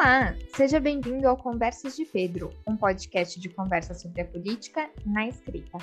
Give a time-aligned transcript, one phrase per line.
[0.00, 5.26] Olá, seja bem-vindo ao Conversas de Pedro, um podcast de conversa sobre a política na
[5.26, 5.76] escrita.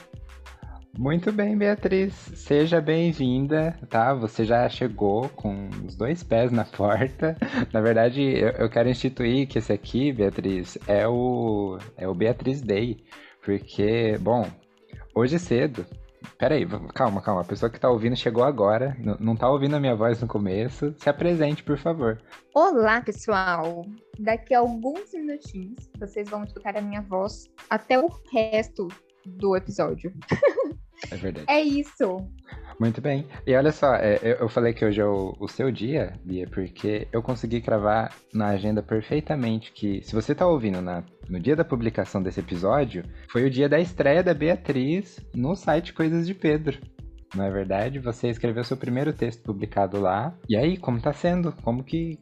[0.98, 2.14] Muito bem, Beatriz.
[2.34, 4.14] Seja bem-vinda, tá?
[4.14, 7.36] Você já chegou com os dois pés na porta.
[7.74, 8.22] Na verdade,
[8.58, 13.04] eu, quero instituir que esse aqui, Beatriz, é o, é o Beatriz Day.
[13.44, 14.48] Porque, bom,
[15.14, 15.86] hoje cedo
[16.38, 17.42] Peraí, calma, calma.
[17.42, 20.94] A pessoa que tá ouvindo chegou agora, não tá ouvindo a minha voz no começo.
[20.98, 22.22] Se apresente, por favor.
[22.54, 23.86] Olá, pessoal!
[24.20, 28.88] Daqui a alguns minutinhos vocês vão escutar a minha voz até o resto
[29.26, 30.14] do episódio.
[31.12, 31.46] É verdade.
[31.50, 32.26] É isso.
[32.80, 33.26] Muito bem.
[33.46, 37.22] E olha só, é, eu falei que hoje é o, seu dia, Bia, porque eu
[37.22, 42.22] consegui cravar na agenda perfeitamente que, se você está ouvindo na, no dia da publicação
[42.22, 46.78] desse episódio, foi o dia da estreia da Beatriz no site Coisas de Pedro.
[47.34, 48.00] Não é verdade?
[48.00, 50.34] Você escreveu seu primeiro texto publicado lá.
[50.48, 51.52] E aí, como tá sendo?
[51.64, 52.20] Como que,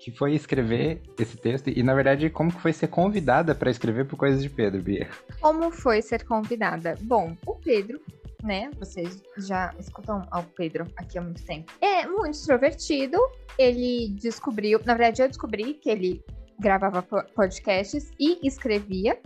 [0.00, 1.68] que foi escrever esse texto?
[1.68, 5.08] E, na verdade, como que foi ser convidada para escrever por Coisas de Pedro, Bia?
[5.40, 6.96] Como foi ser convidada?
[7.02, 8.00] Bom, o Pedro
[8.44, 8.70] né?
[8.78, 11.72] Vocês já escutam o Pedro aqui há muito tempo.
[11.80, 13.18] É muito extrovertido.
[13.58, 16.22] Ele descobriu, na verdade, eu descobri que ele
[16.60, 19.18] gravava podcasts e escrevia.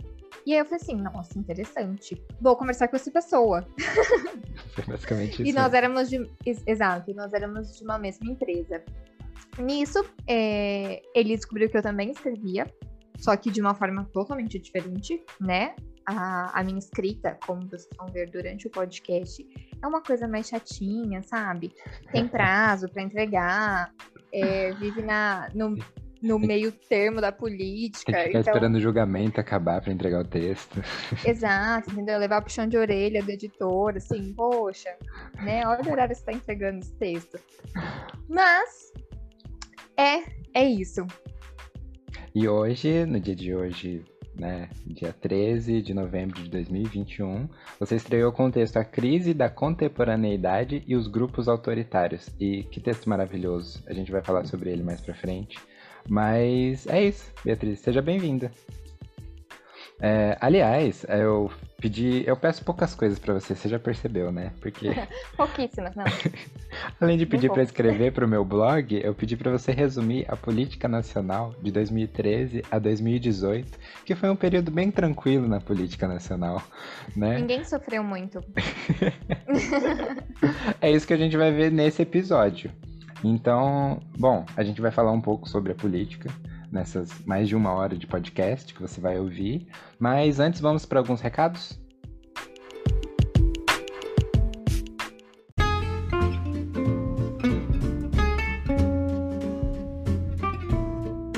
[0.45, 2.19] E aí eu falei assim, nossa, interessante.
[2.39, 3.67] Vou conversar com essa pessoa.
[4.73, 5.43] Foi basicamente isso.
[5.43, 6.25] e nós éramos de.
[6.65, 8.81] Exato, e nós éramos de uma mesma empresa.
[9.57, 12.71] Nisso, é, ele descobriu que eu também escrevia,
[13.17, 15.75] só que de uma forma totalmente diferente, né?
[16.09, 19.45] A, a minha escrita, como vocês vão ver durante o podcast,
[19.81, 21.73] é uma coisa mais chatinha, sabe?
[22.11, 23.93] Tem prazo para entregar,
[24.33, 25.77] é, vive na, no,
[26.21, 28.11] no meio termo da política.
[28.11, 28.53] Tem que ficar então...
[28.53, 30.81] esperando o julgamento acabar para entregar o texto.
[31.25, 32.17] Exato, entendeu?
[32.17, 34.95] Levar pro chão de orelha do editor, assim, poxa,
[35.43, 35.65] né?
[35.67, 37.39] Olha o horário que você tá entregando esse texto.
[38.27, 38.91] Mas
[39.95, 41.05] é, é isso.
[42.33, 44.05] E hoje, no dia de hoje,
[44.39, 47.47] né, dia 13 de novembro de 2021,
[47.79, 52.29] você estreou com o texto A Crise da Contemporaneidade e os Grupos Autoritários.
[52.39, 55.59] E que texto maravilhoso, a gente vai falar sobre ele mais pra frente.
[56.07, 58.51] Mas é isso, Beatriz, seja bem-vinda.
[60.01, 62.23] É, aliás, eu pedi.
[62.25, 64.51] Eu peço poucas coisas para você, você já percebeu, né?
[64.59, 64.89] Porque.
[65.35, 66.05] Pouquíssimas, não.
[66.99, 70.35] Além de pedir para escrever para o meu blog, eu pedi para você resumir a
[70.35, 76.61] política nacional de 2013 a 2018, que foi um período bem tranquilo na política nacional,
[77.15, 77.39] né?
[77.39, 78.43] Ninguém sofreu muito.
[80.81, 82.71] é isso que a gente vai ver nesse episódio.
[83.23, 86.29] Então, bom, a gente vai falar um pouco sobre a política
[86.71, 89.67] nessas mais de uma hora de podcast que você vai ouvir.
[89.99, 91.79] Mas antes, vamos para alguns recados?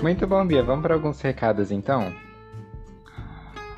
[0.01, 0.63] Muito bom, Bia.
[0.63, 2.11] Vamos para alguns recados então?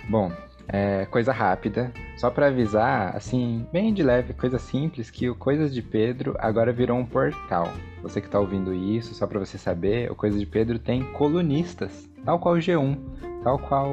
[0.09, 0.31] Bom,
[0.67, 5.73] é, coisa rápida, só para avisar, assim, bem de leve, coisa simples, que o Coisas
[5.73, 7.69] de Pedro agora virou um portal.
[8.01, 12.09] Você que está ouvindo isso, só para você saber, o Coisas de Pedro tem colunistas,
[12.23, 12.97] tal qual o G1,
[13.43, 13.89] tal qual.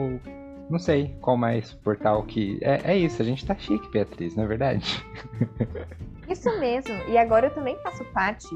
[0.69, 2.58] Não sei qual mais portal que.
[2.62, 5.04] É, é isso, a gente tá chique, Beatriz, não é verdade?
[6.31, 8.47] Isso mesmo, e agora eu também faço parte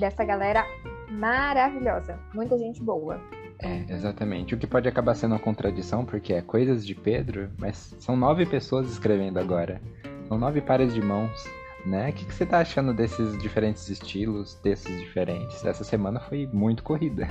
[0.00, 0.66] dessa galera
[1.08, 2.18] maravilhosa.
[2.34, 3.20] Muita gente boa.
[3.60, 4.54] É, exatamente.
[4.54, 8.46] O que pode acabar sendo uma contradição, porque é coisas de Pedro, mas são nove
[8.46, 9.80] pessoas escrevendo agora.
[10.28, 11.44] São nove pares de mãos,
[11.84, 12.10] né?
[12.10, 15.64] O que, que você tá achando desses diferentes estilos, textos diferentes?
[15.64, 17.26] Essa semana foi muito corrida.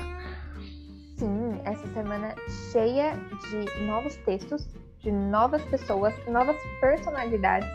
[1.15, 2.35] Sim, essa semana
[2.71, 3.13] cheia
[3.49, 4.67] de novos textos,
[4.99, 7.69] de novas pessoas, novas personalidades.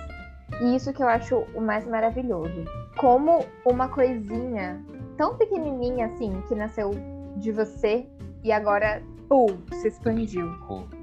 [0.61, 2.65] E isso que eu acho o mais maravilhoso.
[2.99, 4.81] Como uma coisinha
[5.17, 6.91] tão pequenininha assim, que nasceu
[7.37, 8.07] de você
[8.43, 10.49] e agora, pum, se expandiu.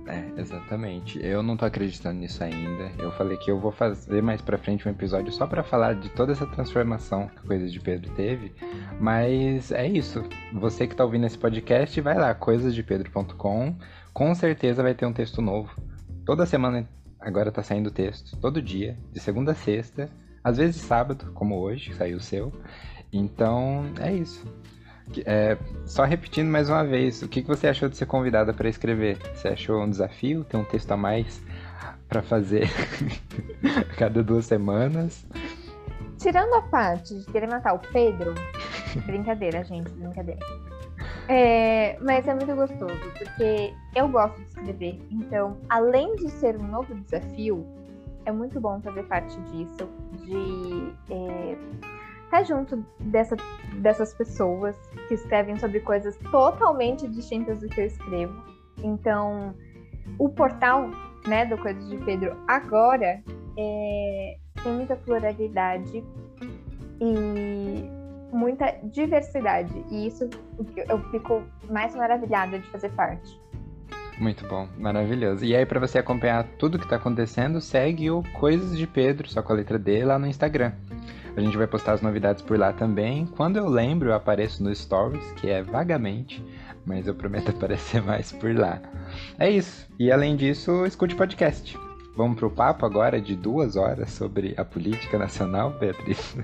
[0.07, 1.23] É, exatamente.
[1.23, 2.91] Eu não tô acreditando nisso ainda.
[2.97, 6.09] Eu falei que eu vou fazer mais pra frente um episódio só para falar de
[6.09, 8.51] toda essa transformação que a Coisa de Pedro teve.
[8.99, 10.23] Mas é isso.
[10.53, 13.75] Você que tá ouvindo esse podcast, vai lá, coisasdepedro.com.
[14.13, 15.79] Com certeza vai ter um texto novo.
[16.25, 16.87] Toda semana
[17.19, 18.35] agora tá saindo texto.
[18.37, 20.09] Todo dia, de segunda a sexta.
[20.43, 22.51] Às vezes sábado, como hoje, saiu o seu.
[23.11, 24.45] Então, é isso.
[25.25, 28.69] É, só repetindo mais uma vez, o que, que você achou de ser convidada para
[28.69, 29.17] escrever?
[29.33, 30.43] Você achou um desafio?
[30.43, 31.41] Ter um texto a mais
[32.07, 32.69] para fazer
[33.97, 35.25] cada duas semanas?
[36.17, 38.35] Tirando a parte de querer matar o Pedro,
[39.05, 40.45] brincadeira, gente, brincadeira.
[41.27, 44.99] É, mas é muito gostoso, porque eu gosto de escrever.
[45.11, 47.65] Então, além de ser um novo desafio,
[48.25, 49.89] é muito bom fazer parte disso,
[50.25, 51.55] de é,
[52.29, 53.35] tá junto dessa,
[53.75, 54.75] dessas pessoas
[55.07, 58.33] que escrevem sobre coisas totalmente distintas do que eu escrevo.
[58.83, 59.53] Então,
[60.17, 60.89] o portal
[61.27, 63.21] né, do Coisas de Pedro agora
[63.57, 66.03] é, tem muita pluralidade
[67.01, 67.89] e
[68.31, 69.73] muita diversidade.
[69.89, 70.29] E isso
[70.87, 73.39] eu fico mais maravilhada de fazer parte.
[74.19, 75.45] Muito bom, maravilhoso.
[75.45, 79.41] E aí, para você acompanhar tudo que tá acontecendo, segue o Coisas de Pedro, só
[79.41, 80.73] com a letra D, lá no Instagram.
[81.35, 83.25] A gente vai postar as novidades por lá também.
[83.25, 86.43] Quando eu lembro, eu apareço no Stories, que é vagamente,
[86.85, 88.81] mas eu prometo aparecer mais por lá.
[89.37, 89.87] É isso.
[89.99, 91.77] E além disso, escute podcast.
[92.15, 96.35] Vamos pro papo agora de duas horas sobre a política nacional, Beatriz?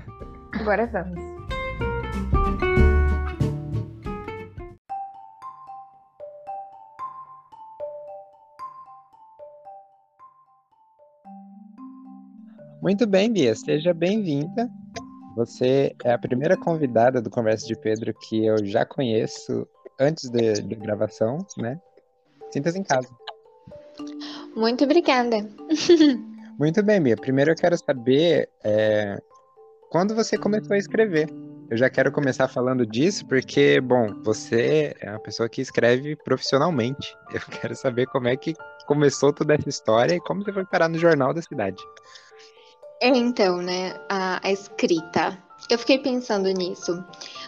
[0.52, 1.35] Agora vamos.
[12.82, 14.68] Muito bem, Bia, seja bem-vinda.
[15.36, 19.66] Você é a primeira convidada do Conversa de Pedro que eu já conheço
[19.98, 20.40] antes da
[20.76, 21.80] gravação, né?
[22.50, 23.08] Sinta-se em casa.
[24.54, 25.36] Muito obrigada.
[26.58, 27.16] Muito bem, Bia.
[27.16, 29.20] Primeiro eu quero saber é,
[29.90, 31.28] quando você começou a escrever.
[31.68, 37.14] Eu já quero começar falando disso porque, bom, você é uma pessoa que escreve profissionalmente.
[37.32, 38.54] Eu quero saber como é que
[38.86, 41.82] começou toda essa história e como você foi parar no jornal da cidade.
[43.00, 45.38] É, então, né, a, a, escrita.
[45.70, 47.04] Eu fiquei pensando nisso.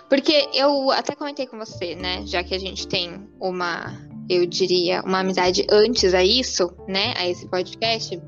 [0.09, 3.97] Porque eu até comentei com você, né, já que a gente tem uma,
[4.29, 8.21] eu diria, uma amizade antes a isso, né, a esse podcast.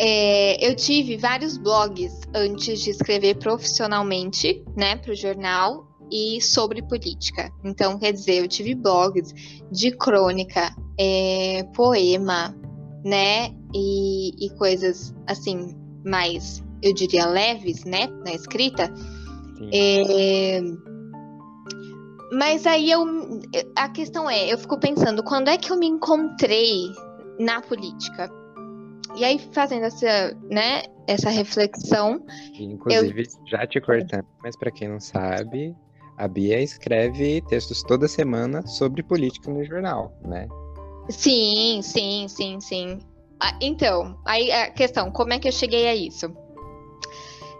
[0.00, 6.82] É, eu tive vários blogs antes de escrever profissionalmente, né, para o jornal e sobre
[6.82, 7.52] política.
[7.64, 9.32] Então, quer dizer, eu tive blogs
[9.70, 12.56] de crônica, é, poema,
[13.04, 18.92] né, e, e coisas assim mais, eu diria, leves, né, na escrita.
[19.72, 20.60] É...
[22.32, 23.04] Mas aí eu,
[23.76, 26.90] a questão é, eu fico pensando, quando é que eu me encontrei
[27.38, 28.28] na política?
[29.16, 32.24] E aí fazendo essa, né, essa reflexão,
[32.58, 33.46] inclusive eu...
[33.46, 35.76] já te cortando, mas para quem não sabe,
[36.16, 40.48] a Bia escreve textos toda semana sobre política no jornal, né?
[41.08, 42.98] Sim, sim, sim, sim.
[43.40, 46.32] Ah, então, aí a questão, como é que eu cheguei a isso?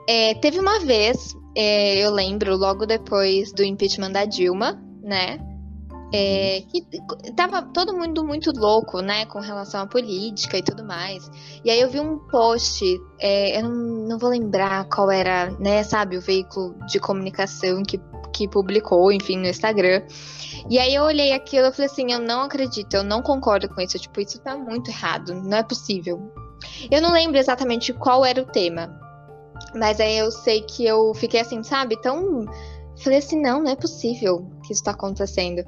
[0.08, 5.38] É, teve uma vez, é, eu lembro, logo depois do impeachment da Dilma, né?
[6.16, 6.80] É, que
[7.32, 11.28] tava todo mundo muito louco, né, com relação à política e tudo mais.
[11.64, 12.84] E aí eu vi um post,
[13.18, 18.00] é, eu não, não, vou lembrar qual era, né, sabe, o veículo de comunicação que,
[18.32, 20.02] que publicou, enfim, no Instagram.
[20.70, 23.80] E aí eu olhei aquilo e falei assim, eu não acredito, eu não concordo com
[23.80, 26.32] isso, tipo, isso tá muito errado, não é possível.
[26.92, 29.00] Eu não lembro exatamente qual era o tema,
[29.74, 32.46] mas aí eu sei que eu fiquei assim, sabe, tão
[32.96, 35.64] falei assim, não, não é possível que isso tá acontecendo.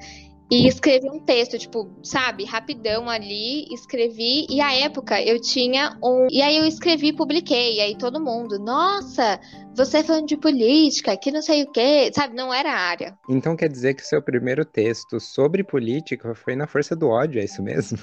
[0.49, 4.47] E escrevi um texto, tipo, sabe, rapidão ali, escrevi.
[4.49, 6.29] E a época eu tinha um.
[6.31, 7.77] E aí eu escrevi e publiquei.
[7.77, 9.41] E aí todo mundo, nossa,
[9.75, 12.37] você é falando de política, que não sei o quê, sabe?
[12.37, 13.19] Não era a área.
[13.29, 17.41] Então quer dizer que o seu primeiro texto sobre política foi na força do ódio,
[17.41, 17.99] é isso mesmo?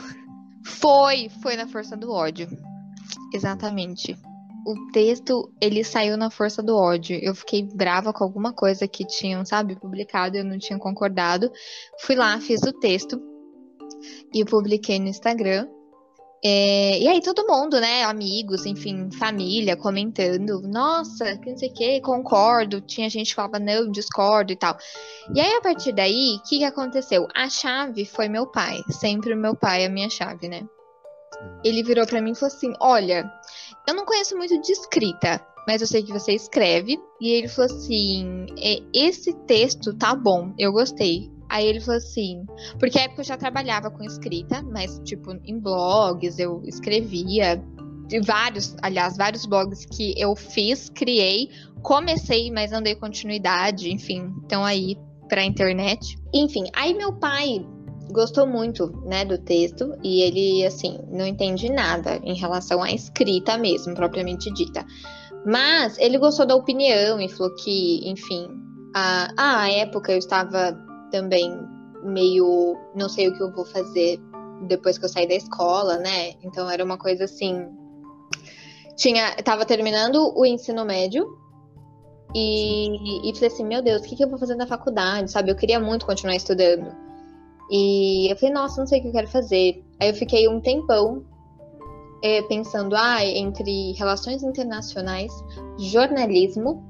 [0.65, 2.47] Foi, foi na força do ódio.
[3.33, 4.17] Exatamente
[4.65, 7.19] o texto, ele saiu na força do ódio.
[7.21, 11.51] Eu fiquei brava com alguma coisa que tinham, sabe, publicado, eu não tinha concordado.
[11.99, 13.21] Fui lá, fiz o texto
[14.33, 15.67] e publiquei no Instagram.
[16.45, 21.73] É, e aí todo mundo, né, amigos, enfim, família, comentando, nossa, que não sei o
[21.73, 22.81] que, concordo.
[22.81, 24.77] Tinha gente que falava, não, discordo e tal.
[25.33, 27.27] E aí, a partir daí, o que, que aconteceu?
[27.33, 28.81] A chave foi meu pai.
[28.89, 30.67] Sempre o meu pai é a minha chave, né?
[31.63, 33.31] Ele virou para mim e falou assim: Olha,
[33.87, 36.99] eu não conheço muito de escrita, mas eu sei que você escreve.
[37.19, 38.45] E ele falou assim:
[38.93, 41.31] esse texto tá bom, eu gostei.
[41.49, 42.45] Aí ele falou assim,
[42.79, 47.63] porque na época eu já trabalhava com escrita, mas tipo em blogs eu escrevia,
[48.25, 51.49] vários, aliás, vários blogs que eu fiz, criei,
[51.83, 54.97] comecei, mas não dei continuidade, enfim, então aí
[55.29, 56.17] pra internet.
[56.33, 57.63] Enfim, aí meu pai
[58.11, 63.57] gostou muito, né, do texto e ele, assim, não entende nada em relação à escrita
[63.57, 64.85] mesmo, propriamente dita.
[65.45, 68.47] Mas ele gostou da opinião e falou que, enfim,
[68.95, 70.77] a, a época eu estava
[71.11, 71.51] também
[72.03, 74.19] meio, não sei o que eu vou fazer
[74.67, 76.33] depois que eu sair da escola, né?
[76.43, 77.67] Então era uma coisa assim,
[78.95, 81.25] tinha, tava terminando o ensino médio
[82.35, 85.51] e, e falei assim, meu Deus, o que, que eu vou fazer na faculdade, sabe?
[85.51, 87.03] Eu queria muito continuar estudando.
[87.71, 89.83] E eu falei, nossa, não sei o que eu quero fazer.
[89.99, 91.23] Aí eu fiquei um tempão
[92.23, 95.31] é, pensando, ah, entre relações internacionais,
[95.77, 96.83] jornalismo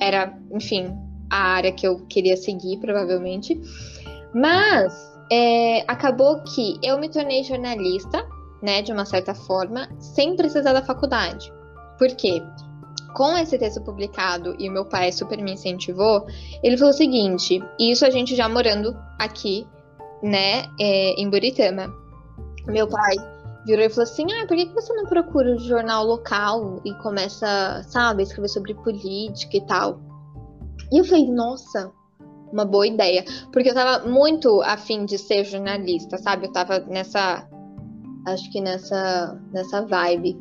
[0.00, 0.96] era, enfim,
[1.30, 3.60] a área que eu queria seguir, provavelmente.
[4.34, 4.94] Mas
[5.30, 8.26] é, acabou que eu me tornei jornalista,
[8.62, 11.52] né, de uma certa forma, sem precisar da faculdade.
[11.98, 12.42] Por quê?
[13.14, 16.26] Com esse texto publicado e o meu pai super me incentivou,
[16.62, 19.66] ele falou o seguinte: isso a gente já morando aqui,
[20.22, 21.92] né, é, em Buritama.
[22.66, 23.16] Meu pai
[23.64, 27.82] virou e falou assim: Ah, por que você não procura o jornal local e começa,
[27.88, 30.00] sabe, a escrever sobre política e tal?
[30.92, 31.92] E eu falei: Nossa,
[32.52, 33.24] uma boa ideia.
[33.52, 36.46] Porque eu tava muito afim de ser jornalista, sabe?
[36.46, 37.48] Eu tava nessa.
[38.26, 40.38] Acho que nessa, nessa vibe.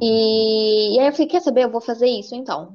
[0.00, 1.64] E, e aí eu falei: Quer saber?
[1.64, 2.74] Eu vou fazer isso então.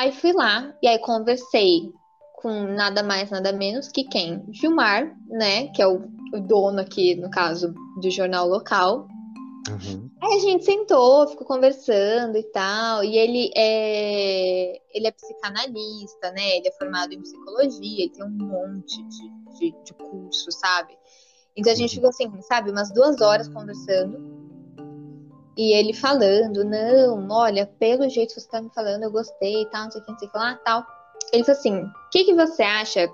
[0.00, 1.92] Aí fui lá e aí conversei
[2.40, 4.44] com nada mais, nada menos que quem?
[4.52, 5.68] Gilmar, né?
[5.68, 9.08] Que é o, o dono aqui, no caso, do jornal local.
[9.68, 10.08] Uhum.
[10.22, 13.02] Aí a gente sentou, ficou conversando e tal.
[13.02, 16.58] E ele é, ele é psicanalista, né?
[16.58, 20.96] Ele é formado em psicologia, ele tem um monte de, de, de curso, sabe?
[21.56, 24.38] Então a gente ficou assim, sabe, umas duas horas conversando.
[25.56, 29.70] E ele falando, não, olha, pelo jeito que você tá me falando, eu gostei e
[29.70, 30.86] tal, não sei o que, não sei o que lá, tal.
[31.32, 33.08] Ele falou assim: o que, que você acha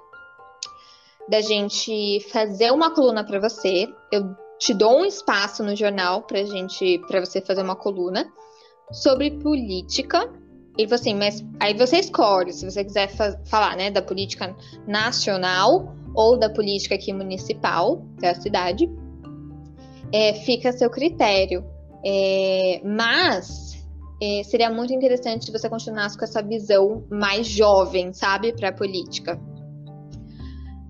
[1.28, 3.88] da gente fazer uma coluna para você?
[4.12, 8.26] Eu te dou um espaço no jornal pra gente, para você fazer uma coluna
[8.92, 10.30] sobre política.
[10.76, 14.54] Ele falou assim, mas aí você escolhe se você quiser fa falar, né, da política
[14.86, 18.90] nacional ou da política aqui municipal da cidade.
[20.12, 21.64] É, fica a seu critério.
[22.06, 23.63] É, mas
[24.24, 28.72] é, seria muito interessante se você continuasse com essa visão mais jovem, sabe, para a
[28.72, 29.40] política.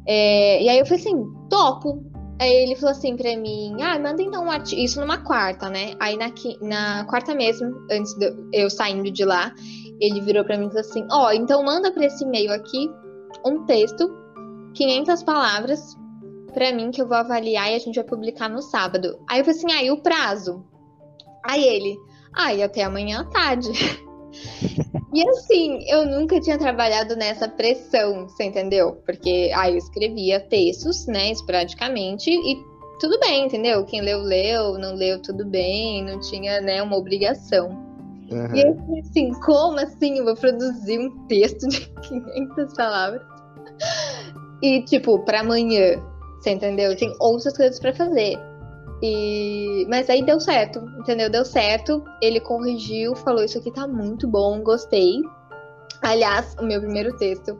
[0.06, 2.04] É, e aí eu falei assim, topo.
[2.40, 5.94] Aí ele falou assim para mim, ah, manda então um artigo, isso numa quarta, né?
[6.00, 9.54] Aí na, na quarta mesmo, antes de eu saindo de lá,
[10.00, 12.90] ele virou para mim e falou assim, ó, oh, então manda para esse e-mail aqui
[13.46, 14.10] um texto,
[14.74, 15.96] 500 palavras,
[16.52, 19.16] para mim que eu vou avaliar e a gente vai publicar no sábado.
[19.30, 20.64] Aí eu falei assim, aí ah, o prazo?
[21.46, 21.96] Aí ele,
[22.36, 23.70] Aí até amanhã à tarde.
[25.12, 29.00] e assim, eu nunca tinha trabalhado nessa pressão, você entendeu?
[29.06, 32.56] Porque aí eu escrevia textos, né, esporadicamente, e
[32.98, 33.84] tudo bem, entendeu?
[33.84, 37.68] Quem leu, leu, não leu, tudo bem, não tinha, né, uma obrigação.
[38.30, 38.54] Uhum.
[38.54, 43.22] E eu assim, como assim eu vou produzir um texto de 500 palavras?
[44.62, 46.02] E, tipo, para amanhã,
[46.40, 46.96] você entendeu?
[46.96, 48.38] Tem outras coisas para fazer.
[49.06, 49.86] E...
[49.86, 51.28] Mas aí deu certo, entendeu?
[51.28, 52.02] Deu certo.
[52.22, 55.20] Ele corrigiu, falou: Isso aqui tá muito bom, gostei.
[56.00, 57.58] Aliás, o meu primeiro texto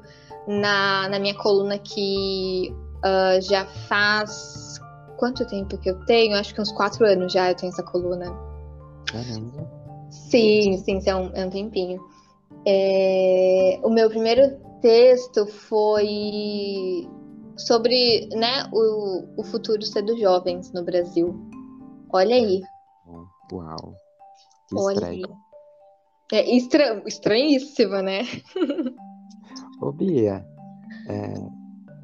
[0.48, 2.74] na, na minha coluna que
[3.04, 4.80] uh, já faz.
[5.18, 6.34] Quanto tempo que eu tenho?
[6.34, 8.34] Acho que uns quatro anos já eu tenho essa coluna.
[9.06, 9.70] Caramba.
[10.10, 12.02] Sim, sim, é um, é um tempinho.
[12.66, 13.78] É...
[13.82, 17.06] O meu primeiro texto foi
[17.56, 21.34] sobre né, o, o futuro ser dos jovens no Brasil.
[22.12, 22.62] Olha aí.
[23.52, 23.94] Uau.
[24.68, 25.26] Que Olha estranho.
[25.26, 26.38] Aí.
[26.38, 27.02] É estra...
[27.06, 28.22] estranhíssimo, né?
[29.80, 30.44] Ô, Bia,
[31.08, 31.34] é...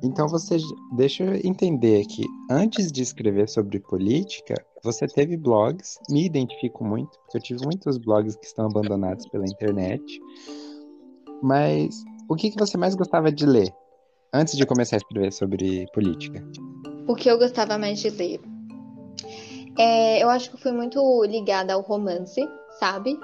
[0.03, 0.59] então você.
[0.97, 2.25] Deixa eu entender aqui.
[2.51, 4.55] Antes de escrever sobre política,
[4.85, 9.45] você teve blogs, me identifico muito, porque eu tive muitos blogs que estão abandonados pela
[9.45, 10.03] internet.
[11.43, 13.73] Mas o que, que você mais gostava de ler?
[14.33, 16.43] Antes de começar a escrever sobre política?
[17.07, 18.41] O que eu gostava mais de ler?
[19.79, 22.47] É, eu acho que fui muito ligada ao romance,
[22.79, 23.19] sabe?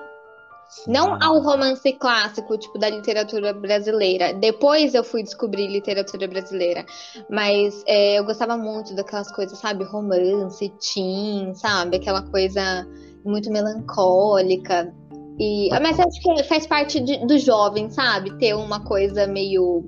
[0.68, 0.92] Sim.
[0.92, 4.34] Não ao romance clássico, tipo, da literatura brasileira.
[4.34, 6.84] Depois eu fui descobrir literatura brasileira.
[7.30, 9.84] Mas é, eu gostava muito daquelas coisas, sabe?
[9.84, 11.98] Romance, teen, sabe?
[11.98, 12.86] Aquela coisa
[13.24, 14.92] muito melancólica.
[15.38, 18.36] E, mas acho que faz parte de, do jovem, sabe?
[18.38, 19.86] Ter uma coisa meio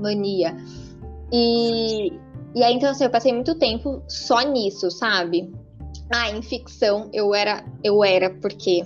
[0.00, 0.56] mania.
[1.32, 2.12] E,
[2.54, 5.52] e aí, então, assim, eu passei muito tempo só nisso, sabe?
[6.12, 8.84] Ah, em ficção eu era, eu era porque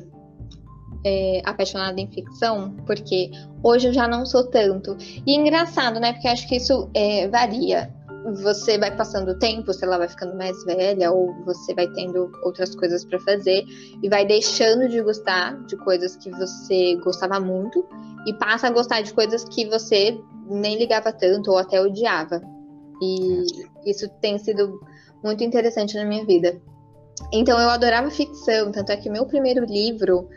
[1.04, 3.30] é, apaixonada em ficção, porque
[3.62, 4.96] hoje eu já não sou tanto.
[5.26, 6.12] E é engraçado, né?
[6.14, 7.92] Porque acho que isso é, varia.
[8.42, 12.32] Você vai passando o tempo, sei lá, vai ficando mais velha, ou você vai tendo
[12.42, 13.64] outras coisas para fazer
[14.02, 17.86] e vai deixando de gostar de coisas que você gostava muito
[18.26, 22.42] e passa a gostar de coisas que você nem ligava tanto ou até odiava.
[23.02, 23.44] E
[23.86, 24.80] isso tem sido
[25.22, 26.60] muito interessante na minha vida.
[27.32, 30.28] Então eu adorava ficção, tanto é que meu primeiro livro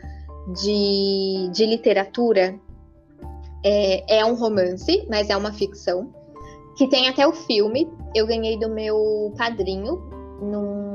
[0.54, 2.58] de, de literatura
[3.64, 6.12] é, é um romance, mas é uma ficção,
[6.76, 7.90] que tem até o filme.
[8.14, 9.96] Eu ganhei do meu padrinho
[10.40, 10.88] num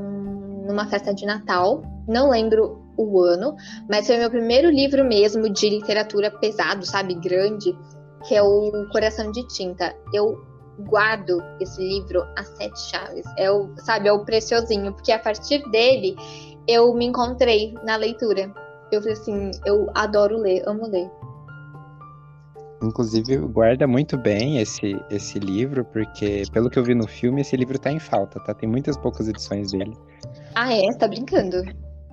[0.64, 3.54] numa festa de Natal, não lembro o ano,
[3.88, 7.76] mas foi meu primeiro livro mesmo de literatura pesado, sabe, grande,
[8.26, 9.94] que é o Coração de Tinta.
[10.12, 10.42] Eu
[10.80, 13.24] guardo esse livro a sete chaves.
[13.36, 16.16] É o, sabe, é o preciosinho, porque a partir dele
[16.66, 18.52] eu me encontrei na leitura.
[18.90, 21.10] Eu falei assim, eu adoro ler, amo ler.
[22.82, 27.56] Inclusive, guarda muito bem esse, esse livro, porque, pelo que eu vi no filme, esse
[27.56, 28.52] livro tá em falta, tá?
[28.52, 29.96] Tem muitas poucas edições dele.
[30.54, 30.82] Ah, é?
[30.82, 31.62] Você tá brincando?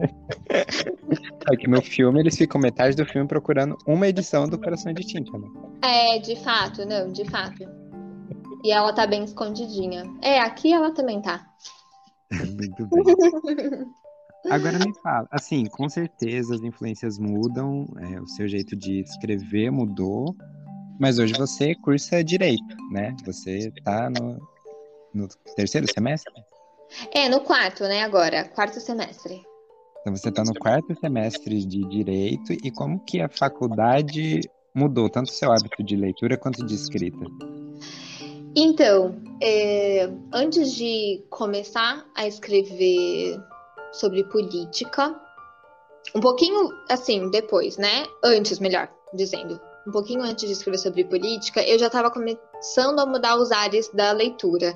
[1.52, 5.38] Aqui no filme, eles ficam metade do filme procurando uma edição do Coração de Tinta,
[5.38, 5.48] né?
[5.84, 7.64] É, de fato, não, de fato.
[8.64, 10.04] E ela tá bem escondidinha.
[10.22, 11.46] É, aqui ela também tá.
[12.32, 13.86] Muito bem.
[14.50, 19.70] Agora me fala, assim, com certeza as influências mudam, é, o seu jeito de escrever
[19.72, 20.36] mudou,
[21.00, 23.16] mas hoje você cursa direito, né?
[23.24, 24.40] Você tá no,
[25.14, 26.34] no terceiro semestre?
[27.14, 29.42] É, no quarto, né, agora, quarto semestre.
[30.02, 34.42] Então você está no quarto semestre de direito e como que a faculdade
[34.74, 37.24] mudou tanto o seu hábito de leitura quanto de escrita?
[38.56, 43.40] Então, é, antes de começar a escrever
[43.94, 45.16] sobre política,
[46.16, 48.06] um pouquinho assim depois, né?
[48.24, 53.06] Antes, melhor dizendo, um pouquinho antes de escrever sobre política, eu já estava começando a
[53.06, 54.74] mudar os ares da leitura.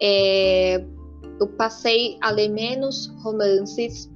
[0.00, 0.84] É,
[1.38, 4.11] eu passei a ler menos romances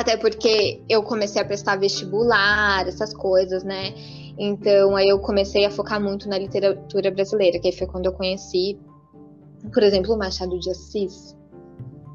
[0.00, 3.92] até porque eu comecei a prestar vestibular, essas coisas, né?
[4.38, 8.12] Então aí eu comecei a focar muito na literatura brasileira, que aí foi quando eu
[8.12, 8.78] conheci,
[9.72, 11.36] por exemplo, o Machado de Assis.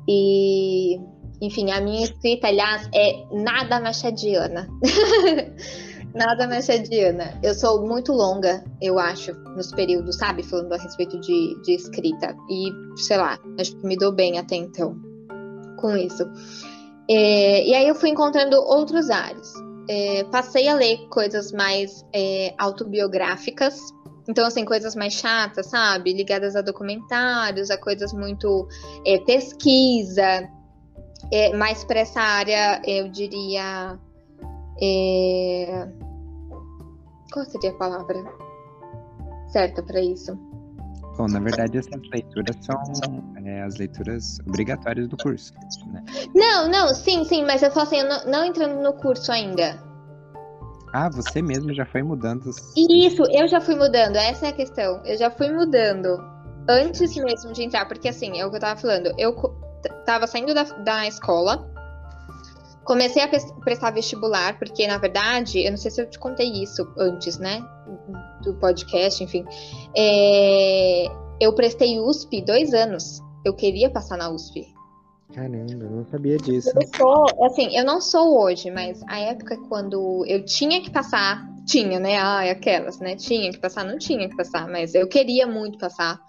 [0.07, 0.97] E,
[1.41, 4.67] enfim, a minha escrita, aliás, é nada machadiana.
[6.15, 7.37] nada machadiana.
[7.43, 10.43] Eu sou muito longa, eu acho, nos períodos, sabe?
[10.43, 12.35] Falando a respeito de, de escrita.
[12.49, 14.95] E, sei lá, acho que me dou bem até então
[15.83, 16.23] com isso.
[17.09, 19.53] É, e aí eu fui encontrando outros ares.
[19.89, 23.93] É, passei a ler coisas mais é, autobiográficas,
[24.27, 26.13] então, assim, coisas mais chatas, sabe?
[26.13, 28.67] Ligadas a documentários, a coisas muito
[29.05, 30.49] é, pesquisa,
[31.31, 33.99] é, mais para essa área, eu diria.
[34.81, 35.87] É...
[37.31, 38.23] Qual seria a palavra
[39.47, 40.37] certa para isso?
[41.17, 42.81] Bom, na verdade, essas leituras são
[43.45, 45.53] é, as leituras obrigatórias do curso,
[45.91, 46.03] né?
[46.33, 49.79] Não, não, sim, sim, mas eu falo assim, eu não, não entrando no curso ainda.
[50.93, 52.51] Ah, você mesmo já foi mudando.
[52.77, 55.01] Isso, eu já fui mudando, essa é a questão.
[55.05, 56.17] Eu já fui mudando
[56.69, 59.11] antes mesmo de entrar, porque assim, é o que eu tava falando.
[59.17, 59.33] Eu
[60.05, 61.67] tava saindo da, da escola,
[62.83, 63.29] comecei a
[63.61, 67.63] prestar vestibular, porque na verdade, eu não sei se eu te contei isso antes, né?
[68.43, 69.45] do podcast, enfim.
[69.95, 71.05] É,
[71.39, 73.21] eu prestei USP dois anos.
[73.43, 74.67] Eu queria passar na USP.
[75.33, 76.69] Caramba, eu não sabia disso.
[76.75, 81.43] Eu sou, assim, eu não sou hoje, mas a época quando eu tinha que passar,
[81.65, 82.17] tinha, né?
[82.17, 83.15] Ah, aquelas, né?
[83.15, 86.21] Tinha que passar, não tinha que passar, mas eu queria muito passar.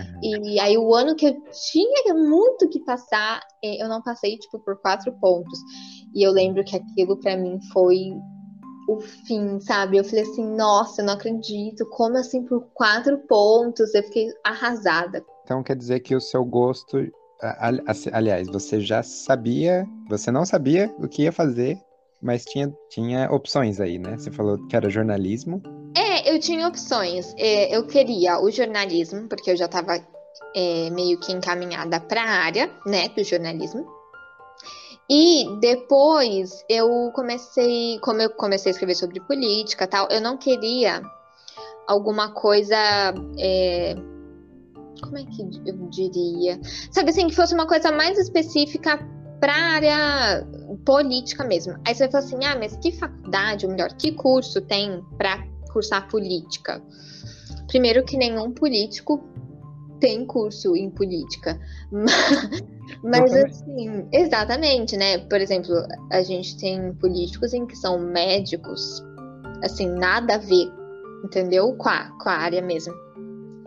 [0.00, 0.44] Uhum.
[0.44, 1.36] E aí o ano que eu
[1.72, 5.58] tinha muito que passar, é, eu não passei, tipo, por quatro pontos.
[6.14, 8.12] E eu lembro que aquilo para mim foi
[8.88, 9.96] o fim, sabe?
[9.96, 13.94] Eu falei assim, nossa, eu não acredito, como assim por quatro pontos?
[13.94, 15.24] Eu fiquei arrasada.
[15.44, 16.98] Então quer dizer que o seu gosto,
[18.12, 21.78] aliás, você já sabia, você não sabia o que ia fazer,
[22.20, 24.16] mas tinha, tinha opções aí, né?
[24.16, 25.62] Você falou que era jornalismo.
[26.24, 27.34] Eu tinha opções.
[27.36, 30.00] É, eu queria o jornalismo, porque eu já estava
[30.54, 33.86] é, meio que encaminhada para a área, né, do jornalismo.
[35.08, 41.02] E depois eu comecei, como eu comecei a escrever sobre política tal, eu não queria
[41.86, 42.76] alguma coisa.
[43.38, 43.96] É,
[45.02, 46.60] como é que eu diria?
[46.92, 48.98] Sabe assim, que fosse uma coisa mais específica
[49.40, 50.46] para a área
[50.84, 51.74] política mesmo.
[51.84, 55.44] Aí você vai falar assim: ah, mas que faculdade, ou melhor, que curso tem para
[55.72, 56.82] cursar política?
[57.68, 59.22] Primeiro, que nenhum político
[60.00, 61.60] tem curso em política.
[63.04, 65.18] Mas, assim, exatamente, né?
[65.18, 65.74] Por exemplo,
[66.10, 69.02] a gente tem políticos em que são médicos,
[69.62, 70.72] assim, nada a ver,
[71.24, 71.72] entendeu?
[71.74, 72.92] Com a, com a área mesmo.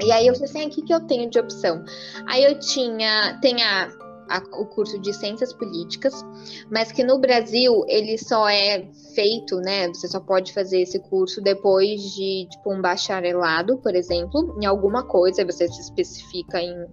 [0.02, 1.86] E aí eu falei assim, o que, que eu tenho de opção?
[2.28, 3.90] Aí eu tinha, tem a,
[4.30, 6.26] a, o curso de Ciências Políticas,
[6.72, 9.88] mas que no Brasil ele só é feito, né?
[9.90, 15.04] Você só pode fazer esse curso depois de, tipo, um bacharelado, por exemplo, em alguma
[15.04, 16.88] coisa, você se especifica em,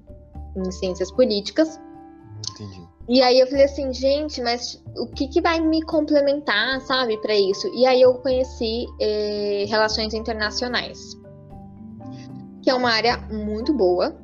[0.57, 1.81] em Ciências Políticas.
[2.53, 2.91] Entendi.
[3.09, 7.35] E aí eu falei assim, gente, mas o que, que vai me complementar, sabe, para
[7.35, 7.67] isso?
[7.75, 11.17] E aí eu conheci eh, relações internacionais,
[12.63, 14.17] que é uma área muito boa,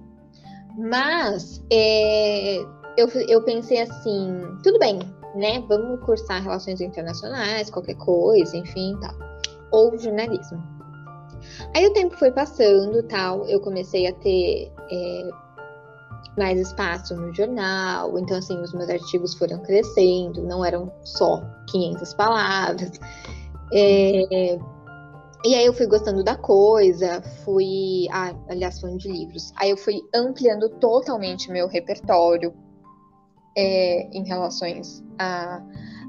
[0.79, 2.65] mas eh,
[2.97, 4.99] eu, eu pensei assim, tudo bem,
[5.35, 5.63] né?
[5.69, 9.15] Vamos cursar relações internacionais, qualquer coisa, enfim, tal.
[9.71, 10.63] Ou jornalismo.
[11.75, 13.45] Aí o tempo foi passando, tal.
[13.47, 15.31] Eu comecei a ter é,
[16.39, 18.19] mais espaço no jornal.
[18.19, 20.43] Então, assim, os meus artigos foram crescendo.
[20.43, 22.93] Não eram só 500 palavras.
[23.73, 24.59] É,
[25.45, 28.07] e aí eu fui gostando da coisa, fui.
[28.11, 29.53] Ah, aliás, falando de livros.
[29.57, 32.55] Aí eu fui ampliando totalmente meu repertório
[33.57, 35.63] é, em relações a,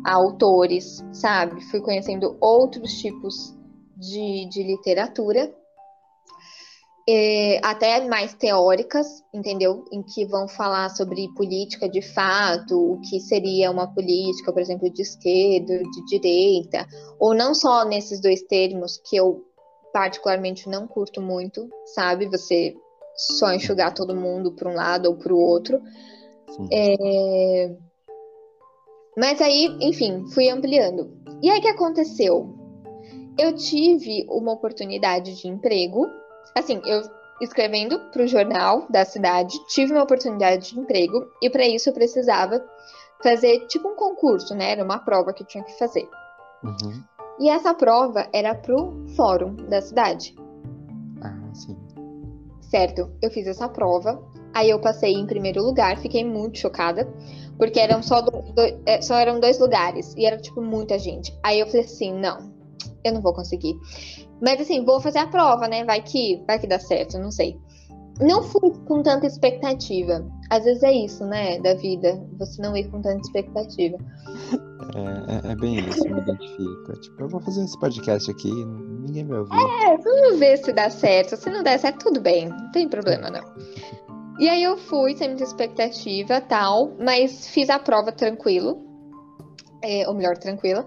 [0.06, 1.62] a, autores, sabe?
[1.70, 3.56] Fui conhecendo outros tipos
[3.96, 5.54] de, de literatura,
[7.10, 9.86] é, até mais teóricas, entendeu?
[9.94, 14.92] Em que vão falar sobre política de fato, o que seria uma política, por exemplo,
[14.92, 16.86] de esquerda, de direita,
[17.18, 19.46] ou não só nesses dois termos que eu
[19.94, 22.28] particularmente não curto muito, sabe?
[22.28, 22.76] Você
[23.16, 25.82] só enxugar todo mundo para um lado ou para o outro.
[26.72, 27.76] É...
[29.18, 31.12] Mas aí, enfim, fui ampliando.
[31.42, 32.54] E aí o que aconteceu?
[33.38, 36.08] Eu tive uma oportunidade de emprego.
[36.56, 37.02] Assim, eu
[37.42, 41.94] escrevendo para o jornal da cidade, tive uma oportunidade de emprego e para isso eu
[41.94, 42.64] precisava
[43.22, 44.72] fazer tipo um concurso, né?
[44.72, 46.10] Era uma prova que eu tinha que fazer.
[46.64, 47.04] Uhum.
[47.40, 50.36] E essa prova era pro fórum da cidade.
[51.22, 51.78] Ah, sim.
[52.62, 54.22] Certo, eu fiz essa prova
[54.54, 57.08] Aí eu passei em primeiro lugar, fiquei muito chocada,
[57.58, 61.34] porque eram só, do, do, é, só eram dois lugares e era tipo muita gente.
[61.44, 62.52] Aí eu falei assim, não,
[63.04, 63.76] eu não vou conseguir.
[64.42, 65.84] Mas assim, vou fazer a prova, né?
[65.84, 67.58] Vai que, vai que dá certo, não sei.
[68.20, 70.26] Não fui com tanta expectativa.
[70.50, 73.98] Às vezes é isso, né, da vida, você não ir com tanta expectativa.
[74.96, 76.92] É, é, é bem isso, me identifico.
[76.92, 79.54] É tipo, eu vou fazer esse podcast aqui, ninguém vai ouvir.
[79.54, 81.36] É, vamos ver se dá certo.
[81.36, 83.44] Se não der certo, tudo bem, não tem problema não.
[84.40, 88.86] E aí eu fui sem muita expectativa, tal, mas fiz a prova tranquilo.
[89.84, 90.86] É, ou melhor, tranquila.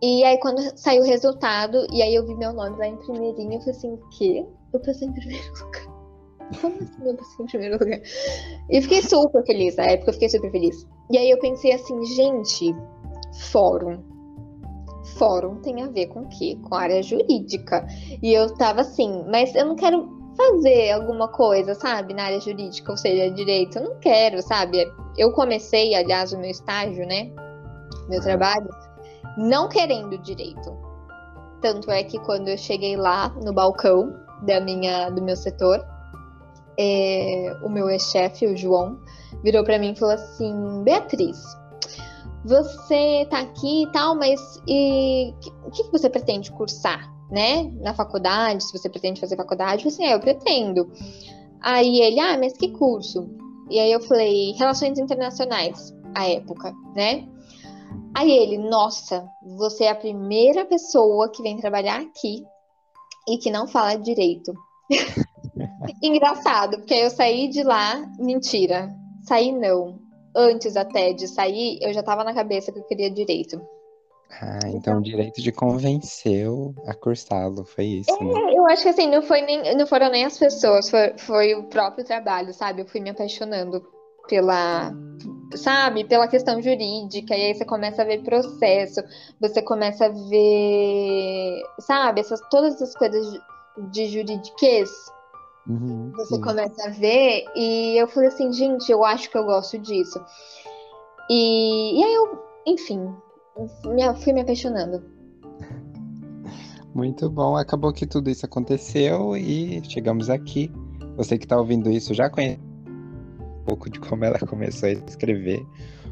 [0.00, 3.54] E aí quando saiu o resultado, e aí eu vi meu nome lá em primeirinho,
[3.54, 4.46] eu falei assim, o quê?
[4.72, 5.98] Eu passei em primeiro lugar.
[6.60, 8.00] Como assim eu passei em primeiro lugar?
[8.70, 10.86] E fiquei super feliz, na época eu fiquei super feliz.
[11.10, 12.74] E aí eu pensei assim, gente,
[13.50, 14.02] fórum.
[15.16, 16.56] Fórum tem a ver com o quê?
[16.62, 17.86] Com a área jurídica.
[18.22, 22.92] E eu tava assim, mas eu não quero fazer alguma coisa, sabe, na área jurídica,
[22.92, 23.78] ou seja, direito.
[23.78, 24.88] Eu não quero, sabe?
[25.16, 27.32] Eu comecei, aliás, o meu estágio, né?
[28.08, 28.68] Meu trabalho,
[29.36, 30.78] não querendo direito.
[31.60, 35.84] Tanto é que quando eu cheguei lá no balcão da minha, do meu setor,
[36.78, 39.00] é, o meu ex-chefe, o João,
[39.42, 41.42] virou para mim e falou assim: Beatriz,
[42.44, 47.17] você tá aqui e tal, mas e, o que, que você pretende cursar?
[47.30, 50.90] Né, na faculdade, se você pretende fazer faculdade, eu assim, é, eu pretendo.
[51.60, 53.28] Aí ele, ah, mas que curso?
[53.70, 57.28] E aí eu falei, Relações Internacionais, a época, né?
[58.14, 62.44] Aí ele, nossa, você é a primeira pessoa que vem trabalhar aqui
[63.28, 64.52] e que não fala direito.
[66.02, 69.98] Engraçado, porque eu saí de lá, mentira, saí não.
[70.34, 73.60] Antes até de sair, eu já tava na cabeça que eu queria direito.
[74.30, 78.54] Ah, então, então o direito de convenceu a cursá-lo, foi isso, é, né?
[78.54, 81.64] Eu acho que assim, não, foi nem, não foram nem as pessoas, foi, foi o
[81.64, 82.82] próprio trabalho, sabe?
[82.82, 83.82] Eu fui me apaixonando
[84.28, 84.92] pela,
[85.54, 89.00] sabe, pela questão jurídica, e aí você começa a ver processo,
[89.40, 93.40] você começa a ver, sabe, essas, todas essas coisas de,
[93.90, 94.90] de juridiquês.
[95.66, 96.40] Uhum, você sim.
[96.40, 100.22] começa a ver, e eu falei assim, gente, eu acho que eu gosto disso.
[101.30, 103.14] E, e aí eu, enfim,
[104.16, 105.02] fui me apaixonando.
[106.94, 110.70] Muito bom, acabou que tudo isso aconteceu e chegamos aqui.
[111.16, 112.60] Você que está ouvindo isso já conhece
[113.40, 115.64] um pouco de como ela começou a escrever,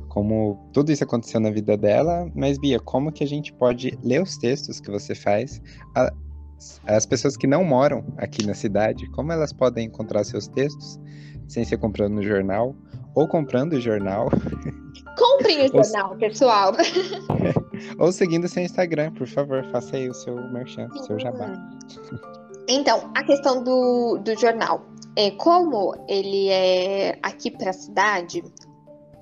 [0.09, 2.31] como tudo isso aconteceu na vida dela.
[2.35, 5.61] Mas, Bia, como que a gente pode ler os textos que você faz?
[6.87, 10.99] As pessoas que não moram aqui na cidade, como elas podem encontrar seus textos
[11.49, 12.75] sem ser comprando no jornal
[13.17, 14.29] ou comprando o jornal
[15.17, 16.19] Comprem o jornal, Ou...
[16.19, 16.73] pessoal.
[17.99, 21.53] Ou seguindo seu Instagram, por favor, faça aí o seu merchan, o seu jabá.
[22.69, 24.85] Então, a questão do, do jornal.
[25.17, 28.45] É, como ele é aqui para a cidade,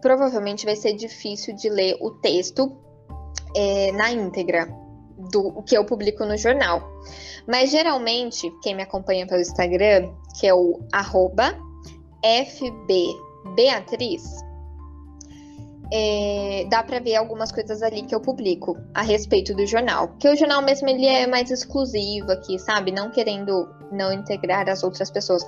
[0.02, 2.76] provavelmente vai ser difícil de ler o texto
[3.56, 4.68] é, na íntegra
[5.30, 6.82] do que eu publico no jornal.
[7.46, 11.56] Mas geralmente, quem me acompanha pelo Instagram, que é o arroba
[13.44, 14.22] FBBeatriz,
[15.92, 20.08] é, dá para ver algumas coisas ali que eu publico a respeito do jornal.
[20.08, 22.90] Porque o jornal mesmo ele é mais exclusivo aqui, sabe?
[22.90, 25.44] Não querendo não integrar as outras pessoas.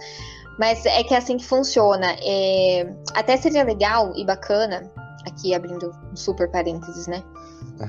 [0.59, 2.16] Mas é que é assim que funciona.
[2.22, 2.94] É...
[3.14, 4.90] Até seria legal e bacana,
[5.26, 7.22] aqui abrindo um super parênteses, né?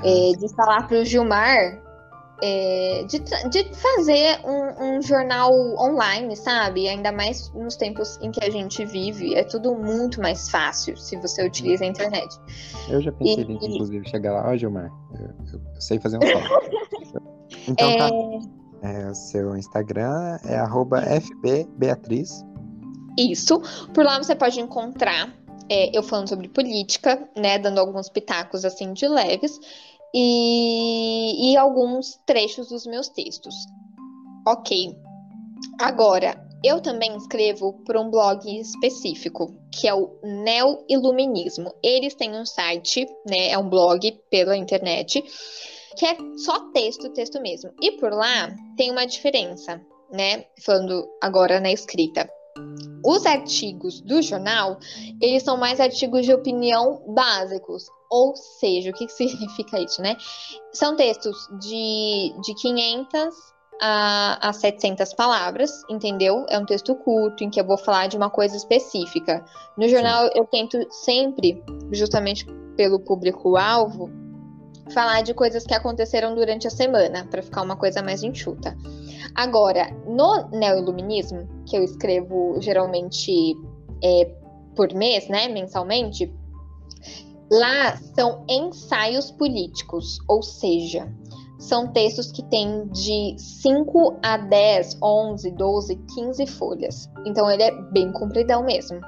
[0.04, 1.82] É, de falar para o Gilmar
[2.42, 6.88] é, de, de, fazer um, um, jornal online, sabe?
[6.88, 9.34] Ainda mais nos tempos em que a gente vive.
[9.36, 12.36] É tudo muito mais fácil se você utiliza a internet.
[12.90, 16.18] Eu já pensei e, em, inclusive, chegar lá, ó, oh, Gilmar, eu, eu, sei fazer
[16.18, 16.22] um
[17.12, 17.20] som.
[17.68, 17.98] então é...
[17.98, 18.10] tá.
[18.80, 22.46] É, o seu Instagram é fbbeatriz.
[23.18, 23.60] Isso.
[23.92, 25.34] Por lá você pode encontrar
[25.68, 27.58] é, eu falando sobre política, né?
[27.58, 29.60] Dando alguns pitacos assim de leves
[30.14, 33.56] e, e alguns trechos dos meus textos.
[34.48, 34.96] Ok.
[35.80, 41.74] Agora, eu também escrevo para um blog específico, que é o Neo Iluminismo.
[41.84, 45.24] Eles têm um site, né, é um blog pela internet,
[45.98, 47.72] que é só texto, texto mesmo.
[47.82, 50.46] E por lá tem uma diferença, né?
[50.64, 52.30] Falando agora na escrita.
[53.06, 54.80] Os artigos do jornal,
[55.22, 60.18] eles são mais artigos de opinião básicos, ou seja, o que significa isso, né?
[60.74, 66.46] São textos de, de 500 a, a 700 palavras, entendeu?
[66.50, 69.46] É um texto curto em que eu vou falar de uma coisa específica.
[69.78, 74.10] No jornal, eu tento sempre, justamente pelo público-alvo,
[74.94, 78.76] falar de coisas que aconteceram durante a semana, para ficar uma coisa mais enxuta.
[79.38, 83.56] Agora, no neoiluminismo, que eu escrevo geralmente
[84.04, 84.26] é,
[84.76, 86.30] por mês, né, mensalmente,
[87.52, 91.10] Lá são ensaios políticos, ou seja,
[91.58, 97.10] são textos que têm de 5 a 10, 11, 12, 15 folhas.
[97.26, 99.00] Então ele é bem compridão mesmo.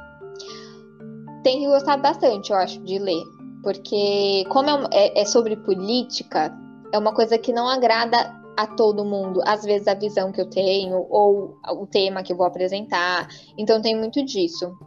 [1.43, 3.23] Tem que gostar bastante, eu acho, de ler.
[3.61, 6.57] Porque, como é, é, é sobre política,
[6.93, 9.41] é uma coisa que não agrada a todo mundo.
[9.45, 13.25] Às vezes a visão que eu tenho, ou o tema que eu vou apresentar.
[13.57, 14.77] Então tem muito disso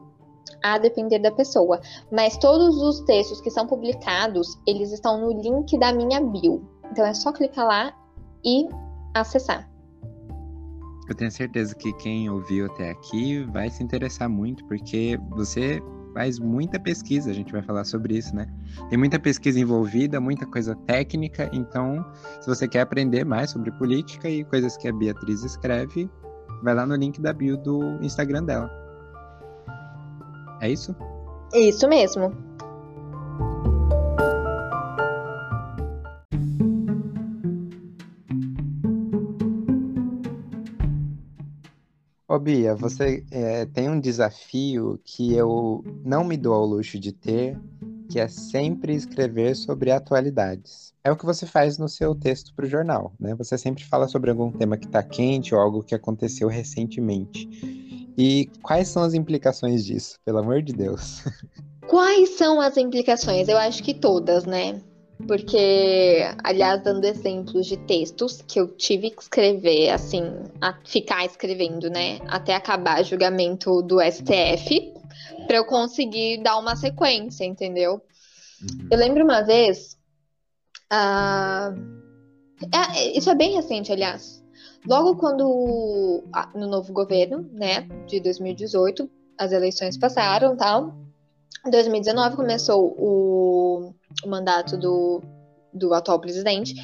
[0.62, 1.80] a depender da pessoa.
[2.10, 6.68] Mas todos os textos que são publicados, eles estão no link da minha bio.
[6.90, 7.96] Então é só clicar lá
[8.44, 8.68] e
[9.14, 9.66] acessar.
[11.08, 15.80] Eu tenho certeza que quem ouviu até aqui vai se interessar muito, porque você
[16.12, 18.46] faz muita pesquisa, a gente vai falar sobre isso, né?
[18.88, 22.04] Tem muita pesquisa envolvida, muita coisa técnica, então,
[22.40, 26.10] se você quer aprender mais sobre política e coisas que a Beatriz escreve,
[26.62, 28.70] vai lá no link da bio do Instagram dela.
[30.60, 30.94] É isso?
[31.54, 32.51] Isso mesmo.
[42.32, 47.12] Ô Bia, você é, tem um desafio que eu não me dou ao luxo de
[47.12, 47.60] ter,
[48.08, 50.94] que é sempre escrever sobre atualidades.
[51.04, 53.34] É o que você faz no seu texto para o jornal, né?
[53.34, 57.46] Você sempre fala sobre algum tema que está quente ou algo que aconteceu recentemente.
[58.16, 61.22] E quais são as implicações disso, pelo amor de Deus?
[61.86, 63.46] Quais são as implicações?
[63.48, 64.80] Eu acho que todas, né?
[65.26, 70.22] Porque, aliás, dando exemplos de textos que eu tive que escrever, assim,
[70.84, 72.18] ficar escrevendo, né?
[72.26, 74.92] Até acabar julgamento do STF,
[75.46, 78.02] para eu conseguir dar uma sequência, entendeu?
[78.60, 78.88] Uhum.
[78.90, 79.96] Eu lembro uma vez.
[80.92, 82.02] Uh...
[82.72, 84.42] É, isso é bem recente, aliás.
[84.86, 89.08] Logo quando no novo governo, né, de 2018,
[89.38, 90.94] as eleições passaram, tal.
[91.66, 95.22] Em 2019 começou o, o mandato do,
[95.72, 96.74] do atual presidente.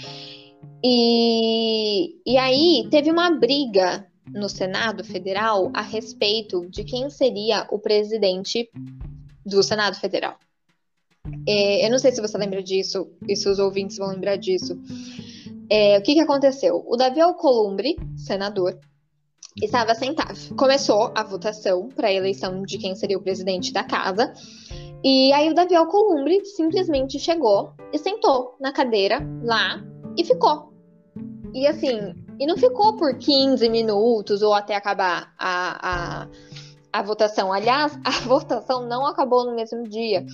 [0.83, 7.79] E, e aí teve uma briga no Senado Federal a respeito de quem seria o
[7.79, 8.71] presidente
[9.45, 10.37] do Senado Federal.
[11.47, 14.79] É, eu não sei se você lembra disso e se os ouvintes vão lembrar disso.
[15.71, 16.85] É, o que, que aconteceu?
[16.87, 18.79] O Davi Alcolumbre, senador,
[19.63, 20.39] estava sentado.
[20.57, 24.33] Começou a votação para a eleição de quem seria o presidente da casa.
[25.03, 29.83] E aí o Davi Alcolumbre simplesmente chegou e sentou na cadeira lá
[30.17, 30.73] e ficou.
[31.55, 36.29] E assim, e não ficou por 15 minutos ou até acabar a, a,
[36.93, 37.53] a votação.
[37.53, 40.27] Aliás, a votação não acabou no mesmo dia,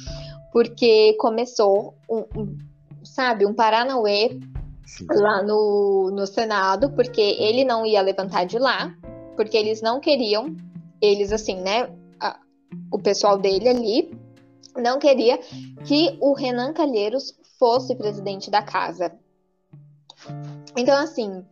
[0.53, 2.59] porque começou um, um
[3.05, 4.41] sabe, um Paranauê
[4.87, 5.07] Sim.
[5.11, 8.95] lá no, no Senado, porque ele não ia levantar de lá,
[9.37, 10.57] porque eles não queriam,
[11.03, 12.39] eles assim, né, a,
[12.91, 14.24] o pessoal dele ali
[14.77, 15.39] não queria
[15.87, 19.13] que o Renan Calheiros fosse presidente da casa.
[20.77, 21.45] Então, assim,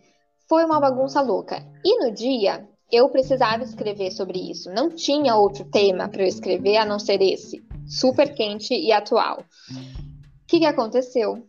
[0.49, 1.65] foi uma bagunça louca.
[1.85, 4.71] E no dia, eu precisava escrever sobre isso.
[4.71, 9.41] Não tinha outro tema para eu escrever a não ser esse, super quente e atual.
[9.41, 11.47] O que, que aconteceu?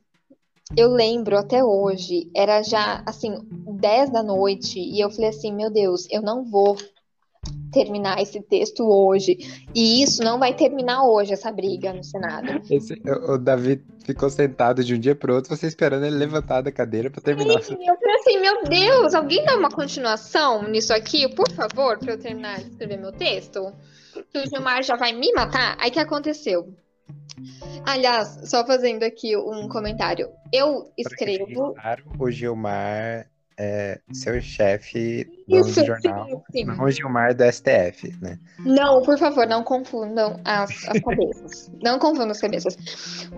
[0.75, 5.69] eu lembro até hoje, era já assim, 10 da noite, e eu falei assim: meu
[5.69, 6.75] Deus, eu não vou
[7.73, 9.37] terminar esse texto hoje.
[9.75, 12.61] E isso não vai terminar hoje, essa briga no Senado.
[12.69, 16.61] Esse, o, o Davi ficou sentado de um dia para outro, você esperando ele levantar
[16.61, 17.61] da cadeira para terminar.
[17.61, 22.13] Sim, eu falei assim, meu Deus, alguém dá uma continuação nisso aqui, por favor, para
[22.13, 23.73] eu terminar de escrever meu texto?
[24.31, 25.75] Que o Gilmar já vai me matar?
[25.79, 26.71] Aí que aconteceu?
[27.85, 30.29] Aliás, só fazendo aqui um comentário.
[30.51, 31.73] Eu escrevo.
[32.19, 36.65] O Gilmar é seu chefe do Isso, jornal, sim, sim.
[36.65, 38.39] não o Gilmar do STF, né?
[38.59, 41.71] Não, por favor, não confundam as, as cabeças.
[41.81, 42.77] não confundam as cabeças.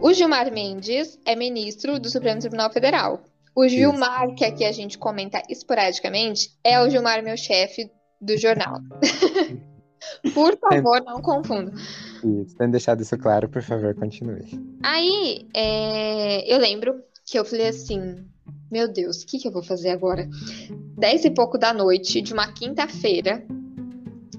[0.02, 3.24] O Gilmar Mendes é ministro do Supremo Tribunal Federal.
[3.56, 4.36] O Gilmar, Isso.
[4.36, 8.80] que aqui a gente comenta esporadicamente, é o Gilmar, meu chefe do jornal.
[10.34, 11.74] por favor, não confundam.
[11.74, 14.44] Isso, tendo deixado isso claro, por favor, continue.
[14.84, 18.26] Aí, é, eu lembro que eu falei assim,
[18.72, 20.28] meu Deus, o que, que eu vou fazer agora?
[20.98, 23.46] Dez e pouco da noite de uma quinta-feira,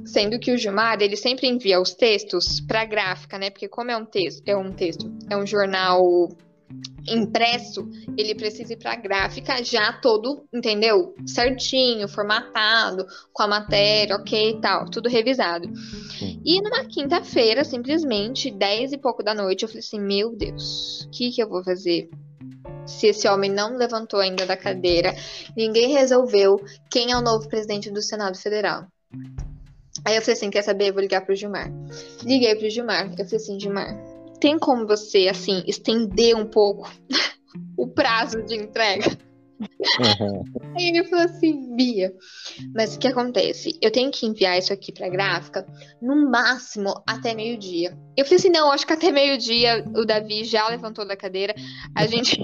[0.04, 3.50] sendo que o Gilmar ele sempre envia os textos para gráfica, né?
[3.50, 6.28] Porque como é um texto, é um texto, é um jornal
[7.08, 11.14] impresso, ele precisa ir para gráfica já todo, entendeu?
[11.24, 15.68] Certinho, formatado, com a matéria, ok e tal, tudo revisado.
[16.44, 21.10] E numa quinta-feira, simplesmente, dez e pouco da noite, eu falei assim: Meu Deus, o
[21.10, 22.10] que, que eu vou fazer?
[22.86, 25.14] Se esse homem não levantou ainda da cadeira,
[25.56, 28.86] ninguém resolveu quem é o novo presidente do Senado Federal.
[30.04, 30.88] Aí eu falei assim, quer saber?
[30.88, 31.70] Eu vou ligar pro Gilmar.
[32.22, 33.06] Liguei pro Gilmar.
[33.10, 33.96] Eu falei assim, Gilmar,
[34.40, 36.90] tem como você, assim, estender um pouco
[37.76, 39.16] o prazo de entrega?
[39.58, 40.44] Uhum.
[40.76, 42.12] Aí ele falou assim, Bia,
[42.74, 43.78] mas o que acontece?
[43.80, 45.66] Eu tenho que enviar isso aqui pra gráfica
[46.00, 47.96] no máximo até meio-dia.
[48.16, 51.54] Eu falei assim, não, acho que até meio-dia o Davi já levantou da cadeira.
[51.94, 52.38] A gente.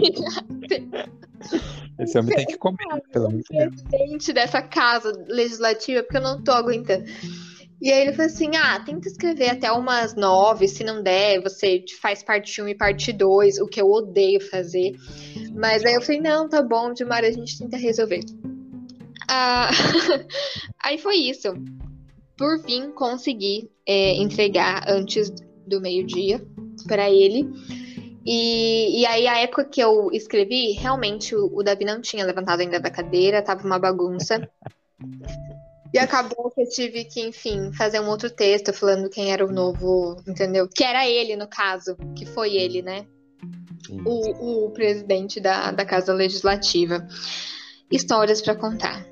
[1.99, 3.47] Esse homem tem que comer, pelo menos.
[3.47, 7.05] Presidente dessa casa legislativa, porque eu não tô aguentando.
[7.83, 11.85] E aí ele falou assim: ah, tenta escrever até umas nove, se não der, você
[12.01, 14.93] faz parte 1 e parte 2, o que eu odeio fazer.
[15.53, 18.21] Mas aí eu falei, não, tá bom, Dimar, a gente tenta resolver.
[19.29, 19.69] Ah,
[20.81, 21.49] aí foi isso.
[22.39, 25.31] Por fim, consegui é, entregar antes
[25.67, 26.41] do meio-dia
[26.87, 27.51] para ele.
[28.25, 32.61] E, e, aí, a época que eu escrevi, realmente o, o Davi não tinha levantado
[32.61, 34.49] ainda da cadeira, tava uma bagunça.
[35.93, 39.53] E acabou que eu tive que, enfim, fazer um outro texto falando quem era o
[39.53, 40.67] novo, entendeu?
[40.67, 43.07] Que era ele, no caso, que foi ele, né?
[44.07, 47.07] O, o presidente da, da Casa Legislativa.
[47.91, 49.12] Histórias para contar.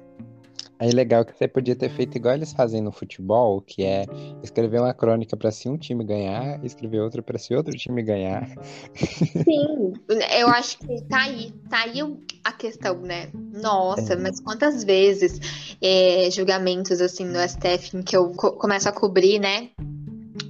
[0.81, 4.07] Aí legal que você podia ter feito igual eles fazem no futebol, que é
[4.43, 8.49] escrever uma crônica para se um time ganhar, escrever outra para se outro time ganhar.
[8.97, 9.93] Sim,
[10.41, 12.01] eu acho que tá aí, tá aí
[12.43, 13.31] a questão, né?
[13.35, 14.17] Nossa, é.
[14.17, 15.39] mas quantas vezes
[15.83, 19.69] é, julgamentos assim no STF em que eu co começo a cobrir, né?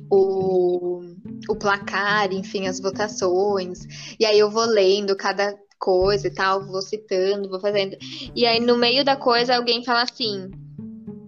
[0.08, 1.02] O,
[1.48, 3.80] o placar, enfim, as votações.
[4.18, 7.96] E aí eu vou lendo cada coisa e tal, vou citando, vou fazendo.
[8.36, 10.50] E aí, no meio da coisa, alguém fala assim.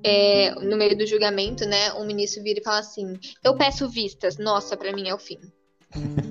[0.05, 1.93] É, no meio do julgamento, né?
[1.93, 4.37] Um ministro vira e fala assim: Eu peço vistas.
[4.37, 5.39] Nossa, para mim é o fim.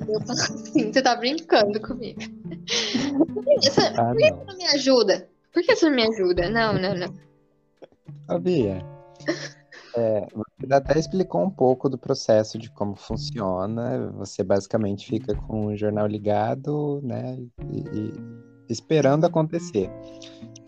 [0.07, 2.19] Eu falo assim: Você tá brincando comigo?
[3.61, 5.29] Você, ah, por que você não me ajuda?
[5.53, 6.49] Por que você não me ajuda?
[6.49, 7.13] Não, não, não.
[8.29, 8.83] Ô, Bia,
[9.95, 14.11] é, você até explicou um pouco do processo de como funciona.
[14.17, 17.37] Você basicamente fica com o jornal ligado, né?
[17.69, 18.13] E, e
[18.69, 19.89] esperando acontecer.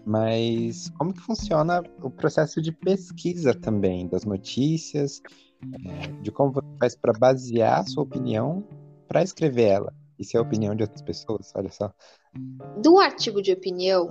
[0.05, 5.21] Mas como que funciona o processo de pesquisa também das notícias,
[5.63, 8.67] é, de como você faz para basear a sua opinião
[9.07, 9.93] para escrever ela?
[10.19, 11.93] E se é a opinião de outras pessoas, olha só.
[12.81, 14.09] Do artigo de opinião,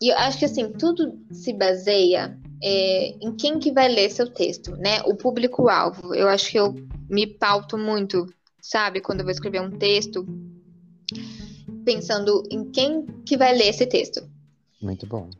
[0.00, 4.28] e eu acho que assim, tudo se baseia é, em quem que vai ler seu
[4.32, 5.00] texto, né?
[5.04, 6.14] O público-alvo.
[6.14, 6.74] Eu acho que eu
[7.08, 8.26] me pauto muito,
[8.60, 10.26] sabe, quando eu vou escrever um texto,
[11.84, 14.28] pensando em quem que vai ler esse texto.
[14.80, 15.30] Muito bom.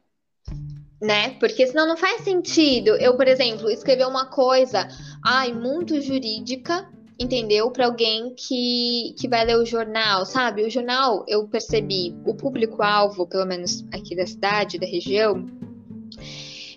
[1.00, 1.30] Né?
[1.38, 2.90] Porque senão não faz sentido.
[2.96, 4.88] Eu, por exemplo, escrever uma coisa,
[5.22, 7.70] ai, muito jurídica, entendeu?
[7.70, 10.64] Para alguém que, que vai ler o jornal, sabe?
[10.64, 15.46] O jornal, eu percebi, o público-alvo, pelo menos aqui da cidade, da região,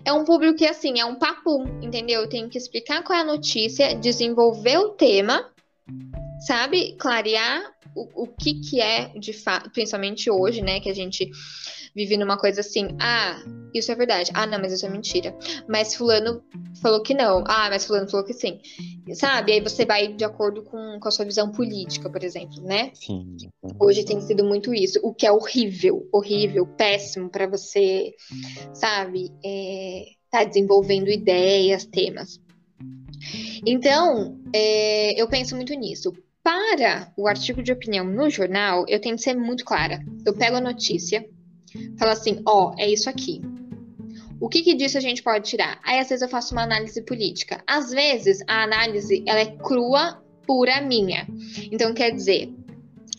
[0.09, 2.21] é um público que, assim, é um papo, entendeu?
[2.21, 5.47] Eu tenho que explicar qual é a notícia, desenvolver o tema,
[6.47, 6.95] sabe?
[6.97, 7.61] Clarear
[7.95, 10.79] o, o que que é, de fato, principalmente hoje, né?
[10.79, 11.29] Que a gente
[11.95, 13.41] vive numa coisa assim, ah,
[13.73, 14.31] isso é verdade.
[14.33, 15.35] Ah, não, mas isso é mentira.
[15.67, 16.43] Mas fulano
[16.81, 17.43] falou que não.
[17.47, 18.59] Ah, mas fulano falou que sim.
[19.13, 19.53] Sabe?
[19.53, 22.91] Aí você vai de acordo com, com a sua visão política, por exemplo, né?
[22.93, 23.37] Sim.
[23.79, 28.13] Hoje tem sido muito isso, o que é horrível, horrível, péssimo para você,
[28.73, 29.31] sabe?
[29.43, 32.39] É, tá desenvolvendo ideias, temas.
[33.65, 36.13] Então, é, eu penso muito nisso.
[36.41, 39.99] Para o artigo de opinião no jornal, eu tenho que ser muito clara.
[40.25, 41.27] Eu pego a notícia,
[41.97, 43.41] falo assim, ó, oh, é isso aqui.
[44.41, 45.79] O que, que disso a gente pode tirar?
[45.83, 47.61] Aí, às vezes, eu faço uma análise política.
[47.67, 51.27] Às vezes, a análise, ela é crua, pura minha.
[51.71, 52.49] Então, quer dizer,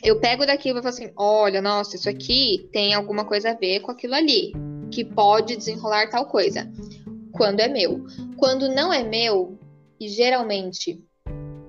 [0.03, 3.81] eu pego daquilo e falo assim, olha, nossa, isso aqui tem alguma coisa a ver
[3.81, 4.53] com aquilo ali,
[4.91, 6.71] que pode desenrolar tal coisa.
[7.33, 8.07] Quando é meu.
[8.39, 9.59] Quando não é meu,
[10.01, 10.99] e geralmente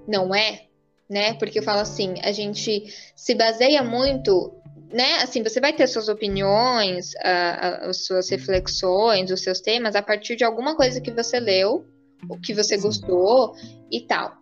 [0.08, 0.68] não é,
[1.10, 1.34] né?
[1.34, 4.54] Porque eu falo assim, a gente se baseia muito,
[4.94, 5.18] né?
[5.22, 10.44] Assim, você vai ter suas opiniões, as suas reflexões, os seus temas a partir de
[10.44, 11.86] alguma coisa que você leu,
[12.30, 13.56] o que você gostou
[13.92, 14.38] e tal.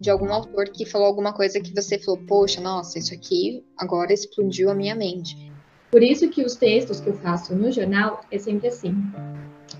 [0.00, 4.12] De algum autor que falou alguma coisa que você falou, poxa, nossa, isso aqui agora
[4.12, 5.52] explodiu a minha mente.
[5.90, 8.94] Por isso que os textos que eu faço no jornal é sempre assim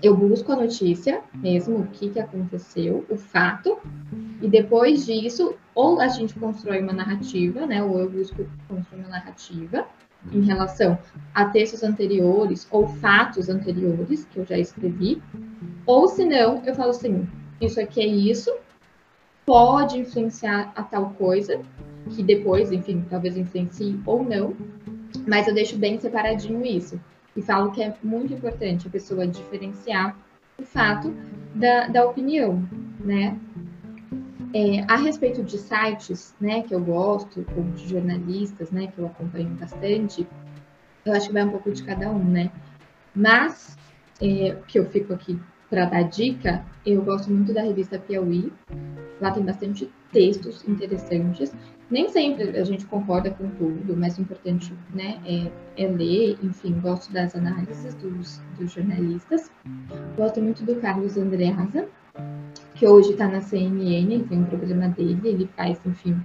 [0.01, 3.79] eu busco a notícia mesmo, o que, que aconteceu, o fato,
[4.41, 7.83] e depois disso, ou a gente constrói uma narrativa, né?
[7.83, 9.85] Ou eu busco construir uma narrativa
[10.31, 10.97] em relação
[11.33, 15.21] a textos anteriores ou fatos anteriores que eu já escrevi,
[15.85, 17.27] ou se não, eu falo assim,
[17.59, 18.55] isso aqui é isso,
[19.45, 21.59] pode influenciar a tal coisa,
[22.11, 24.55] que depois, enfim, talvez influencie ou não,
[25.27, 26.99] mas eu deixo bem separadinho isso
[27.35, 30.17] e falo que é muito importante a pessoa diferenciar
[30.59, 31.13] o fato
[31.55, 32.67] da, da opinião,
[32.99, 33.37] né?
[34.53, 39.05] É, a respeito de sites, né, que eu gosto, ou de jornalistas, né, que eu
[39.05, 40.27] acompanho bastante,
[41.05, 42.51] eu acho que vai um pouco de cada um, né?
[43.15, 43.77] Mas,
[44.21, 48.51] é, que eu fico aqui para dar dica, eu gosto muito da revista Piauí.
[49.21, 51.53] Lá tem bastante textos interessantes.
[51.89, 56.79] Nem sempre a gente concorda com tudo, mas o importante né, é, é ler, enfim,
[56.79, 59.51] gosto das análises dos, dos jornalistas.
[60.15, 61.89] Gosto muito do Carlos Andreasa,
[62.75, 66.17] que hoje está na CNN, tem um programa dele, ele faz, enfim,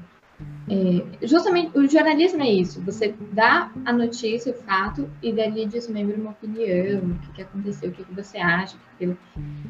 [0.68, 6.16] é, justamente o jornalismo é isso, você dá a notícia, o fato, e dali desmembra
[6.16, 9.16] uma opinião, o que, que aconteceu, o que, que você acha, que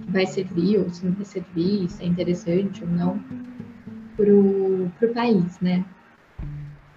[0.09, 3.21] vai servir ou se não vai servir, se é interessante ou não
[4.17, 5.85] para o país, né?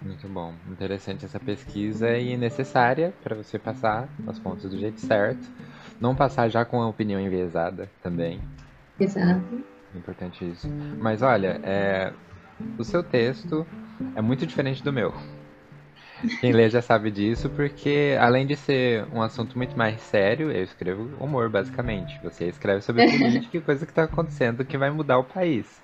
[0.02, 0.54] Muito bom.
[0.72, 5.46] Interessante essa pesquisa e necessária para você passar as pontas do jeito certo.
[6.00, 8.40] Não passar já com a opinião enviesada também.
[9.00, 9.64] Exato.
[9.94, 10.68] Importante isso.
[11.00, 12.14] Mas olha, é,
[12.78, 13.68] o seu texto
[14.16, 15.14] é muito diferente do meu.
[16.42, 20.64] Quem lê já sabe disso, porque além de ser um assunto muito mais sério, eu
[20.64, 22.20] escrevo humor, basicamente.
[22.24, 25.82] Você escreve sobre política e coisa que está acontecendo que vai mudar o país.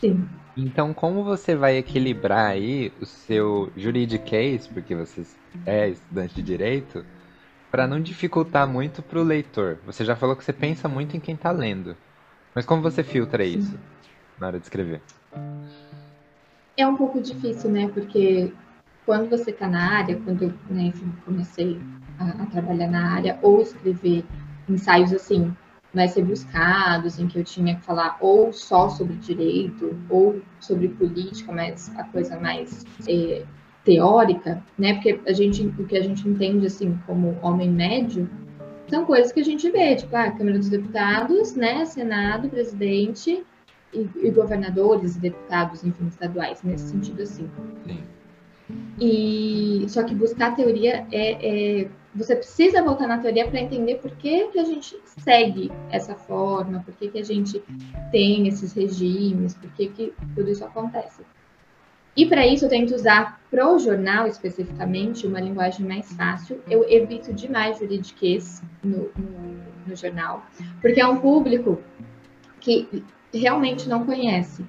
[0.00, 0.28] Sim.
[0.56, 5.22] Então, como você vai equilibrar aí o seu juridiquês, porque você
[5.64, 7.04] é estudante de direito,
[7.70, 9.78] para não dificultar muito para o leitor?
[9.84, 11.96] Você já falou que você pensa muito em quem está lendo,
[12.54, 13.58] mas como você filtra Sim.
[13.58, 13.78] isso
[14.38, 15.02] na hora de escrever?
[16.76, 17.88] É um pouco difícil, né?
[17.88, 18.52] Porque
[19.04, 20.92] quando você está na área, quando eu né,
[21.24, 21.78] comecei
[22.18, 24.24] a, a trabalhar na área ou escrever
[24.68, 25.52] ensaios assim
[25.92, 31.52] mais rebuscados, em que eu tinha que falar ou só sobre direito, ou sobre política,
[31.52, 33.44] mas a coisa mais é,
[33.84, 34.94] teórica, né?
[34.94, 38.28] Porque a gente, o que a gente entende assim como homem médio
[38.88, 41.84] são coisas que a gente vê, tipo a ah, Câmara dos Deputados, né?
[41.84, 43.44] Senado, presidente
[43.92, 47.50] e, e governadores e deputados, enfim, estaduais, nesse sentido assim.
[47.86, 47.98] Sim.
[49.00, 53.96] E só que buscar a teoria é, é você precisa voltar na teoria para entender
[53.96, 57.62] por que, que a gente segue essa forma, por que, que a gente
[58.10, 61.22] tem esses regimes, por que, que tudo isso acontece.
[62.16, 66.60] E para isso eu tento usar para o jornal especificamente uma linguagem mais fácil.
[66.68, 70.44] Eu evito demais juridiquês no, no, no jornal,
[70.80, 71.80] porque é um público
[72.58, 74.64] que realmente não conhece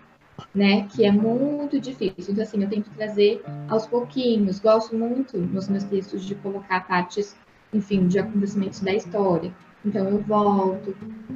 [0.53, 0.87] né?
[0.89, 2.31] Que é muito difícil.
[2.33, 4.59] Então, assim, eu tento trazer aos pouquinhos.
[4.59, 7.35] Gosto muito nos meus textos de colocar partes,
[7.73, 9.53] enfim, de acontecimentos da história.
[9.85, 10.95] Então, eu volto,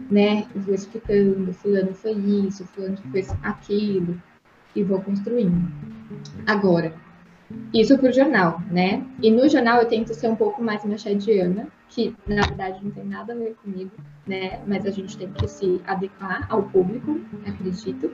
[0.09, 0.45] né?
[0.55, 4.21] Vou explicando, fulano foi isso, fulano foi aquilo,
[4.75, 5.71] e vou construindo.
[6.45, 6.93] Agora,
[7.73, 9.05] isso para o jornal, né?
[9.21, 13.03] E no jornal eu tento ser um pouco mais machadiana, que na verdade não tem
[13.03, 13.91] nada a ver comigo,
[14.27, 14.61] né?
[14.67, 18.11] Mas a gente tem que se adequar ao público, acredito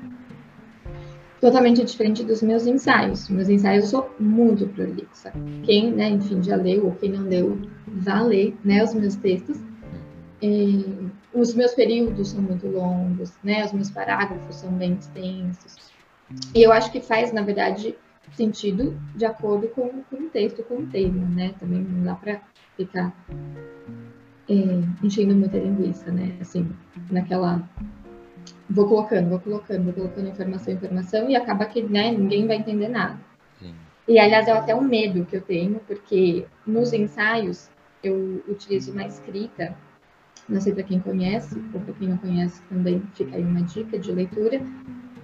[1.39, 3.29] totalmente diferente dos meus ensaios.
[3.29, 5.31] Meus ensaios eu sou muito prolixa.
[5.63, 9.57] Quem, né, enfim, já leu ou quem não leu, vá ler né, os meus textos.
[10.41, 10.85] E
[11.33, 13.65] os meus períodos são muito longos, né?
[13.65, 15.91] Os meus parágrafos são bem extensos.
[16.55, 17.95] E eu acho que faz, na verdade,
[18.33, 21.53] sentido de acordo com, com o texto, com o tema, né?
[21.59, 22.39] Também não dá para
[22.77, 23.13] ficar
[24.49, 24.53] é,
[25.03, 26.35] enchendo muita linguiça, né?
[26.41, 26.69] Assim,
[27.11, 27.61] naquela.
[28.69, 32.87] Vou colocando, vou colocando, vou colocando informação, informação, e acaba que né, ninguém vai entender
[32.87, 33.17] nada.
[33.59, 33.73] Sim.
[34.07, 37.69] E, aliás, é até um medo que eu tenho, porque nos ensaios
[38.03, 39.75] eu utilizo uma escrita,
[40.47, 43.97] não sei para quem conhece, ou para quem não conhece também fica aí uma dica
[43.97, 44.61] de leitura,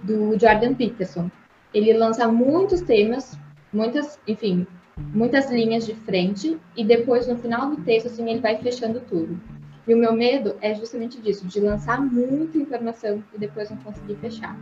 [0.02, 1.30] do Jordan Peterson.
[1.72, 3.38] Ele lança muitos temas,
[3.72, 4.66] muitas, enfim,
[4.96, 9.38] muitas linhas de frente e depois no final do texto assim ele vai fechando tudo.
[9.86, 14.16] E o meu medo é justamente disso, de lançar muita informação e depois não conseguir
[14.16, 14.58] fechar.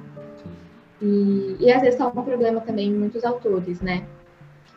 [1.01, 4.07] E, e às vezes tá um problema também em muitos autores, né?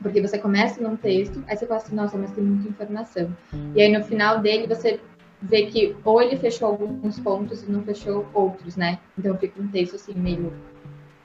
[0.01, 3.35] Porque você começa num texto, aí você fala assim, nossa, mas tem muita informação.
[3.75, 4.99] E aí no final dele você
[5.41, 8.99] vê que ou ele fechou alguns pontos e não fechou outros, né?
[9.17, 10.53] Então fica um texto assim meio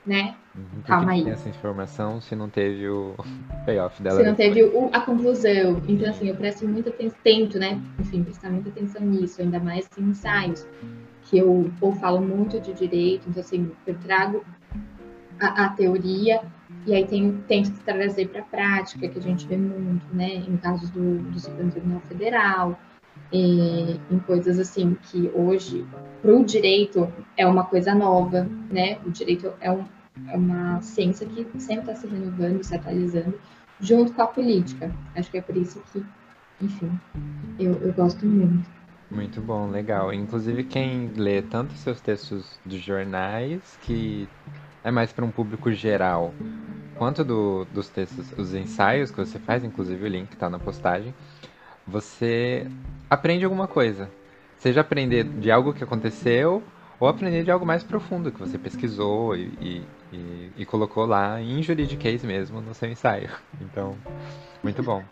[0.05, 0.35] né?
[0.55, 1.27] Uhum, Calma aí.
[1.29, 3.15] essa informação se não teve o
[3.65, 4.19] payoff dela.
[4.19, 5.81] Se não teve o, a conclusão.
[5.87, 7.81] Então, assim, eu presto muita atenção, tento, né?
[7.99, 10.67] Enfim, prestar muita atenção nisso, ainda mais em ensaios,
[11.23, 14.43] que eu ou falo muito de direito, então, assim, eu trago
[15.39, 16.41] a, a teoria
[16.85, 20.35] e aí tenho, tento trazer para a prática, que a gente vê muito, né?
[20.35, 22.79] Em casos do, do Supremo Tribunal Federal,
[23.31, 25.85] em, coisas assim que hoje
[26.21, 28.97] para o direito é uma coisa nova, né?
[29.05, 29.83] O direito é, um,
[30.27, 33.39] é uma ciência que sempre está se renovando, se atualizando,
[33.79, 34.93] junto com a política.
[35.15, 36.03] Acho que é por isso que,
[36.61, 36.91] enfim,
[37.59, 38.69] eu, eu gosto muito.
[39.09, 40.13] Muito bom, legal.
[40.13, 44.27] Inclusive quem lê tanto seus textos dos jornais, que
[44.83, 46.33] é mais para um público geral,
[46.97, 51.13] quanto do, dos textos, os ensaios que você faz, inclusive o link está na postagem,
[51.87, 52.67] você
[53.09, 54.09] aprende alguma coisa.
[54.57, 56.63] Seja aprender de algo que aconteceu
[56.99, 61.61] ou aprender de algo mais profundo que você pesquisou e, e, e, colocou lá em
[61.61, 63.29] juridiquês mesmo no seu ensaio.
[63.61, 63.97] Então,
[64.63, 65.03] muito bom.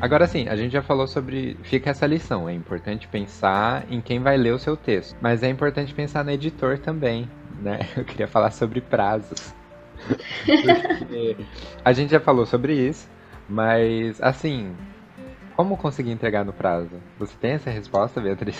[0.00, 1.56] Agora sim, a gente já falou sobre.
[1.62, 2.48] Fica essa lição.
[2.48, 5.16] É importante pensar em quem vai ler o seu texto.
[5.20, 7.28] Mas é importante pensar no editor também
[7.64, 7.80] né?
[7.96, 9.54] Eu queria falar sobre prazos.
[11.84, 13.08] a gente já falou sobre isso,
[13.48, 14.76] mas assim,
[15.56, 17.00] como conseguir entregar no prazo?
[17.18, 18.58] Você tem essa resposta, Beatriz?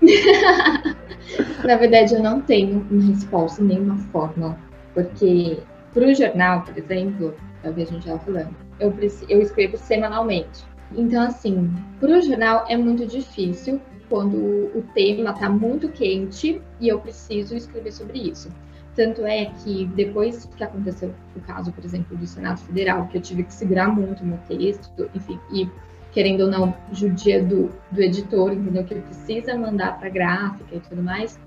[1.66, 4.56] Na verdade, eu não tenho uma resposta, nenhuma fórmula.
[4.92, 5.58] Porque
[5.92, 8.94] para o jornal, por exemplo, talvez a gente já falando, eu,
[9.28, 10.64] eu escrevo semanalmente.
[10.92, 16.88] Então, assim, para o jornal é muito difícil quando o tema está muito quente e
[16.88, 18.50] eu preciso escrever sobre isso.
[18.94, 23.20] Tanto é que depois que aconteceu o caso, por exemplo, do Senado Federal, que eu
[23.20, 25.68] tive que segurar muito meu texto, enfim, e
[26.12, 28.84] querendo ou não, judia do, do editor, entendeu?
[28.84, 31.38] Que precisa mandar para gráfica e tudo mais.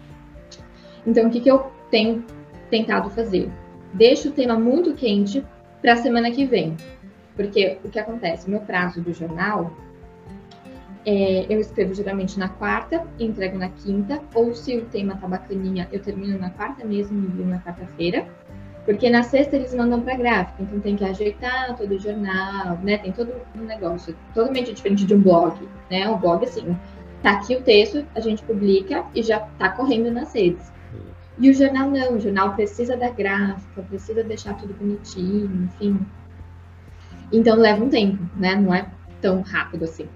[1.06, 2.26] Então, o que, que eu tenho
[2.70, 3.50] tentado fazer?
[3.94, 5.44] Deixo o tema muito quente
[5.82, 6.76] para a semana que vem.
[7.38, 8.48] Porque o que acontece?
[8.48, 9.72] O meu prazo do jornal
[11.06, 15.88] é, eu escrevo geralmente na quarta entrego na quinta, ou se o tema tá bacaninha,
[15.90, 18.28] eu termino na quarta mesmo e envio na quarta-feira.
[18.84, 22.98] Porque na sexta eles mandam para gráfica, então tem que ajeitar todo o jornal, né?
[22.98, 25.58] Tem todo um negócio totalmente diferente de um blog,
[25.90, 26.10] né?
[26.10, 26.78] O blog, assim,
[27.22, 30.72] tá aqui o texto, a gente publica e já tá correndo nas redes.
[31.40, 36.00] E o jornal não, o jornal precisa da gráfica, precisa deixar tudo bonitinho, enfim.
[37.32, 38.56] Então leva um tempo, né?
[38.56, 38.86] Não é
[39.22, 40.08] tão rápido assim.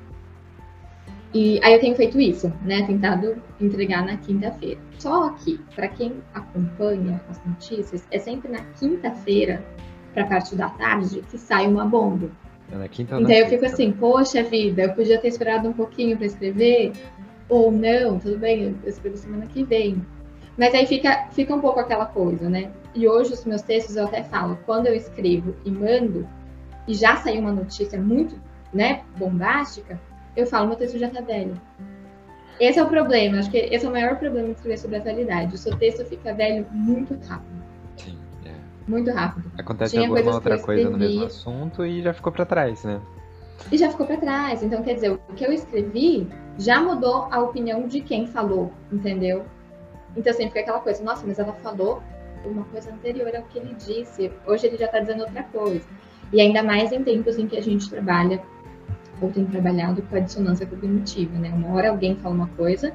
[1.33, 2.85] E aí eu tenho feito isso, né?
[2.85, 4.79] Tentado entregar na quinta-feira.
[4.99, 9.63] Só que, para quem acompanha as notícias, é sempre na quinta-feira,
[10.13, 12.29] para parte da tarde, que sai uma bomba.
[12.69, 16.17] É na quinta então eu fico assim, poxa vida, eu podia ter esperado um pouquinho
[16.17, 16.91] para escrever,
[17.47, 20.05] ou não, tudo bem, eu escrevo semana que vem.
[20.57, 22.71] Mas aí fica, fica um pouco aquela coisa, né?
[22.93, 26.27] E hoje os meus textos eu até falo, quando eu escrevo e mando,
[26.91, 28.35] e já saiu uma notícia muito,
[28.73, 29.97] né, bombástica,
[30.35, 31.53] eu falo, meu texto já tá velho.
[32.59, 35.55] Esse é o problema, acho que esse é o maior problema de escrever sobre atualidade.
[35.55, 37.63] O seu texto fica velho muito rápido.
[37.95, 38.51] Sim, é.
[38.85, 39.49] Muito rápido.
[39.57, 42.99] Acontece Tinha alguma outra coisa no mesmo assunto e já ficou para trás, né?
[43.71, 44.61] E já ficou para trás.
[44.61, 46.27] Então, quer dizer, o que eu escrevi
[46.57, 49.45] já mudou a opinião de quem falou, entendeu?
[50.15, 52.03] Então, sempre fica aquela coisa, nossa, mas ela falou
[52.43, 54.29] uma coisa anterior ao que ele disse.
[54.45, 55.85] Hoje ele já está dizendo outra coisa.
[56.31, 58.41] E ainda mais em tempos em que a gente trabalha
[59.21, 61.49] ou tem trabalhado com a dissonância cognitiva, né?
[61.49, 62.91] Uma hora alguém fala uma coisa,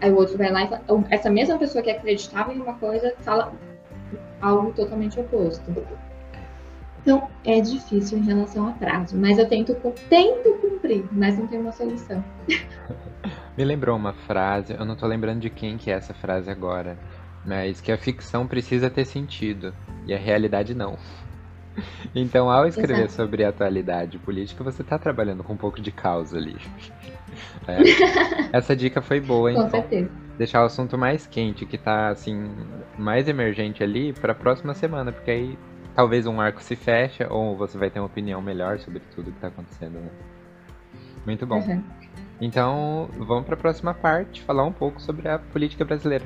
[0.00, 3.14] aí o outro vai lá e fala, essa mesma pessoa que acreditava em uma coisa
[3.20, 3.52] fala
[4.40, 5.62] algo totalmente oposto.
[7.02, 9.76] Então, é difícil em relação ao prazo, mas eu tento,
[10.08, 12.24] tento cumprir, mas não tenho uma solução.
[13.56, 16.98] Me lembrou uma frase, eu não tô lembrando de quem que é essa frase agora,
[17.44, 19.72] mas que a ficção precisa ter sentido
[20.06, 20.98] e a realidade não.
[22.14, 23.12] Então, ao escrever Exato.
[23.12, 26.56] sobre atualidade política, você está trabalhando com um pouco de causa ali.
[27.68, 28.56] É.
[28.56, 29.64] Essa dica foi boa, então.
[29.64, 30.10] Com certeza.
[30.38, 32.50] Deixar o assunto mais quente, que está assim,
[32.96, 35.58] mais emergente ali, para a próxima semana, porque aí
[35.94, 39.36] talvez um arco se feche ou você vai ter uma opinião melhor sobre tudo que
[39.36, 39.94] está acontecendo.
[39.94, 40.08] Né?
[41.26, 41.58] Muito bom.
[41.58, 41.82] Uhum.
[42.40, 46.24] Então, vamos para a próxima parte, falar um pouco sobre a política brasileira.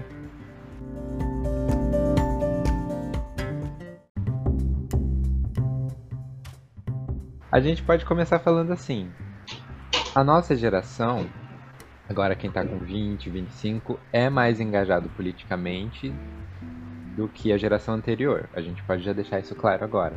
[7.52, 9.10] A gente pode começar falando assim.
[10.14, 11.28] A nossa geração,
[12.08, 16.14] agora quem tá com 20, 25, é mais engajado politicamente
[17.16, 18.48] do que a geração anterior.
[18.54, 20.14] A gente pode já deixar isso claro agora.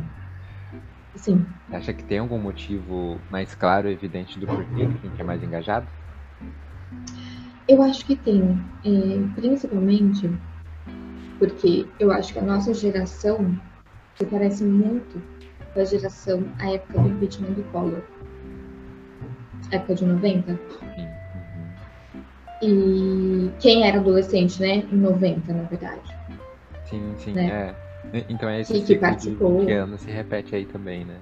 [1.15, 1.43] Sim.
[1.67, 5.19] Você acha que tem algum motivo mais claro e evidente do porquê que a gente
[5.19, 5.87] é mais engajado?
[7.67, 8.63] Eu acho que tem.
[8.85, 10.29] É, principalmente
[11.39, 13.59] porque eu acho que a nossa geração
[14.15, 15.19] se parece muito
[15.75, 18.01] da geração, a época do impeachment do Collor.
[19.71, 20.59] Época de 90.
[22.61, 24.83] E quem era adolescente, né?
[24.91, 26.17] Em 90, na verdade.
[26.85, 27.75] Sim, sim, né?
[28.13, 28.25] é.
[28.29, 29.65] Então é esse que, que participou.
[29.65, 31.17] De ano se repete aí também, né?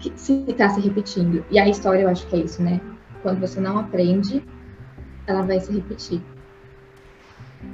[0.00, 1.44] Que se tá se repetindo.
[1.50, 2.80] E a história eu acho que é isso, né?
[3.22, 4.44] Quando você não aprende,
[5.26, 6.20] ela vai se repetir.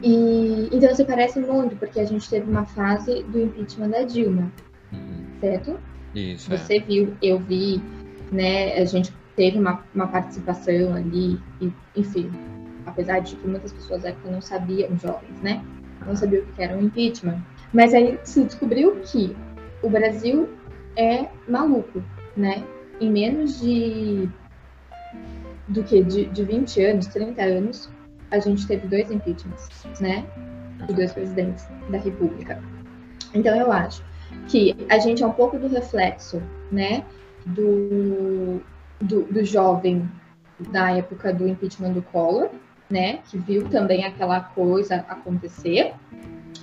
[0.03, 4.51] E então se parece muito, porque a gente teve uma fase do impeachment da Dilma,
[4.93, 5.27] uhum.
[5.41, 5.79] certo?
[6.15, 6.53] Isso.
[6.53, 6.57] É.
[6.57, 6.81] Você é.
[6.81, 7.83] viu, eu vi,
[8.31, 8.75] né?
[8.75, 12.31] A gente teve uma, uma participação ali, e, enfim,
[12.87, 15.65] apesar de que muitas pessoas época não sabiam, jovens, né?
[16.07, 17.41] Não sabiam o que era um impeachment.
[17.73, 19.35] Mas aí se descobriu que
[19.83, 20.49] o Brasil
[20.97, 22.03] é maluco,
[22.37, 22.63] né?
[23.01, 24.29] Em menos de
[25.69, 27.91] do que de, de 20 anos, 30 anos,
[28.31, 29.69] a gente teve dois impeachments,
[30.01, 30.27] né?
[30.87, 32.63] De dois presidentes da República.
[33.35, 34.03] Então eu acho
[34.49, 37.05] que a gente é um pouco do reflexo, né,
[37.47, 38.61] do,
[39.01, 40.09] do, do jovem
[40.71, 42.51] da época do impeachment do Collor,
[42.91, 45.95] né, que viu também aquela coisa acontecer,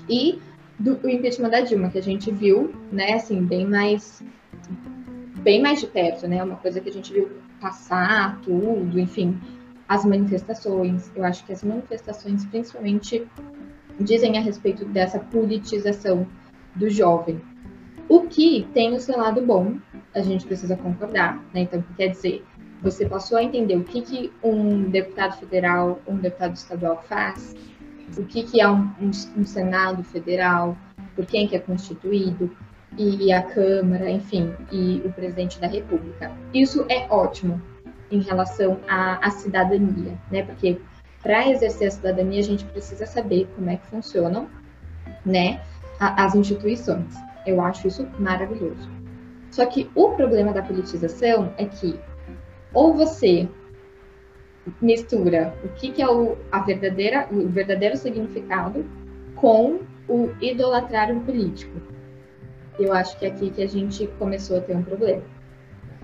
[0.07, 0.39] e
[0.77, 4.23] do, do impeachment da Dilma, que a gente viu, né, assim, bem mais
[5.41, 7.29] bem mais de perto, né, uma coisa que a gente viu
[7.61, 9.39] passar tudo, enfim,
[9.87, 11.11] as manifestações.
[11.15, 13.25] Eu acho que as manifestações, principalmente,
[13.99, 16.27] dizem a respeito dessa politização
[16.75, 17.41] do jovem,
[18.09, 19.77] o que tem o seu lado bom,
[20.15, 21.61] a gente precisa concordar, né?
[21.61, 22.43] Então, quer dizer,
[22.81, 27.55] você passou a entender o que, que um deputado federal, um deputado estadual faz,
[28.17, 30.75] o que, que é um, um, um Senado federal,
[31.15, 32.49] por quem que é constituído,
[32.97, 36.31] e a Câmara, enfim, e o presidente da República.
[36.51, 37.61] Isso é ótimo
[38.09, 40.41] em relação à, à cidadania, né?
[40.41, 40.81] Porque
[41.21, 44.49] para exercer a cidadania a gente precisa saber como é que funcionam,
[45.25, 45.61] né,
[45.99, 47.13] as instituições.
[47.45, 48.89] Eu acho isso maravilhoso.
[49.51, 51.99] Só que o problema da politização é que
[52.73, 53.47] ou você
[54.81, 58.85] mistura o que, que é o, a verdadeira, o verdadeiro significado
[59.35, 61.81] com o idolatrar político.
[62.77, 65.23] Eu acho que é aqui que a gente começou a ter um problema.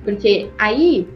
[0.03, 1.07] Porque aí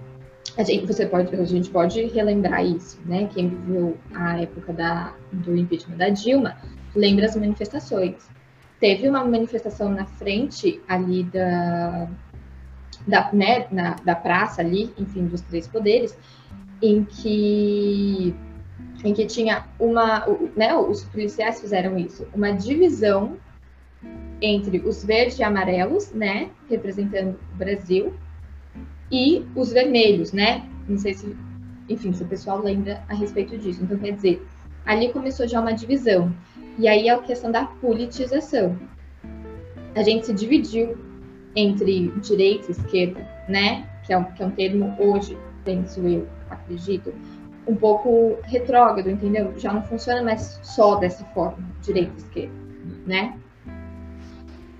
[0.58, 3.30] a gente, você pode, a gente pode relembrar isso, né?
[3.34, 6.58] Quem viveu a época da, do impeachment da Dilma
[6.96, 8.30] lembra as manifestações
[8.80, 12.08] teve uma manifestação na frente ali da,
[13.08, 16.18] da, né, na, da praça ali, enfim, dos três poderes,
[16.82, 18.36] em que
[19.04, 20.26] em que tinha uma,
[20.58, 23.38] né, os policiais fizeram isso, uma divisão
[24.42, 28.14] entre os verdes e amarelos, né, representando o Brasil,
[29.12, 30.68] e os vermelhos, né?
[30.88, 31.36] Não sei se,
[31.88, 33.84] enfim, se o pessoal lembra a respeito disso.
[33.84, 34.46] Então, quer dizer,
[34.86, 36.34] ali começou já uma divisão.
[36.78, 38.78] E aí é a questão da politização.
[39.96, 40.98] A gente se dividiu
[41.56, 43.88] entre direita e esquerda, né?
[44.06, 47.14] Que é um, que é um termo hoje, penso eu, acredito,
[47.68, 49.54] um pouco retrógrado, entendeu?
[49.58, 52.56] Já não funciona mais só dessa forma, direita e esquerda,
[53.06, 53.38] né?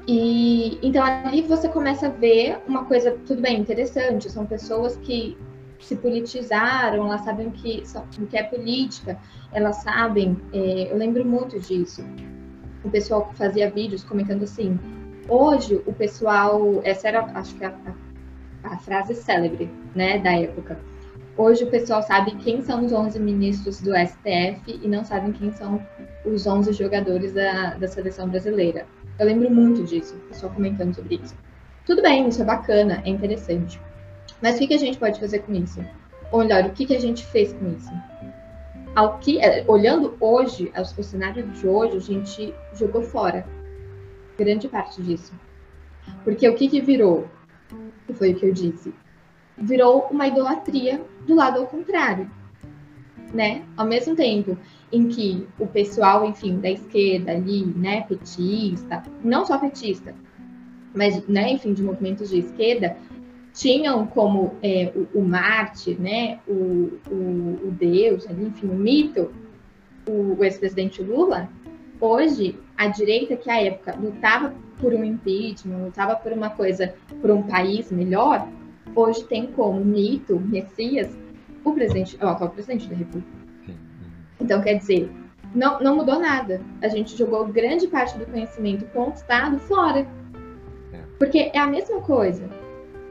[0.08, 5.38] E então ali você começa a ver uma coisa, tudo bem, interessante, são pessoas que
[5.80, 7.84] se politizaram, elas sabem o que,
[8.20, 9.18] o que é política,
[9.52, 12.04] elas sabem, é, eu lembro muito disso.
[12.84, 14.80] O pessoal fazia vídeos comentando assim,
[15.28, 17.74] hoje o pessoal, essa era, acho que a,
[18.64, 20.80] a, a frase célebre, né, da época.
[21.38, 25.52] Hoje o pessoal sabe quem são os 11 ministros do STF e não sabem quem
[25.54, 25.82] são
[26.26, 28.86] os 11 jogadores da, da seleção brasileira.
[29.18, 31.36] Eu lembro muito disso, o pessoal comentando sobre isso.
[31.86, 33.80] Tudo bem, isso é bacana, é interessante.
[34.42, 35.84] Mas o que, que a gente pode fazer com isso?
[36.32, 37.92] Ou melhor, o que, que a gente fez com isso?
[38.96, 43.46] Ao que, é, olhando hoje, o cenário de hoje, a gente jogou fora
[44.38, 45.34] grande parte disso.
[46.24, 47.28] Porque o que, que virou?
[48.08, 48.94] Que foi o que eu disse.
[49.58, 52.30] Virou uma idolatria do lado ao contrário.
[53.34, 53.64] Né?
[53.78, 54.58] Ao mesmo tempo
[54.92, 60.16] em que o pessoal, enfim, da esquerda ali, né, petista, não só petista,
[60.96, 62.98] mas, né, enfim, de movimentos de esquerda,
[63.54, 69.32] tinham como é, o, o mártir, né, o, o, o, Deus, enfim, o mito,
[70.08, 71.50] o, o ex-presidente Lula,
[72.00, 77.32] hoje, a direita que à época lutava por um impeachment, lutava por uma coisa, por
[77.32, 78.48] um país melhor,
[78.96, 81.18] hoje tem como mito, Messias,
[81.64, 83.40] o presidente, o atual presidente da República.
[84.40, 85.12] Então, quer dizer,
[85.54, 86.62] não, não mudou nada.
[86.82, 90.08] A gente jogou grande parte do conhecimento conquistado fora.
[90.94, 91.00] É.
[91.18, 92.50] Porque é a mesma coisa.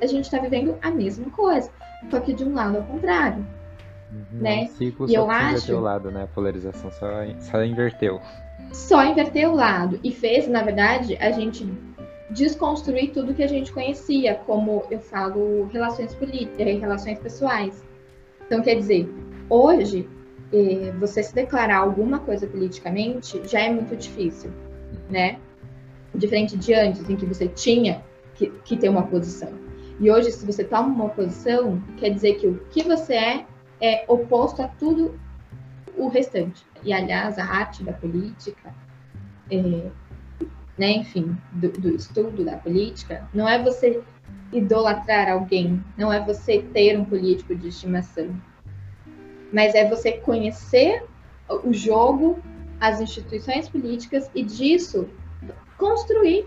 [0.01, 1.71] A gente está vivendo a mesma coisa,
[2.11, 3.45] só que de um lado ao contrário.
[4.13, 4.65] Uhum, né?
[4.65, 6.25] O ciclo e só eu acho teu lado, né?
[6.25, 7.07] A polarização só,
[7.41, 8.21] só inverteu.
[8.73, 9.99] Só inverteu o lado.
[10.03, 11.67] E fez, na verdade, a gente
[12.31, 17.83] desconstruir tudo que a gente conhecia, como eu falo, relações políticas, eh, relações pessoais.
[18.47, 19.09] Então, quer dizer,
[19.49, 20.09] hoje
[20.53, 24.51] eh, você se declarar alguma coisa politicamente já é muito difícil,
[25.11, 25.39] né?
[26.15, 28.03] Diferente de antes, em que você tinha
[28.35, 29.51] que, que ter uma posição.
[30.01, 33.47] E hoje, se você toma uma posição, quer dizer que o que você é
[33.81, 35.19] é oposto a tudo
[35.97, 36.65] o restante.
[36.85, 38.75] E, aliás, a arte da política,
[39.51, 39.91] é,
[40.77, 44.03] né, enfim, do, do estudo da política, não é você
[44.53, 48.35] idolatrar alguém, não é você ter um político de estimação
[49.53, 51.05] mas é você conhecer
[51.65, 52.39] o jogo,
[52.81, 55.09] as instituições políticas e disso
[55.77, 56.47] construir,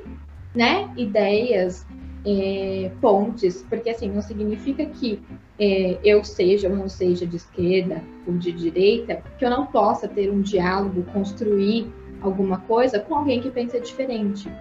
[0.53, 1.85] né, ideias,
[2.25, 5.21] é, pontes, porque assim não significa que
[5.59, 10.07] é, eu seja ou não seja de esquerda ou de direita, que eu não possa
[10.07, 11.91] ter um diálogo, construir
[12.21, 14.51] alguma coisa com alguém que pensa diferente.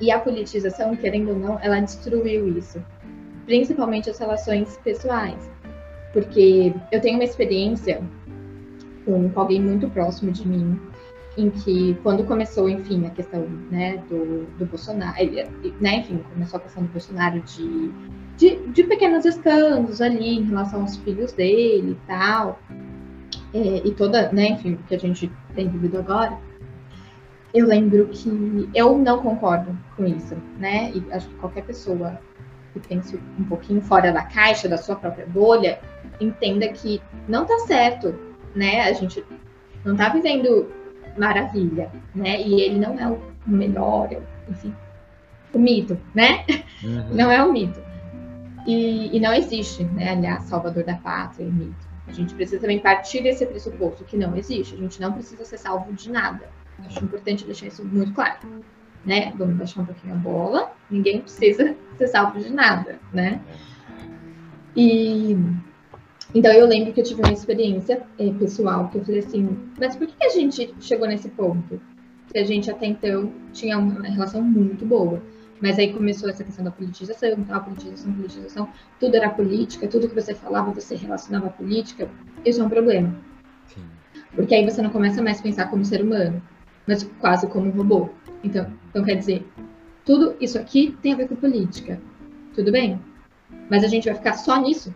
[0.00, 2.84] E a politização, querendo ou não, ela destruiu isso,
[3.46, 5.50] principalmente as relações pessoais.
[6.12, 8.02] Porque eu tenho uma experiência
[9.04, 10.78] com, alguém muito próximo de mim,
[11.36, 15.16] em que quando começou, enfim, a questão né, do, do Bolsonaro,
[15.80, 17.90] né, enfim, começou a questão do Bolsonaro de,
[18.36, 22.58] de, de pequenos escândalos ali em relação aos filhos dele e tal,
[23.54, 26.36] é, e toda, né, enfim, o que a gente tem vivido agora,
[27.54, 32.18] eu lembro que eu não concordo com isso, né, e acho que qualquer pessoa
[32.72, 35.78] que pense um pouquinho fora da caixa, da sua própria bolha,
[36.20, 38.14] entenda que não tá certo,
[38.54, 38.82] né?
[38.82, 39.24] A gente
[39.84, 40.68] não tá vivendo
[41.16, 42.40] maravilha, né?
[42.40, 44.10] E ele não é o melhor,
[44.48, 44.74] enfim,
[45.52, 46.44] o mito, né?
[46.82, 47.14] Uhum.
[47.14, 47.80] Não é o mito.
[48.66, 50.10] E, e, não existe, né?
[50.10, 51.92] Aliás, salvador da pátria, o mito.
[52.06, 54.74] A gente precisa também partir desse pressuposto que não existe.
[54.74, 56.48] A gente não precisa ser salvo de nada.
[56.84, 58.38] Acho importante deixar isso muito claro.
[59.04, 59.32] Né?
[59.36, 60.72] Vamos baixar um pouquinho a bola.
[60.90, 63.40] Ninguém precisa ser salvo de nada, né?
[64.76, 65.36] E
[66.34, 69.96] então eu lembro que eu tive uma experiência é, pessoal que eu falei assim, mas
[69.96, 71.80] por que a gente chegou nesse ponto?
[72.32, 75.22] Que a gente até então tinha uma relação muito boa.
[75.60, 78.68] Mas aí começou essa questão da politização, a politização, politização,
[78.98, 82.10] tudo era política, tudo que você falava, você relacionava a política.
[82.44, 83.14] Isso é um problema.
[83.68, 83.84] Sim.
[84.34, 86.42] Porque aí você não começa mais a pensar como ser humano,
[86.84, 88.08] mas quase como um robô.
[88.42, 89.46] Então, então quer dizer,
[90.04, 92.00] tudo isso aqui tem a ver com política.
[92.54, 93.00] Tudo bem?
[93.70, 94.92] Mas a gente vai ficar só nisso?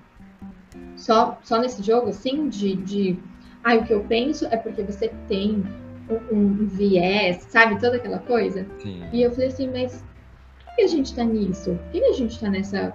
[0.97, 3.19] Só, só nesse jogo, assim, de, de
[3.63, 5.65] ah, o que eu penso é porque você tem
[6.09, 7.81] um, um viés, sabe?
[7.81, 8.67] Toda aquela coisa.
[8.79, 9.03] Sim.
[9.13, 10.05] E eu falei assim, mas
[10.65, 11.79] por que a gente tá nisso?
[11.85, 12.95] Por que a gente tá nessa.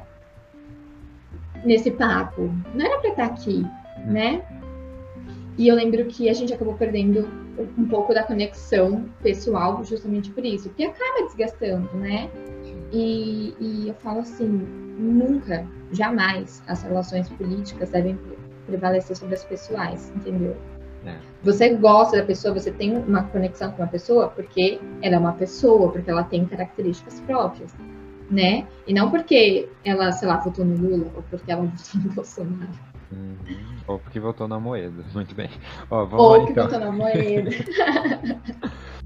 [1.63, 2.53] nesse papo?
[2.73, 3.65] Não era pra estar tá aqui,
[3.99, 4.11] hum.
[4.11, 4.45] né?
[5.57, 7.27] E eu lembro que a gente acabou perdendo
[7.77, 12.29] um pouco da conexão pessoal justamente por isso, porque acaba desgastando, né?
[12.91, 18.17] E, e eu falo assim, nunca, jamais as relações políticas devem
[18.67, 20.55] prevalecer sobre as pessoais, entendeu?
[21.05, 21.15] É.
[21.43, 25.33] Você gosta da pessoa, você tem uma conexão com a pessoa porque ela é uma
[25.33, 27.75] pessoa, porque ela tem características próprias,
[28.29, 28.67] né?
[28.85, 32.91] E não porque ela, sei lá, votou no Lula ou porque ela votou no Bolsonaro.
[33.11, 33.35] Uhum.
[33.87, 35.03] Ou porque votou na moeda.
[35.13, 35.49] Muito bem.
[35.89, 36.65] Ó, ou lá, que então.
[36.65, 37.49] votou na moeda.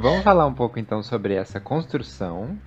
[0.00, 2.58] Vamos falar um pouco então sobre essa construção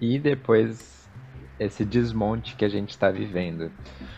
[0.00, 1.10] e depois
[1.58, 3.72] esse desmonte que a gente está vivendo.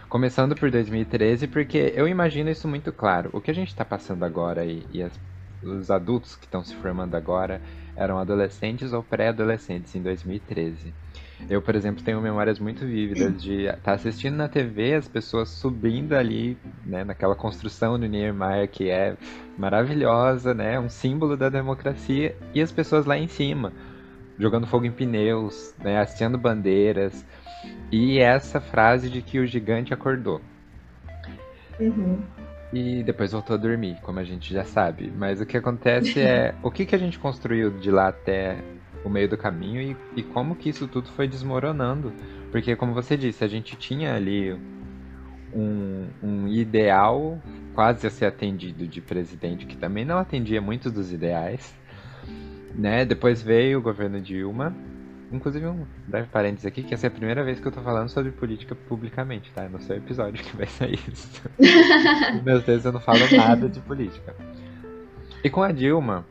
[0.06, 3.30] Começando por 2013, porque eu imagino isso muito claro.
[3.32, 5.18] O que a gente está passando agora e, e as,
[5.62, 7.58] os adultos que estão se formando agora
[7.96, 10.92] eram adolescentes ou pré-adolescentes em 2013.
[11.50, 15.48] Eu, por exemplo, tenho memórias muito vívidas de estar tá assistindo na TV as pessoas
[15.48, 19.16] subindo ali, né, naquela construção do Niemeyer que é
[19.58, 23.72] maravilhosa, né, um símbolo da democracia, e as pessoas lá em cima,
[24.38, 27.24] jogando fogo em pneus, né, hasteando bandeiras,
[27.90, 30.40] e essa frase de que o gigante acordou.
[31.78, 32.22] Uhum.
[32.72, 35.12] E depois voltou a dormir, como a gente já sabe.
[35.14, 38.56] Mas o que acontece é o que, que a gente construiu de lá até
[39.04, 42.12] o meio do caminho e, e como que isso tudo foi desmoronando.
[42.50, 44.52] Porque, como você disse, a gente tinha ali
[45.54, 47.40] um, um, ideal
[47.74, 51.74] quase a ser atendido de presidente, que também não atendia muitos dos ideais.
[52.74, 53.04] Né?
[53.04, 54.74] Depois veio o governo Dilma.
[55.30, 58.10] Inclusive, um breve parênteses aqui, que essa é a primeira vez que eu tô falando
[58.10, 59.66] sobre política publicamente, tá?
[59.66, 61.40] No seu episódio que vai sair isso.
[62.44, 64.36] Meus vezes eu não falo nada de política.
[65.42, 66.26] E com a Dilma,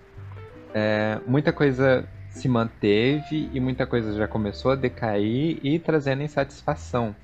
[0.72, 7.16] é, muita coisa se manteve e muita coisa já começou a decair e trazendo insatisfação.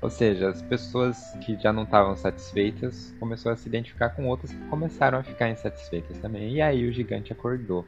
[0.00, 4.52] Ou seja, as pessoas que já não estavam satisfeitas começaram a se identificar com outras
[4.52, 6.54] que começaram a ficar insatisfeitas também.
[6.54, 7.86] E aí o gigante acordou.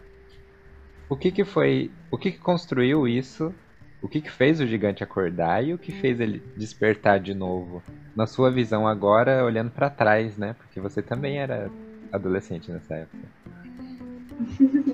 [1.09, 3.55] O que que foi, o que que construiu isso?
[4.03, 7.83] O que que fez o gigante acordar e o que fez ele despertar de novo?
[8.17, 10.55] Na sua visão agora, olhando para trás, né?
[10.55, 11.71] Porque você também era
[12.11, 13.29] adolescente nessa época.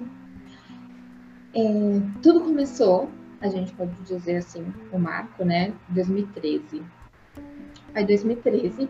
[1.58, 5.72] É, tudo começou, a gente pode dizer assim, o marco, né?
[5.88, 6.84] 2013.
[7.94, 8.88] Aí, 2013,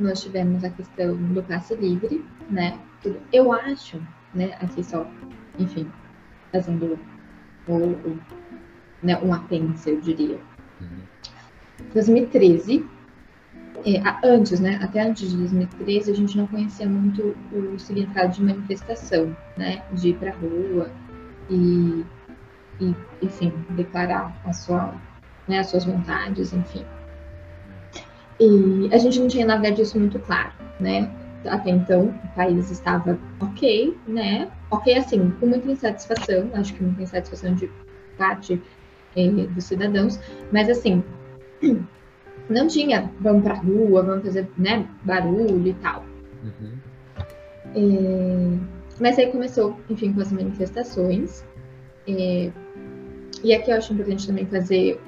[0.00, 2.76] nós tivemos a questão do passe livre, né?
[3.32, 4.02] Eu acho,
[4.34, 4.56] né?
[4.60, 5.06] Aqui só,
[5.56, 5.88] enfim,
[6.50, 6.98] fazendo
[7.68, 8.18] o, o,
[9.00, 10.40] né, um apêndice, eu diria.
[11.94, 12.84] 2013,
[13.86, 14.80] é, antes, né?
[14.82, 19.84] Até antes de 2013, a gente não conhecia muito o significado de manifestação, né?
[19.92, 20.90] De ir pra rua,
[21.52, 22.04] e,
[22.80, 24.94] e enfim, declarar a sua,
[25.46, 26.84] né, as suas vontades, enfim.
[28.40, 31.10] E a gente não tinha nada disso muito claro, né?
[31.46, 34.50] Até então, o país estava ok, né?
[34.70, 37.70] Ok, assim, com muita insatisfação, acho que muita insatisfação de
[38.16, 38.60] parte
[39.16, 40.18] eh, dos cidadãos,
[40.50, 41.04] mas assim,
[42.48, 46.04] não tinha vamos pra rua, vamos fazer né, barulho e tal.
[46.42, 46.78] Uhum.
[47.74, 51.44] Eh, mas aí começou, enfim, com as manifestações.
[52.06, 52.50] É,
[53.42, 55.00] e aqui eu acho importante também fazer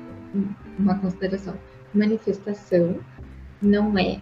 [0.79, 1.55] uma consideração.
[1.93, 2.99] Manifestação
[3.61, 4.21] não é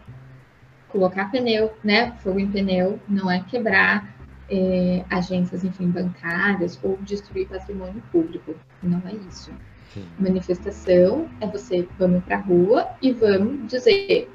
[0.88, 4.14] colocar pneu, né, fogo em pneu, não é quebrar
[4.50, 8.54] é, agências, enfim, bancárias ou destruir patrimônio público.
[8.82, 9.50] Não é isso.
[9.94, 10.04] Sim.
[10.18, 14.30] Manifestação é você vamos para a rua e vamos dizer,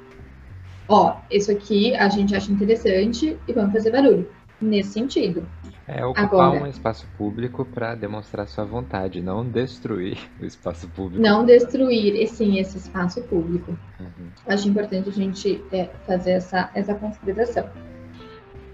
[0.88, 5.46] ó, isso aqui a gente acha interessante e vamos fazer barulho nesse sentido.
[5.86, 11.22] É ocupar Agora, um espaço público para demonstrar sua vontade, não destruir o espaço público.
[11.22, 13.76] Não destruir, sim, esse espaço público.
[13.98, 14.28] Uhum.
[14.46, 17.68] Acho importante a gente é, fazer essa, essa consideração.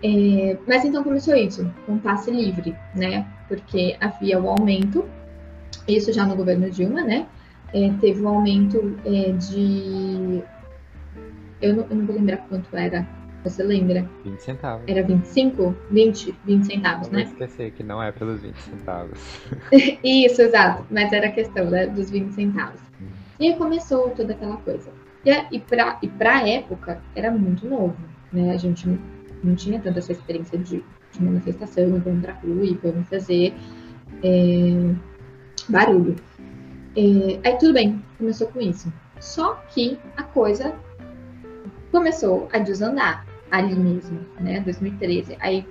[0.03, 3.27] É, mas então começou isso, com passe livre, né?
[3.49, 5.05] Porque havia o aumento,
[5.87, 7.27] isso já no governo Dilma, né?
[7.73, 10.43] É, teve um aumento é, de.
[11.63, 13.07] Eu não, eu não vou lembrar quanto era
[13.45, 14.09] você lembra?
[14.25, 14.85] 20 centavos.
[14.89, 15.77] Era 25?
[15.91, 17.25] 20, 20 centavos, não né?
[17.25, 19.19] Esquecer que não é pelos 20 centavos.
[20.03, 20.87] Isso, exato.
[20.91, 22.81] Mas era a questão né, dos 20 centavos.
[23.01, 23.07] Hum.
[23.39, 24.91] E aí começou toda aquela coisa.
[25.27, 27.97] E, e para e pra época, era muito novo.
[28.33, 28.53] Né?
[28.53, 28.99] A gente não,
[29.43, 30.83] não tinha tanta essa experiência de,
[31.13, 33.55] de manifestação, vamos pra rua e vamos fazer
[34.23, 34.95] é,
[35.69, 36.17] barulho.
[36.97, 38.91] É, aí tudo bem, começou com isso.
[39.21, 40.75] Só que a coisa
[41.91, 44.61] começou a desandar ali mesmo, né?
[44.61, 45.37] 2013.
[45.41, 45.67] Aí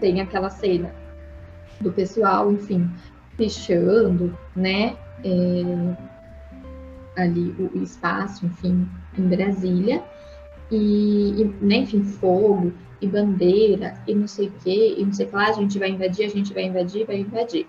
[0.00, 0.94] tem aquela cena
[1.80, 2.90] do pessoal, enfim,
[3.36, 4.96] pichando, né?
[5.24, 10.02] É, ali o, espaço, enfim, em Brasília.
[10.70, 15.26] E, e né, enfim, fogo e bandeira e não sei o que, e não sei
[15.26, 17.66] o que lá, a gente vai invadir, a gente vai invadir, vai invadir.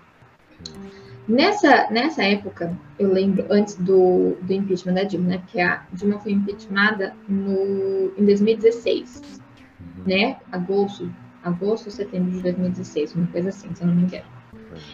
[1.28, 5.38] Nessa, nessa época, eu lembro, antes do, do impeachment da Dilma, né?
[5.38, 9.37] Porque a Dilma foi impeachmentada no, em 2016, uhum.
[10.08, 10.36] Né?
[10.50, 14.24] Agosto, agosto, setembro de 2016, uma coisa assim, se eu não me engano.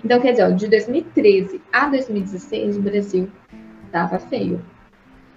[0.05, 3.31] Então, quer dizer, ó, de 2013 a 2016, o Brasil
[3.87, 4.65] estava feio,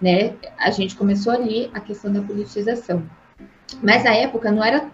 [0.01, 0.35] né?
[0.57, 3.03] A gente começou ali a questão da politização.
[3.81, 4.89] Mas a época não era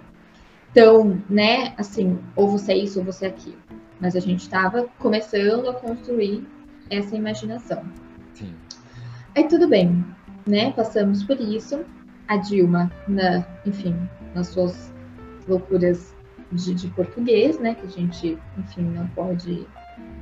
[0.74, 3.58] tão, né, assim, ou você é isso ou você é aquilo
[4.04, 6.46] mas a gente estava começando a construir
[6.90, 7.84] essa imaginação.
[8.34, 8.54] Sim.
[9.34, 10.06] Aí tudo bem,
[10.46, 10.74] né?
[10.74, 11.86] Passamos por isso.
[12.28, 13.96] A Dilma, na, enfim,
[14.34, 14.94] nas suas
[15.48, 16.14] loucuras
[16.52, 17.76] de, de português, né?
[17.76, 19.68] Que a gente, enfim, não pode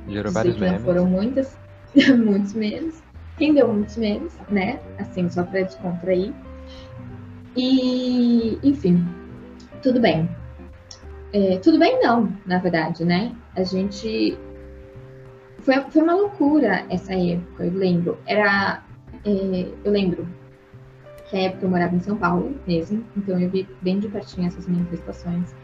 [0.08, 0.84] Gerou dizer vários que não memes.
[0.84, 1.58] foram muitas,
[2.18, 3.02] muitos memes.
[3.38, 4.80] Rendeu muitos memes, né?
[4.98, 6.32] Assim, só para descontrair.
[7.56, 9.06] E, enfim,
[9.82, 10.28] tudo bem.
[11.32, 13.34] É, tudo bem não, na verdade, né?
[13.56, 14.36] A gente...
[15.60, 18.18] Foi, foi uma loucura essa época, eu lembro.
[18.26, 18.82] Era...
[19.24, 20.26] é, eu lembro
[21.32, 24.46] que a época eu morava em São Paulo mesmo, então eu vi bem de pertinho
[24.46, 25.54] essas manifestações.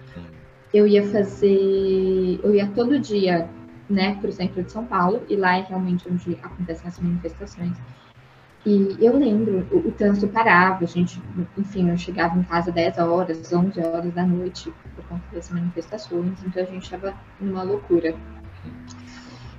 [0.73, 2.41] Eu ia fazer...
[2.43, 3.47] Eu ia todo dia
[3.89, 7.77] né, para o centro de São Paulo, e lá é realmente onde acontecem as manifestações.
[8.65, 11.21] E eu lembro, o, o trânsito parava, a gente,
[11.59, 16.33] enfim, eu chegava em casa 10 horas, 11 horas da noite por conta das manifestações,
[16.47, 18.15] então a gente estava numa loucura.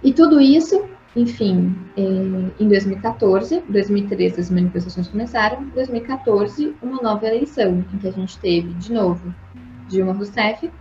[0.03, 7.83] E tudo isso, enfim, eh, em 2014, 2013 as manifestações começaram, 2014 uma nova eleição,
[7.93, 9.33] em que a gente teve, de novo,
[9.87, 10.71] Dilma Rousseff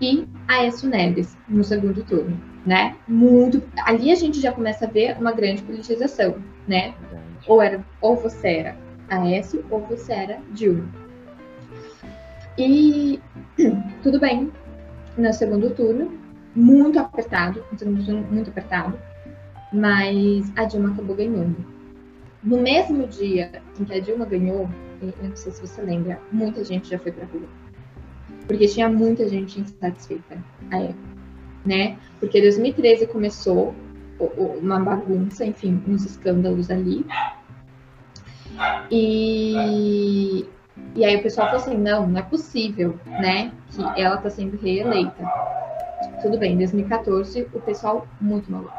[0.00, 2.96] e Aécio Neves no segundo turno, né?
[3.06, 6.94] Muito, ali a gente já começa a ver uma grande politização, né?
[7.46, 8.76] Ou era, ou você era
[9.10, 10.88] Aécio ou você era Dilma.
[12.56, 13.20] E
[14.02, 14.50] tudo bem,
[15.16, 16.18] no segundo turno,
[16.54, 17.62] muito apertado,
[18.30, 18.98] muito apertado,
[19.72, 21.56] mas a Dilma acabou ganhando.
[22.42, 24.68] No mesmo dia em que a Dilma ganhou,
[25.02, 27.48] eu não sei se você lembra, muita gente já foi pra rua.
[28.46, 30.98] Porque tinha muita gente insatisfeita à época,
[31.66, 31.98] né?
[32.18, 33.74] Porque 2013 começou
[34.60, 37.04] uma bagunça, enfim, uns escândalos ali.
[38.90, 40.46] E,
[40.94, 43.52] e aí o pessoal falou assim, não, não é possível, né?
[43.70, 45.24] Que ela tá sendo reeleita.
[46.22, 48.72] Tudo bem, em 2014 o pessoal muito maluco.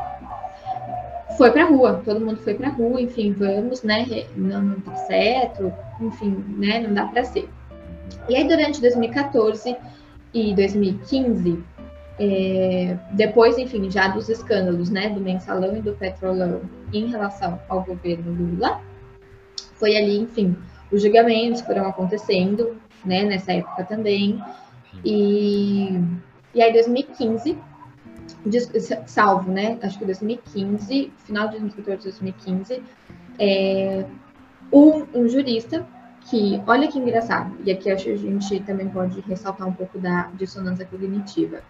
[1.39, 4.05] Foi pra rua, todo mundo foi pra rua, enfim, vamos, né?
[4.35, 5.71] Não, não tá certo,
[6.01, 6.81] enfim, né?
[6.81, 7.47] Não dá pra ser.
[8.27, 9.73] E aí durante 2014
[10.33, 11.63] e 2015,
[12.19, 16.59] é, depois, enfim, já dos escândalos, né, do mensalão e do petrolão
[16.91, 18.81] em relação ao governo Lula,
[19.75, 20.57] foi ali, enfim,
[20.91, 22.75] os julgamentos foram acontecendo,
[23.05, 24.43] né, nessa época também,
[25.05, 26.01] e,
[26.53, 27.68] e aí 2015, des-
[29.07, 32.84] salvo, né, acho que 2015, final de 2014, 2015,
[33.38, 34.05] é,
[34.71, 35.86] um, um jurista
[36.21, 39.97] que, olha que engraçado, e aqui acho que a gente também pode ressaltar um pouco
[39.97, 41.61] da dissonância cognitiva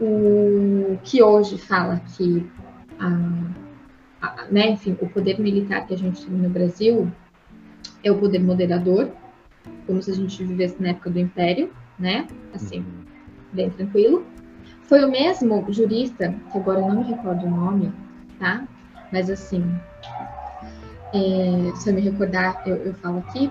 [0.00, 2.46] o que hoje fala que
[2.98, 7.10] a, a- né, enfim, o poder militar que a gente tem no Brasil
[8.04, 9.10] é o poder moderador,
[9.86, 12.26] como se a gente vivesse na época do Império, né?
[12.54, 12.84] Assim,
[13.52, 14.26] bem tranquilo.
[14.88, 17.92] Foi o mesmo jurista, que agora eu não me recordo o nome,
[18.38, 18.64] tá?
[19.12, 19.64] Mas assim,
[21.12, 23.50] é, se eu me recordar, eu, eu falo aqui.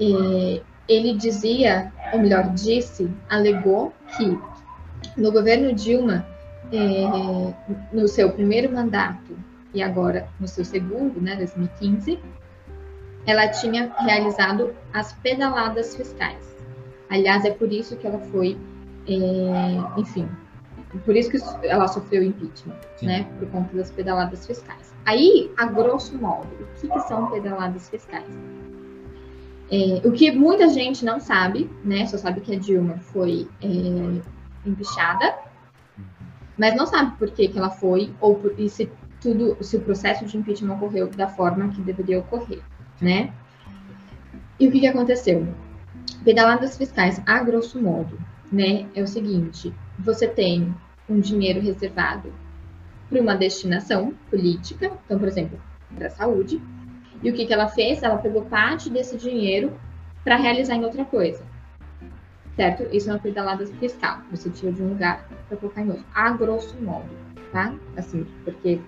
[0.00, 4.38] É, ele dizia, ou melhor, disse, alegou que
[5.16, 6.26] no governo Dilma,
[6.72, 7.54] é,
[7.92, 9.36] no seu primeiro mandato
[9.72, 12.18] e agora no seu segundo, né, 2015,
[13.26, 16.56] ela tinha realizado as pedaladas fiscais.
[17.10, 18.56] Aliás, é por isso que ela foi,
[19.08, 20.28] é, enfim,
[21.04, 23.06] por isso que ela sofreu impeachment, Sim.
[23.06, 24.94] né, por conta das pedaladas fiscais.
[25.04, 28.26] Aí, a grosso modo, o que, que são pedaladas fiscais?
[29.70, 34.68] É, o que muita gente não sabe, né, só sabe que a Dilma foi é,
[34.68, 35.36] empichada,
[36.56, 38.90] mas não sabe por que, que ela foi ou por, e se
[39.20, 42.62] tudo, se o processo de impeachment ocorreu da forma que deveria ocorrer,
[43.00, 43.32] né?
[44.58, 45.46] E o que, que aconteceu?
[46.24, 48.18] Pedaladas fiscais, a grosso modo,
[48.50, 50.74] né, é o seguinte: você tem
[51.08, 52.32] um dinheiro reservado
[53.08, 55.58] para uma destinação política, então, por exemplo,
[55.96, 56.60] para a saúde,
[57.22, 58.02] e o que, que ela fez?
[58.02, 59.72] Ela pegou parte desse dinheiro
[60.22, 61.42] para realizar em outra coisa.
[62.54, 62.86] Certo?
[62.94, 64.20] Isso é uma pedalada fiscal.
[64.30, 66.04] Você tira de um lugar para colocar em outro.
[66.14, 67.08] A grosso modo,
[67.52, 67.72] tá?
[67.96, 68.80] Assim, porque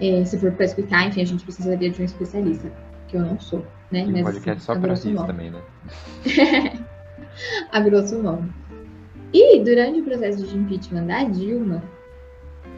[0.00, 2.72] eh, se for para explicar, enfim, a gente precisaria de um especialista,
[3.08, 4.04] que eu não sou, né?
[4.04, 5.60] E Mas, podcast assim, só a pra grosso isso modo também, né?
[7.70, 8.52] a grosso modo.
[9.32, 11.82] E durante o processo de impeachment da Dilma,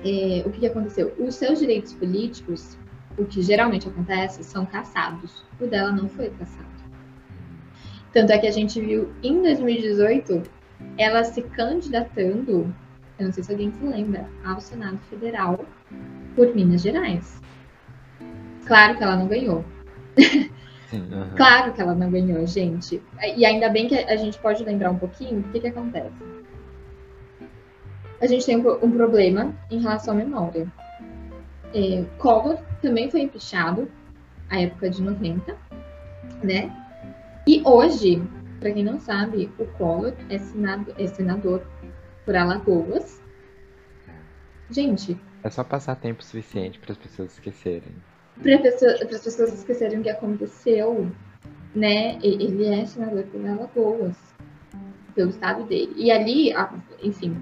[0.04, 1.12] é, o que, que aconteceu?
[1.18, 2.78] Os seus direitos políticos,
[3.18, 5.44] o que geralmente acontece, são cassados.
[5.60, 6.74] O dela não foi cassado.
[8.12, 10.42] Tanto é que a gente viu em 2018
[10.96, 12.72] ela se candidatando,
[13.18, 15.64] eu não sei se alguém se lembra, ao Senado Federal
[16.36, 17.40] por Minas Gerais.
[18.66, 19.64] Claro que ela não ganhou.
[21.12, 21.34] Aham.
[21.36, 23.02] Claro que ela não ganhou, gente.
[23.36, 26.14] E ainda bem que a gente pode lembrar um pouquinho o que, que acontece.
[28.20, 30.66] A gente tem um, pro- problema em relação à memória.
[31.74, 33.90] É, Collor também foi empichado,
[34.48, 35.56] a época de 90,
[36.42, 36.70] né?
[37.46, 38.22] E hoje,
[38.60, 41.66] para quem não sabe, o Collor é senador, é senador
[42.24, 43.20] por Alagoas.
[44.70, 45.18] Gente.
[45.42, 47.94] É só passar tempo suficiente para as pessoas esquecerem.
[48.42, 51.10] Para as pessoas esquecerem o que aconteceu,
[51.74, 52.18] né?
[52.22, 54.16] Ele é senador por Alagoas,
[55.14, 55.92] pelo estado dele.
[55.96, 56.52] E ali,
[57.02, 57.36] enfim,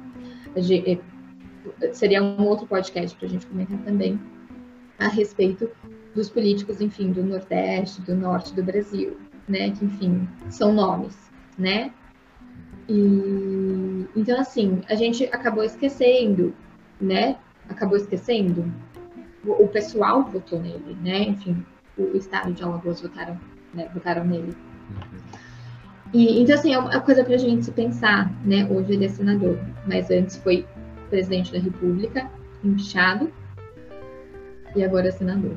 [0.55, 4.21] é, seria um outro podcast para a gente comentar também
[4.99, 5.71] a respeito
[6.15, 9.17] dos políticos, enfim, do Nordeste, do Norte do Brasil,
[9.49, 9.71] né?
[9.71, 11.93] Que, enfim, são nomes, né?
[12.89, 16.55] E então, assim, a gente acabou esquecendo,
[17.01, 17.37] né?
[17.69, 18.73] Acabou esquecendo.
[19.45, 21.23] O, pessoal votou nele, né?
[21.23, 21.65] Enfim,
[21.99, 23.39] o estado de Alagoas votaram,
[23.75, 23.91] né?
[23.93, 24.55] votaram nele.
[26.13, 28.69] E, então, assim, é uma coisa para a gente se pensar, né?
[28.71, 30.67] Hoje ele é senador, mas antes foi
[31.11, 32.31] presidente da República,
[32.63, 33.33] empichado,
[34.77, 35.57] e agora é senador.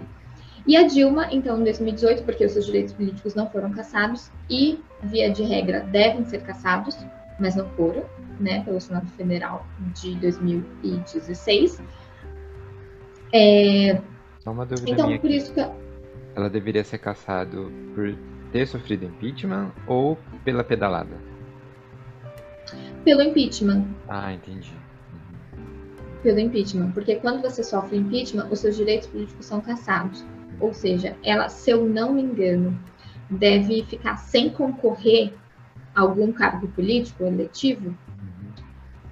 [0.68, 4.80] E a Dilma, então, em 2018, porque os seus direitos políticos não foram cassados e,
[5.04, 6.98] via de regra, devem ser cassados,
[7.40, 8.04] mas não foram,
[8.40, 11.82] né, pelo Senado Federal de 2016.
[13.36, 14.02] É...
[14.40, 15.36] Só uma dúvida então, minha por aqui.
[15.36, 15.60] isso que...
[16.36, 18.16] Ela deveria ser cassado por
[18.54, 21.18] ter sofrido impeachment ou pela pedalada?
[23.04, 23.86] Pelo impeachment.
[24.08, 24.74] Ah, entendi.
[26.24, 26.92] Pelo impeachment.
[26.92, 30.26] Porque quando você sofre impeachment, os seus direitos políticos são cassados.
[30.60, 32.80] Ou seja, ela, se eu não me engano,
[33.30, 35.34] deve ficar sem concorrer
[35.94, 37.94] a algum cargo político eletivo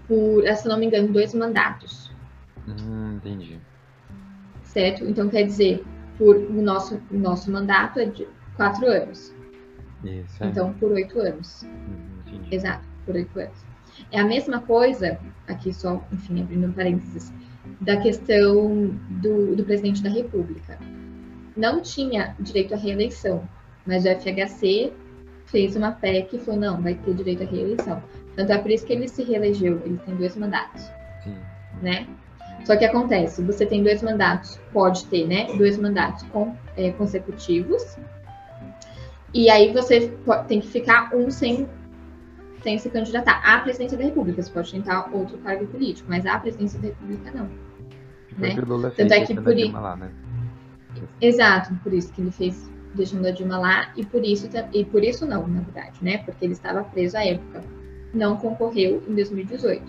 [0.08, 2.10] por, se não me engano, dois mandatos.
[2.68, 3.60] Hum, entendi.
[4.74, 5.06] Certo?
[5.06, 5.84] Então quer dizer,
[6.18, 9.34] por o nosso, o nosso mandato é de quatro anos.
[10.04, 10.44] Isso.
[10.44, 10.48] É.
[10.48, 11.64] Então, por oito anos.
[11.64, 11.70] Hum,
[12.28, 12.56] entendi.
[12.56, 13.66] Exato, por oito anos.
[14.12, 17.32] É a mesma coisa, aqui só, enfim, abrindo um parênteses,
[17.80, 18.88] da questão
[19.22, 20.78] do, do presidente da República
[21.56, 23.48] não tinha direito à reeleição,
[23.86, 24.92] mas o FHC
[25.46, 28.02] fez uma PEC e falou, não, vai ter direito à reeleição.
[28.36, 30.90] Tanto é por isso que ele se reelegeu, ele tem dois mandatos,
[31.24, 31.38] Sim.
[31.82, 32.08] né?
[32.66, 35.48] Só que acontece, você tem dois mandatos, pode ter, né?
[35.58, 37.98] Dois mandatos com, é, consecutivos,
[39.34, 40.16] e aí você
[40.48, 41.68] tem que ficar um sem,
[42.62, 44.42] sem se candidatar à presidência da República.
[44.42, 47.50] Você pode tentar outro cargo político, mas à presidência da República não.
[48.38, 48.56] Né?
[48.96, 50.10] Tanto é que por a i- Dilma lá, né?
[51.20, 55.04] Exato, por isso que ele fez deixando a Dilma lá e por isso e por
[55.04, 56.20] isso não, na verdade, né?
[56.20, 57.62] Porque ele estava preso à época.
[58.14, 59.84] Não concorreu em 2018,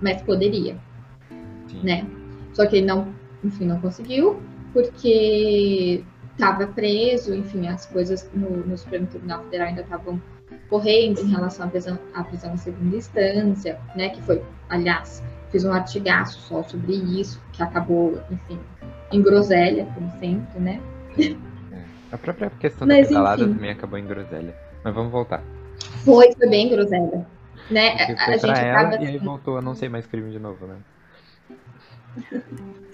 [0.00, 0.76] mas poderia,
[1.68, 1.80] Sim.
[1.82, 2.06] né?
[2.52, 3.08] Só que ele não,
[3.44, 4.40] enfim, não conseguiu
[4.72, 10.20] porque estava preso, enfim, as coisas no, no Supremo Tribunal Federal ainda estavam
[10.68, 14.10] correndo em relação à prisão, à prisão em segunda instância, né?
[14.10, 18.60] Que foi, aliás, fiz um artigaço só sobre isso, que acabou, enfim,
[19.10, 20.80] em groselha, como sempre, né?
[21.18, 21.34] É.
[22.12, 23.54] A própria questão Mas, da pedalada enfim.
[23.54, 24.54] também acabou em groselha.
[24.84, 25.42] Mas vamos voltar.
[26.04, 27.26] Foi, foi bem groselha.
[27.70, 27.96] Né?
[28.18, 30.38] A, a gente ela acaba e aí assim, voltou a não ser mais crime de
[30.38, 30.76] novo, né?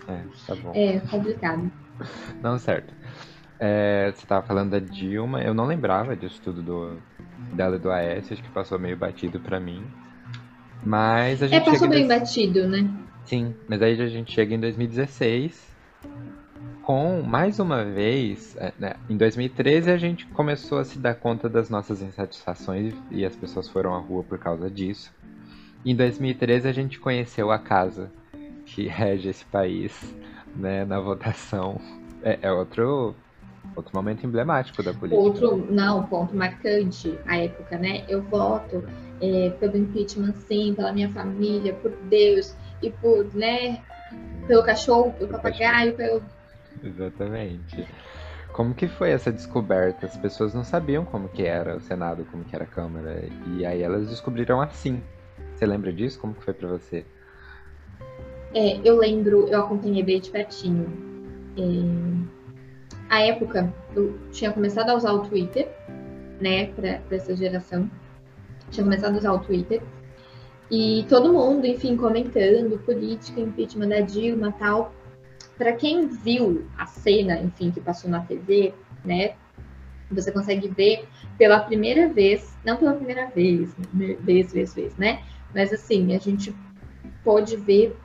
[0.08, 0.72] É, tá bom.
[0.74, 1.70] é complicado.
[2.42, 2.94] Não, certo.
[3.58, 6.98] É, você tava falando da Dilma, eu não lembrava disso tudo do,
[7.54, 9.84] dela e do Aécio, acho que passou meio batido pra mim.
[10.84, 12.90] Mas a É, gente passou chega em bem dois- batido, né?
[13.24, 15.70] Sim, mas aí a gente chega em 2016
[16.82, 21.48] com, mais uma vez, é, né, em 2013 a gente começou a se dar conta
[21.48, 25.12] das nossas insatisfações e as pessoas foram à rua por causa disso.
[25.84, 28.10] Em 2013 a gente conheceu a casa
[28.74, 30.14] que rege esse país,
[30.54, 31.80] né, na votação.
[32.22, 33.16] É, é outro,
[33.74, 35.20] outro momento emblemático da política.
[35.20, 38.04] Outro, não, ponto marcante, a época, né?
[38.08, 38.84] Eu voto
[39.20, 43.82] é, pelo impeachment, sim, pela minha família, por Deus, e por, né,
[44.46, 46.22] pelo cachorro, pelo papagaio, pelo.
[46.82, 47.86] Exatamente.
[48.52, 50.04] Como que foi essa descoberta?
[50.06, 53.24] As pessoas não sabiam como que era o Senado, como que era a Câmara,
[53.56, 55.02] e aí elas descobriram assim.
[55.54, 56.20] Você lembra disso?
[56.20, 57.06] Como que foi pra você?
[58.54, 60.86] É, eu lembro, eu acompanhei bem de pertinho.
[61.56, 62.32] É,
[63.08, 65.68] a época, eu tinha começado a usar o Twitter,
[66.40, 67.90] né, pra essa geração.
[68.70, 69.82] Tinha começado a usar o Twitter.
[70.70, 74.92] E todo mundo, enfim, comentando política, impeachment da Dilma tal.
[75.56, 78.74] Para quem viu a cena, enfim, que passou na TV,
[79.04, 79.34] né,
[80.10, 81.06] você consegue ver
[81.38, 85.22] pela primeira vez, não pela primeira vez, né, vez, vez, vez, né?
[85.54, 86.54] Mas assim, a gente
[87.24, 87.96] pôde ver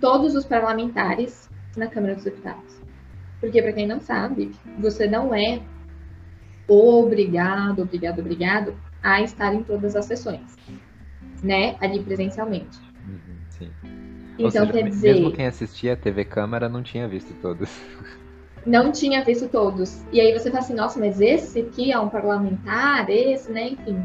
[0.00, 2.78] todos os parlamentares na Câmara dos Deputados.
[3.40, 5.60] Porque, para quem não sabe, você não é
[6.66, 10.56] obrigado, obrigado, obrigado a estar em todas as sessões,
[11.42, 11.76] né?
[11.80, 12.78] Ali presencialmente.
[13.06, 13.70] Uhum, sim.
[14.38, 17.70] Então, seja, quer dizer, mesmo quem assistia a TV Câmara não tinha visto todos.
[18.66, 20.04] não tinha visto todos.
[20.12, 23.70] E aí você fala assim, nossa, mas esse aqui é um parlamentar, esse, né?
[23.70, 24.04] Enfim.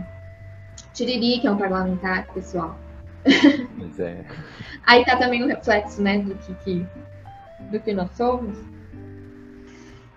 [0.93, 2.79] Tiriri, que é um parlamentar, pessoal.
[3.25, 4.25] É.
[4.85, 6.87] Aí tá também o reflexo, né, do que, que-
[7.71, 8.57] do que nós somos.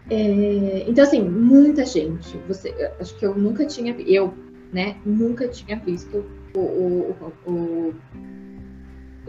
[0.08, 2.36] É, então, assim, muita gente.
[2.48, 4.32] Você, acho que eu nunca tinha, eu,
[4.72, 6.24] né, nunca tinha visto
[6.54, 7.94] o, o, o,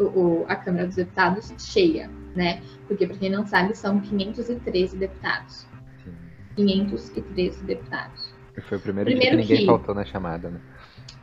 [0.03, 2.61] o- a Câmara dos Deputados cheia, né?
[2.87, 5.67] Porque, para quem não sabe, são 513 deputados.
[6.03, 6.13] Sim.
[6.55, 8.33] 513 deputados.
[8.67, 10.59] Foi o primeiro, Primeiro dia que ninguém que- faltou na chamada, né?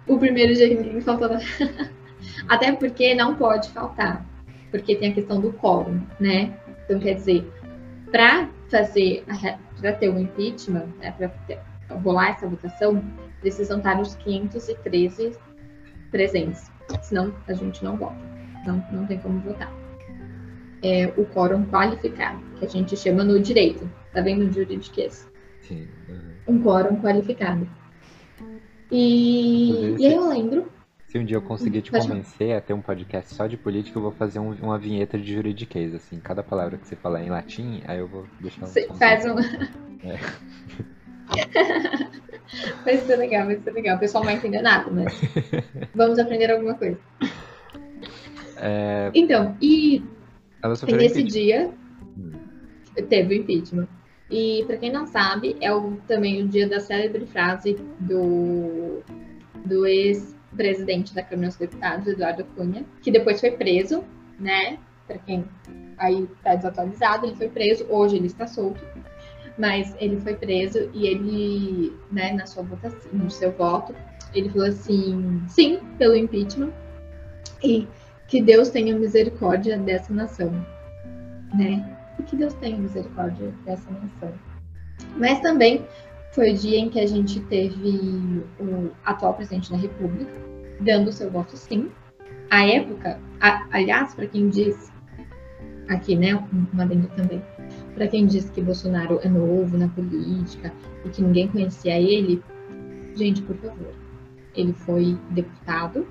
[0.07, 1.29] O primeiro dia que ninguém faltou.
[1.29, 1.39] na-
[2.49, 4.25] Até porque não pode faltar.
[4.71, 6.59] Porque tem a questão do quórum, né?
[6.85, 7.51] Então, quer dizer,
[8.11, 9.25] para fazer,
[9.81, 13.03] para ter um impeachment, né, para rolar essa votação,
[13.41, 15.37] precisam estar os 513
[16.11, 16.71] presentes.
[17.03, 18.17] Senão a gente não vota.
[18.67, 19.73] Não, não tem como votar.
[20.83, 23.91] É o quórum qualificado, que a gente chama no direito.
[24.13, 25.29] Tá vendo o juridiquês?
[25.63, 25.89] Sim.
[26.09, 26.57] uhum.
[26.57, 27.67] Um quórum qualificado.
[28.91, 30.67] E, e aí eu lembro
[31.15, 34.03] Se um dia eu conseguir te convencer a ter um podcast só de política, eu
[34.03, 36.19] vou fazer um- uma vinheta de juridiquês, assim.
[36.19, 38.67] Cada palavra que você falar em latim, aí eu vou deixar um.
[38.67, 39.39] Você faz um.
[39.39, 40.19] É.
[42.85, 43.97] vai ser legal, vai ser legal.
[43.97, 45.15] O pessoal não vai entender nada, mas
[45.95, 46.99] vamos aprender alguma coisa.
[48.57, 50.03] É, Então, e
[50.65, 51.27] nesse impeachment.
[51.27, 51.71] dia
[52.19, 52.33] Hum.
[53.09, 53.87] teve o impeachment.
[54.29, 59.01] E pra quem não sabe, é o, também o dia da célebre frase do,
[59.65, 59.87] do
[60.55, 64.05] ex-presidente da Câmara dos Deputados, Eduardo Cunha, que depois foi preso,
[64.39, 64.79] né?
[65.07, 65.45] Pra quem
[65.99, 68.81] aí tá desatualizado, ele foi preso, hoje ele está solto.
[69.59, 73.95] Mas ele foi preso e ele, né, na sua votação, no seu voto,
[74.35, 76.73] ele falou assim, sim, pelo impeachment,
[77.63, 77.87] e
[78.27, 80.51] que Deus tenha misericórdia dessa nação,
[81.55, 81.99] né?
[82.19, 84.33] E que Deus tenha misericórdia dessa nação.
[85.17, 85.87] Mas também
[86.35, 90.33] foi o dia em que a gente teve o atual presidente da República
[90.81, 91.91] dando o seu voto sim.
[92.51, 94.93] A época, a- aliás, para quem diz
[95.89, 97.43] aqui, né, um adendo também,
[97.95, 100.73] para quem diz que Bolsonaro é novo na política
[101.05, 102.43] e que ninguém conhecia ele,
[103.15, 103.95] gente, por favor,
[104.55, 106.07] ele foi deputado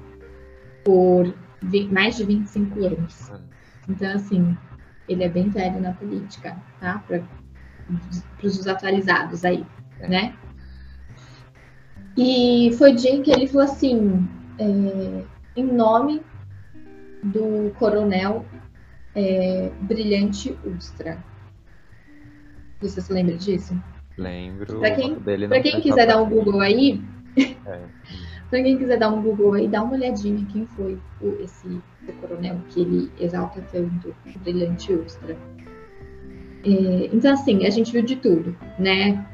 [0.83, 1.33] por
[1.91, 3.31] mais de 25 anos.
[3.89, 4.57] Então, assim,
[5.07, 7.03] ele é bem velho na política, tá?
[7.07, 7.21] Para
[8.41, 9.82] os desatualizados aí, É.
[10.07, 10.33] né?
[12.17, 14.27] E foi dia em que ele falou assim,
[14.59, 15.23] é,
[15.55, 16.21] em nome
[17.23, 18.45] do coronel
[19.15, 21.23] é, Brilhante Ustra.
[22.81, 23.75] Você se lembra disso?
[24.17, 24.79] Lembro.
[24.79, 25.15] Pra quem-
[25.47, 26.29] Pra quem quiser dar um.
[26.29, 27.01] Google aí,
[27.65, 27.79] É.
[28.49, 32.11] Pra quem quiser dar um Google aí, dá uma olhadinha quem foi o- esse, esse
[32.21, 35.35] coronel que ele exalta tanto, brilhante Ustra.
[36.63, 39.25] É, então, assim, a gente viu de tudo, né?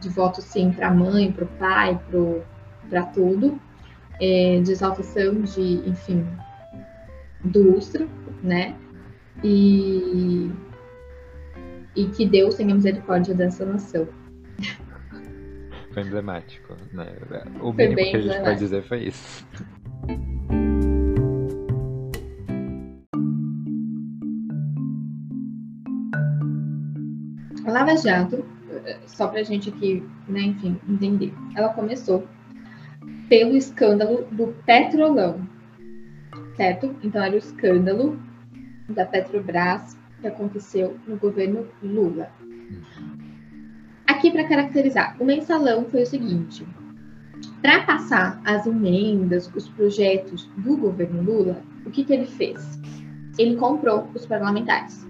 [0.00, 2.42] De, voto, sim, pra mãe, pro pai, pro,
[2.88, 3.60] pra tudo.
[4.20, 6.26] É, de exaltação de, enfim,
[7.44, 8.06] do Ustra,
[8.42, 8.74] né?
[9.44, 10.50] E,
[11.94, 14.08] e que Deus tenha misericórdia dessa nação.
[15.92, 17.06] Foi emblemático, né?
[17.60, 19.46] O Foi mínimo que a gente pode dizer foi isso.
[27.64, 28.44] A Lava Jato,
[29.06, 32.26] só pra gente aqui, né, enfim, entender, ela começou
[33.28, 35.46] pelo escândalo do Petrolão,
[36.56, 36.94] certo?
[37.02, 38.18] Então era o escândalo
[38.88, 42.30] da Petrobras que aconteceu no governo Lula.
[44.06, 46.66] Aqui para caracterizar, o mensalão foi o seguinte:
[47.62, 52.80] para passar as emendas, os projetos do governo Lula, o que, que ele fez?
[53.38, 55.06] Ele comprou os parlamentares,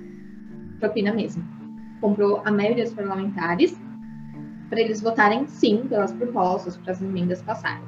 [0.78, 1.57] propina mesmo
[2.00, 3.78] comprou a maioria dos parlamentares
[4.68, 7.84] para eles votarem sim pelas propostas, para as emendas passarem.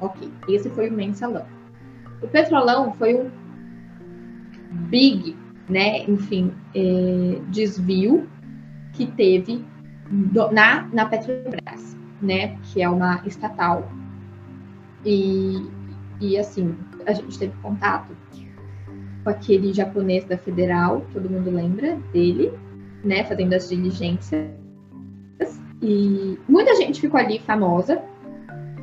[0.00, 1.44] Ok, esse foi o mensalão.
[2.22, 3.30] O petrolão foi um
[4.88, 5.36] big,
[5.68, 8.28] né, enfim, é, desvio
[8.92, 9.64] que teve
[10.10, 13.88] do- na, na Petrobras, né, que é uma estatal.
[15.04, 15.68] E,
[16.20, 16.74] e assim,
[17.06, 18.16] a gente teve contato
[19.22, 22.52] com aquele japonês da Federal, todo mundo lembra dele,
[23.04, 24.48] né, fazendo as diligências.
[25.80, 28.02] E muita gente ficou ali famosa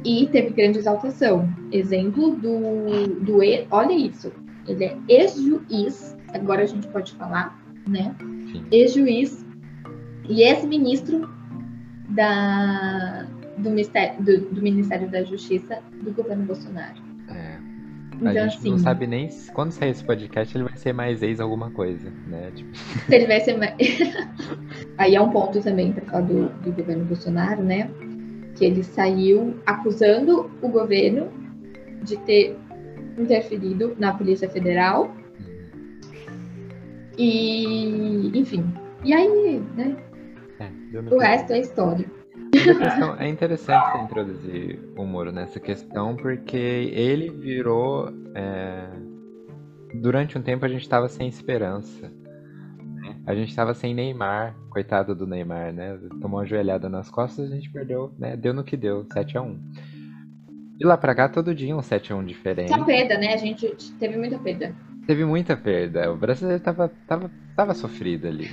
[0.04, 1.50] e teve grande exaltação.
[1.72, 4.32] Exemplo do, do e- olha isso,
[4.68, 8.16] ele é ex-juiz, agora a gente pode falar, né?
[8.72, 9.46] Ex-juiz
[10.30, 11.30] e ex-ministro
[12.10, 13.28] da
[13.58, 13.70] do
[14.24, 17.05] do, do Ministério da Justiça do governo Bolsonaro.
[18.22, 18.28] É.
[18.28, 20.94] A Então, gente assim, não sabe nem se, quando sair esse podcast ele vai ser
[20.94, 22.52] mais ex alguma coisa, né?
[22.56, 23.76] Tipo, se ele vai ser mais...
[24.98, 27.90] Aí é um ponto também para falar do, do governo Bolsonaro, né?
[28.56, 31.30] Que ele saiu acusando o governo
[32.04, 32.58] de ter
[33.18, 35.14] interferido na Polícia Federal.
[37.18, 38.66] E, enfim.
[39.04, 39.96] E aí, né?
[40.60, 42.06] é, O resto é história.
[42.58, 48.10] A questão- é interessante você introduzir o Moro nessa questão, porque ele virou.
[48.34, 48.88] é,
[50.02, 52.12] Durante um tempo a gente estava sem esperança.
[53.02, 53.16] né?
[53.26, 55.98] A gente estava sem Neymar, coitado do Neymar, né?
[56.22, 58.36] Tomou uma joelhada nas costas a gente perdeu, né?
[58.36, 59.58] Deu no que deu, 7x1.
[60.78, 62.70] De lá pra cá, todo dia um 7x1 diferente.
[62.70, 63.34] Só perda, né?
[63.34, 64.76] A gente teve muita perda.
[65.08, 66.12] Teve muita perda.
[66.12, 68.50] O brasileiro tava, tava, tava sofrido ali.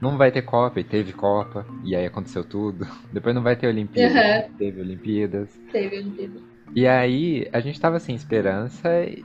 [0.00, 2.86] Não vai ter Copa, e teve Copa, e aí aconteceu tudo.
[3.12, 4.56] Depois não vai ter Olimpíadas, Aham.
[4.56, 5.60] teve Olimpíadas.
[5.72, 6.40] Teve Olimpíada.
[6.74, 9.24] E aí a gente tava sem esperança e,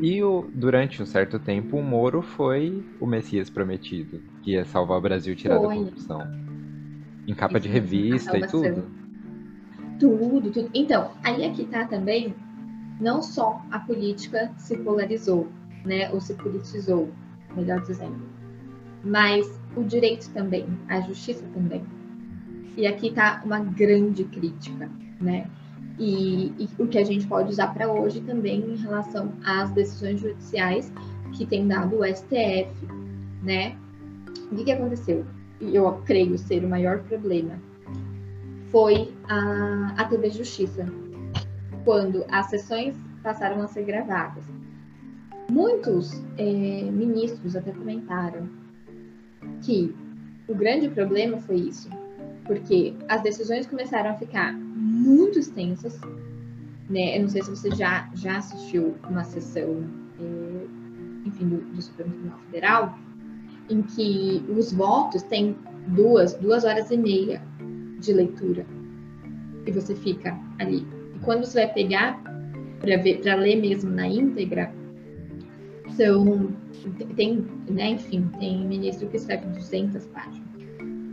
[0.00, 4.98] e o, durante um certo tempo o Moro foi o Messias prometido, que ia salvar
[4.98, 6.20] o Brasil tirar da corrupção.
[7.26, 8.90] Em capa de Isso a revista e tudo.
[9.98, 10.70] Tudo, tudo.
[10.74, 12.34] Então, aí aqui tá também,
[13.00, 15.48] não só a política se polarizou,
[15.84, 16.10] né?
[16.10, 17.10] Ou se politizou,
[17.54, 18.20] melhor dizendo.
[19.04, 21.82] Mas o direito também, a justiça também.
[22.76, 24.90] E aqui tá uma grande crítica,
[25.20, 25.46] né?
[25.98, 30.20] E, e o que a gente pode usar para hoje também em relação às decisões
[30.20, 30.90] judiciais
[31.32, 32.70] que tem dado o STF,
[33.42, 33.76] né?
[34.50, 35.24] O que, que aconteceu?
[35.60, 37.58] Eu creio ser o maior problema
[38.72, 40.86] foi a, a TV Justiça,
[41.84, 44.42] quando as sessões passaram a ser gravadas.
[45.50, 48.48] Muitos eh, ministros até comentaram
[49.62, 49.94] que
[50.48, 51.88] o grande problema foi isso,
[52.44, 55.98] porque as decisões começaram a ficar muito extensas.
[56.90, 57.16] Né?
[57.16, 59.84] Eu não sei se você já, já assistiu uma sessão,
[60.20, 60.66] eh,
[61.24, 62.98] enfim, do, do Supremo Tribunal Federal,
[63.70, 65.56] em que os votos têm
[65.88, 67.40] duas, duas horas e meia
[68.00, 68.66] de leitura.
[69.64, 70.86] E você fica ali.
[71.14, 72.20] E quando você vai pegar
[72.80, 74.72] para ler mesmo na íntegra,
[75.96, 76.48] são
[77.16, 80.42] tem, né, enfim, tem ministro que escreve 200 páginas.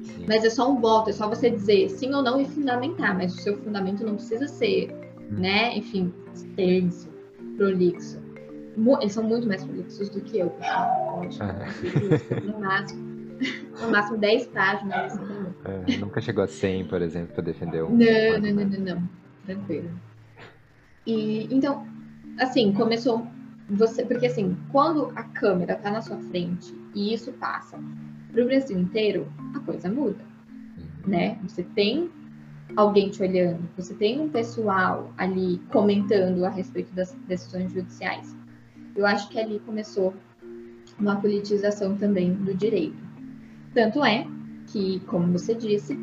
[0.03, 0.25] Sim.
[0.27, 3.33] Mas é só um voto, é só você dizer sim ou não e fundamentar, mas
[3.35, 4.89] o seu fundamento não precisa ser,
[5.29, 7.09] né, enfim, extenso,
[7.57, 8.19] prolixo.
[9.01, 11.19] Eles são muito mais prolixos do que eu, pessoal.
[11.21, 11.65] Pode, Ah.
[12.45, 13.01] no máximo,
[13.81, 15.13] no máximo 10 páginas.
[15.13, 15.95] Assim, também.
[15.95, 17.89] É, nunca chegou a 100, por exemplo, pra defender um.
[17.89, 19.09] Não, não, não, não, não.
[19.45, 19.89] Tranquilo.
[21.05, 21.85] E então,
[22.39, 23.25] assim, começou
[23.69, 27.77] você, porque assim, quando a câmera tá na sua frente e isso passa
[28.31, 30.23] pro Brasil inteiro, a coisa muda,
[31.05, 31.37] né?
[31.43, 32.09] Você tem
[32.75, 38.35] alguém te olhando, você tem um pessoal ali comentando a respeito das decisões judiciais.
[38.95, 40.13] Eu acho que ali começou
[40.99, 42.97] uma politização também do direito.
[43.73, 44.25] Tanto é
[44.67, 45.97] que, como você disse,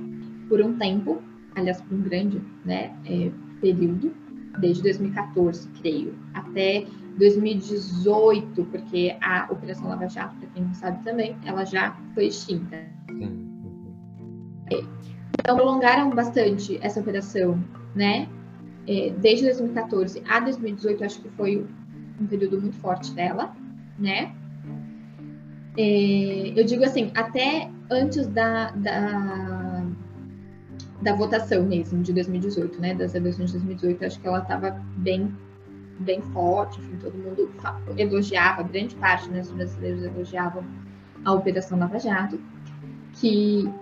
[0.48, 1.22] por um tempo,
[1.54, 3.30] aliás, por um grande né, é,
[3.60, 4.14] período,
[4.58, 6.86] desde 2014, creio, até
[7.18, 12.78] 2018, porque a Operação Lava Jato, para quem não sabe também, ela já foi extinta.
[13.08, 14.86] Sim.
[15.40, 17.62] Então, prolongaram bastante essa operação,
[17.94, 18.28] né?
[18.88, 21.66] É, desde 2014 a 2018, acho que foi
[22.20, 23.54] um período muito forte dela,
[23.98, 24.34] né?
[25.76, 29.84] É, eu digo assim, até antes da, da,
[31.02, 32.94] da votação mesmo, de 2018, né?
[32.94, 35.34] Das eleições de 2018, acho que ela estava bem,
[35.98, 37.50] bem forte, enfim, todo mundo
[37.96, 40.64] elogiava, grande parte né, dos brasileiros elogiavam
[41.24, 42.40] a Operação Lava Jato,
[43.14, 43.72] que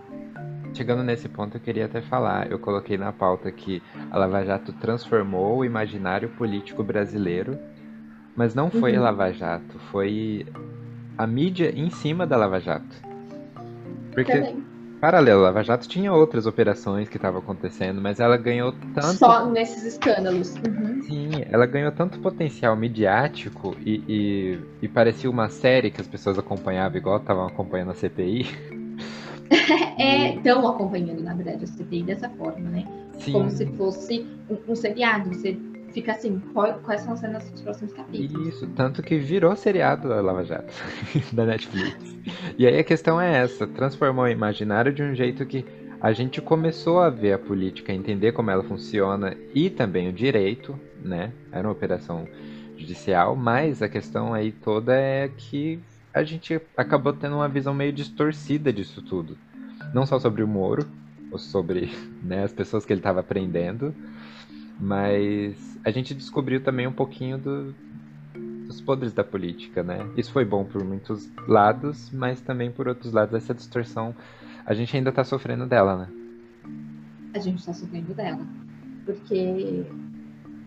[0.75, 2.51] Chegando nesse ponto, eu queria até falar.
[2.51, 3.81] Eu coloquei na pauta que
[4.11, 7.57] a Lava Jato transformou o imaginário político brasileiro,
[8.35, 9.05] mas não foi a Uhum.
[9.05, 10.45] Lava Jato, foi
[11.17, 12.97] a mídia em cima da Lava Jato.
[14.13, 14.65] Porque, também,
[15.05, 19.19] paralelo, a Lava Jato tinha outras operações que estavam acontecendo, mas ela ganhou tanto.
[19.19, 20.55] só nesses escândalos.
[20.55, 21.03] Uhum.
[21.03, 26.39] Sim, ela ganhou tanto potencial midiático e, e, e parecia uma série que as pessoas
[26.39, 28.47] acompanhavam igual estavam acompanhando a CPI.
[29.97, 32.89] É, estão acompanhando, na verdade, a CPI dessa forma, né?
[33.19, 35.29] Sim, Como se fosse um, um seriado.
[35.29, 35.57] Você
[35.95, 36.43] fica assim,
[36.83, 38.49] quais são as cenas dos próximos capítulos?
[38.49, 40.75] Isso, tanto que virou seriado da Lava Jato,
[41.33, 41.97] da Netflix.
[42.59, 45.65] E aí a questão é essa, transformou o imaginário de um jeito que
[46.01, 50.79] a gente começou a ver a política, entender como ela funciona e também o direito,
[51.03, 51.33] né?
[51.51, 52.29] Era uma operação
[52.77, 55.79] judicial, mas a questão aí toda é que
[56.13, 59.39] a gente acabou tendo uma visão meio distorcida disso tudo.
[59.95, 60.87] Não só sobre o Moro,
[61.31, 61.91] ou sobre
[62.23, 63.95] né, as pessoas que ele estava prendendo,
[64.79, 67.75] Mas a gente descobriu também um pouquinho do,
[68.67, 70.09] dos podres da política, né?
[70.17, 74.15] Isso foi bom por muitos lados, mas também por outros lados essa distorção
[74.67, 76.09] a gente ainda tá sofrendo dela, né?
[77.35, 78.41] A gente está sofrendo dela.
[79.05, 79.85] Porque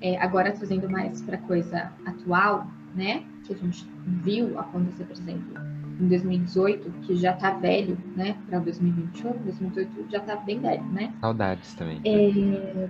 [0.02, 3.23] é, agora trazendo mais para coisa atual, né?
[3.44, 5.57] Que a gente viu acontecer, por exemplo,
[5.99, 8.38] em 2018, que já tá velho, né?
[8.48, 11.11] Para 2021, 2018 já tá bem velho, né?
[11.19, 11.99] Saudades também.
[12.06, 12.89] É, uhum.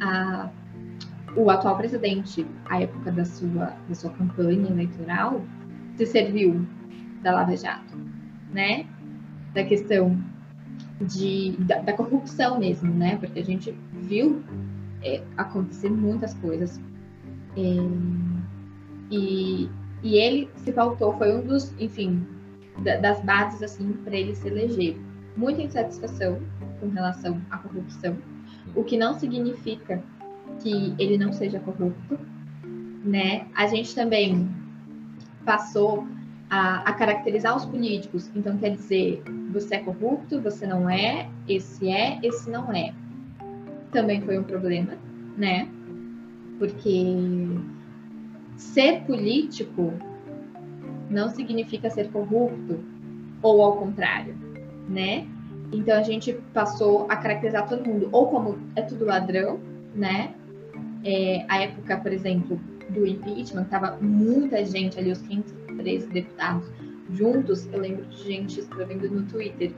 [0.00, 0.50] a,
[1.36, 5.40] o atual presidente, à época da sua, da sua campanha eleitoral,
[5.96, 6.66] se serviu
[7.22, 7.96] da Lava Jato,
[8.52, 8.86] né?
[9.54, 10.16] Da questão
[11.00, 13.16] de, da, da corrupção mesmo, né?
[13.16, 14.42] Porque a gente viu
[15.02, 16.80] é, acontecer muitas coisas.
[17.56, 17.60] É,
[19.10, 19.68] e,
[20.02, 22.26] e ele se pautou, foi um dos, enfim,
[22.82, 24.96] da, das bases assim para ele se eleger.
[25.36, 26.40] Muita insatisfação
[26.80, 28.16] com relação à corrupção,
[28.74, 30.02] o que não significa
[30.62, 32.18] que ele não seja corrupto,
[33.04, 33.46] né?
[33.54, 34.48] A gente também
[35.44, 36.06] passou
[36.48, 38.30] a, a, caracterizar os políticos.
[38.34, 39.22] Então, quer dizer,
[39.52, 42.92] você é corrupto, você não é, esse é, esse não é.
[43.92, 44.92] Também foi um problema,
[45.36, 45.68] né?
[46.58, 47.16] Porque
[48.56, 49.92] ser político
[51.08, 52.78] não significa ser corrupto,
[53.42, 54.34] ou ao contrário,
[54.88, 55.26] né?
[55.72, 59.58] Então a gente passou a caracterizar todo mundo ou como é tudo ladrão,
[59.94, 60.34] né?
[61.04, 62.60] É, a época, por exemplo,
[62.90, 66.70] do impeachment, tava muita gente ali, os 513 deputados
[67.12, 67.68] juntos.
[67.72, 69.72] Eu lembro de gente escrevendo no Twitter: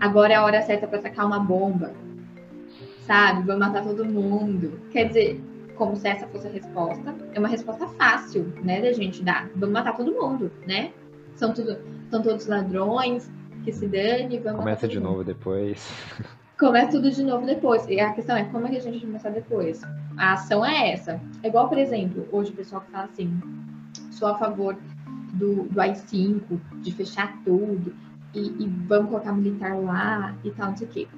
[0.00, 1.92] agora é a hora certa para sacar uma bomba,
[3.06, 3.46] sabe?
[3.46, 4.80] Vamos matar todo mundo.
[4.90, 5.40] Quer dizer,
[5.76, 7.14] como se essa fosse a resposta.
[7.32, 9.48] É uma resposta fácil, né, da gente dar.
[9.54, 10.92] Vamos matar todo mundo, né?
[11.34, 11.78] São, tudo,
[12.10, 13.30] são todos ladrões,
[13.62, 15.86] que se dane, vamos Começa de novo depois.
[16.58, 17.86] Começa tudo de novo depois.
[17.86, 19.82] E a questão é como é que a gente vai começar depois?
[20.16, 21.20] A ação é essa.
[21.42, 23.30] É igual, por exemplo, hoje o pessoal que fala assim,
[24.10, 24.74] sou a favor
[25.34, 26.42] do, do AI-5,
[26.80, 27.94] de fechar tudo,
[28.34, 31.08] e, e, vamos colocar militar lá e tal, não sei o quê.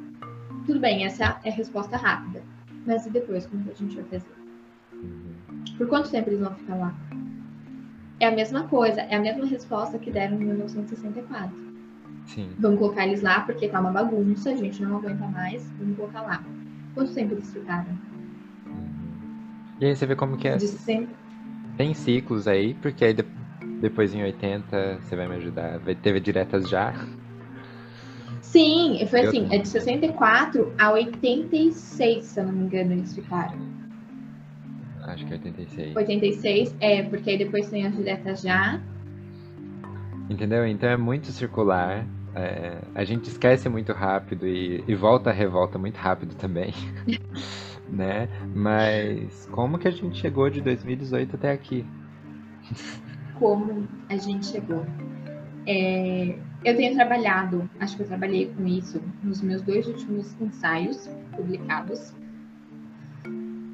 [0.66, 2.42] Tudo bem, essa é a resposta rápida.
[2.84, 4.38] Mas e depois, como que a gente vai fazer?
[5.76, 6.94] Por quanto tempo eles vão ficar lá?
[8.18, 11.67] É a mesma coisa, é a mesma resposta que deram em 1964.
[12.28, 12.54] Sim.
[12.58, 16.22] Vamos colocar eles lá porque tá uma bagunça, a gente não aguenta mais, vamos colocar
[16.22, 16.44] lá.
[16.94, 17.98] Quanto tempo eles ficaram?
[19.80, 20.58] E aí você vê como que é.
[21.76, 23.16] Tem ciclos aí, porque aí
[23.80, 25.80] depois em 80 você vai me ajudar.
[26.02, 26.92] Teve diretas já.
[28.42, 33.58] Sim, foi assim, é de 64 a 86, se eu não me engano, eles ficaram.
[35.04, 35.96] Acho que é 86.
[35.96, 38.82] 86, é, porque aí depois tem as diretas já.
[40.28, 40.66] Entendeu?
[40.66, 42.06] Então é muito circular.
[42.34, 46.72] É, a gente esquece muito rápido e, e volta a revolta muito rápido também.
[47.90, 48.28] né?
[48.54, 51.84] Mas como que a gente chegou de 2018 até aqui?
[53.38, 54.84] Como a gente chegou?
[55.66, 61.08] É, eu tenho trabalhado, acho que eu trabalhei com isso nos meus dois últimos ensaios
[61.36, 62.12] publicados.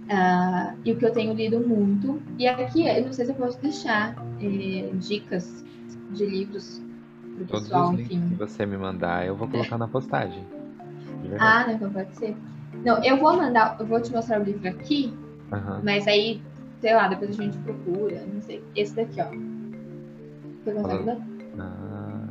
[0.04, 2.20] Uh, e o que eu tenho lido muito.
[2.38, 5.64] E aqui, eu não sei se eu posso deixar é, dicas
[6.10, 6.83] de livros
[7.34, 8.28] pro Todos pessoal, os enfim.
[8.28, 10.44] que você me mandar, eu vou colocar na postagem.
[11.38, 12.36] Ah, não, então pode ser.
[12.84, 15.12] Não, eu vou mandar, eu vou te mostrar o livro aqui,
[15.52, 15.80] uhum.
[15.82, 16.42] mas aí,
[16.80, 18.62] sei lá, depois a gente procura, não sei.
[18.76, 19.30] Esse daqui, ó.
[20.64, 21.18] Você consegue ver?
[21.58, 22.26] Ah,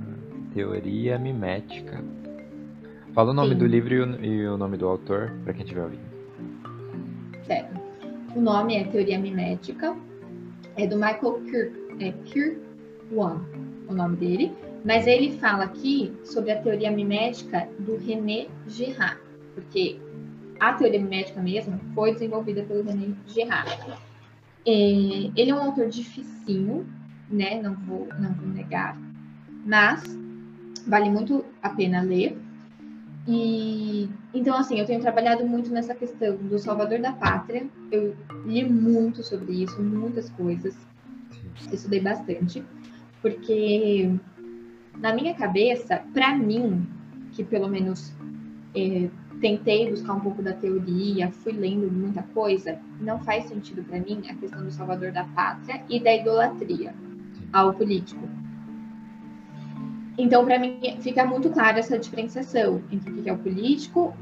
[0.53, 2.03] teoria mimética.
[3.13, 3.57] Fala o nome Sim.
[3.57, 6.01] do livro e o, e o nome do autor, para quem estiver ouvindo.
[7.45, 7.79] Certo.
[8.35, 9.95] O nome é Teoria Mimética.
[10.75, 13.41] É do Michael Kirk, é Kirwan,
[13.87, 14.51] o nome dele.
[14.83, 19.19] Mas ele fala aqui sobre a teoria mimética do René Girard,
[19.53, 19.97] porque
[20.59, 23.93] a teoria mimética mesmo foi desenvolvida pelo René Girard.
[24.65, 24.71] É,
[25.35, 26.85] ele é um autor dificinho,
[27.29, 27.61] né?
[27.61, 28.97] Não vou, não vou negar,
[29.65, 30.03] mas
[30.85, 32.37] vale muito a pena ler.
[33.25, 37.67] E então, assim, eu tenho trabalhado muito nessa questão do Salvador da Pátria.
[37.89, 38.15] Eu
[38.45, 40.75] li muito sobre isso, muitas coisas.
[41.71, 42.63] Estudei bastante,
[43.21, 44.11] porque
[44.97, 46.87] na minha cabeça, para mim,
[47.31, 48.13] que pelo menos
[48.75, 49.09] é,
[49.41, 54.21] tentei buscar um pouco da teoria, fui lendo muita coisa, não faz sentido para mim
[54.29, 56.93] a questão do Salvador da Pátria e da idolatria
[57.51, 58.27] ao político.
[60.17, 64.15] Então, para mim, fica muito clara essa diferenciação entre o que é o político,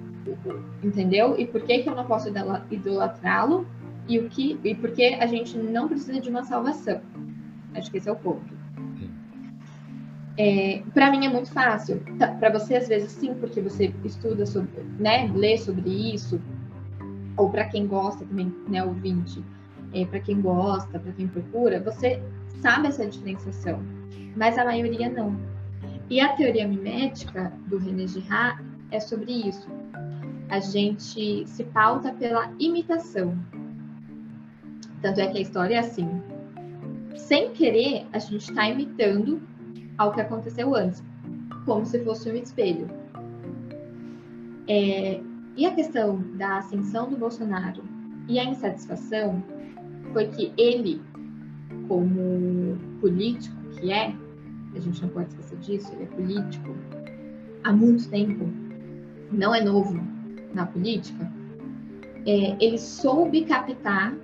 [0.82, 1.38] entendeu?
[1.38, 2.30] E por que, que eu não posso
[2.72, 3.68] idolatrá-lo
[4.08, 7.02] e o que e por que a gente não precisa de uma salvação.
[7.74, 8.61] Acho que esse é o ponto.
[10.38, 12.02] É, para mim é muito fácil.
[12.18, 16.42] Tá, para você às vezes sim, porque você estuda sobre, né, lê sobre isso,
[17.38, 19.44] ou para quem gosta também, né, ouvinte,
[19.94, 22.22] é, para quem gosta, para quem procura, você
[22.62, 23.82] sabe essa diferenciação,
[24.36, 25.36] mas a maioria não.
[26.10, 29.68] E a teoria mimética do René Girard é sobre isso.
[30.50, 33.38] A gente se pauta pela imitação.
[35.02, 36.22] Tanto é que a história é assim.
[37.16, 39.42] Sem querer, a gente está imitando
[40.02, 41.04] ao que aconteceu antes,
[41.64, 42.88] como se fosse um espelho.
[44.68, 45.22] É,
[45.56, 47.84] e a questão da ascensão do Bolsonaro
[48.28, 49.44] e a insatisfação
[50.12, 51.00] foi que ele,
[51.88, 54.16] como político que é,
[54.76, 56.76] a gente não pode esquecer disso, ele é político
[57.64, 58.50] há muito tempo,
[59.32, 60.02] não é novo
[60.56, 61.32] na política,
[62.26, 64.16] é, ele soube captar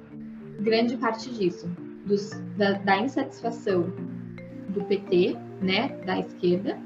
[0.60, 1.70] grande parte disso,
[2.08, 3.94] dos, da, da insatisfação
[4.70, 6.78] do PT, né, da esquerda,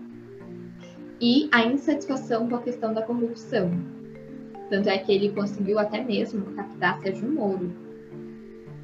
[1.20, 3.72] e a insatisfação com a questão da corrupção.
[4.70, 7.72] Tanto é que ele conseguiu até mesmo captar Sérgio Moro.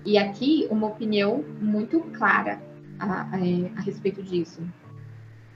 [0.05, 2.61] E aqui uma opinião muito clara
[2.99, 3.35] a, a,
[3.77, 4.61] a respeito disso.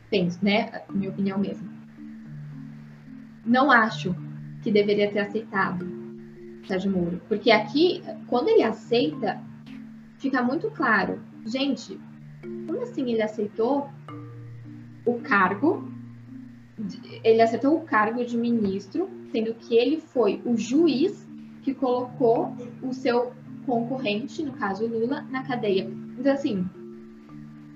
[0.09, 0.81] Penso, né?
[0.89, 1.69] Minha opinião mesmo.
[3.45, 4.15] Não acho
[4.63, 5.85] que deveria ter aceitado
[6.65, 7.21] Sérgio Moro.
[7.27, 9.39] Porque aqui, quando ele aceita,
[10.17, 11.19] fica muito claro.
[11.45, 11.99] Gente,
[12.67, 13.89] como assim ele aceitou
[15.06, 15.91] o cargo
[17.23, 21.28] ele aceitou o cargo de ministro, sendo que ele foi o juiz
[21.61, 23.34] que colocou o seu
[23.65, 25.90] concorrente, no caso Lula, na cadeia.
[26.18, 26.68] Então, assim,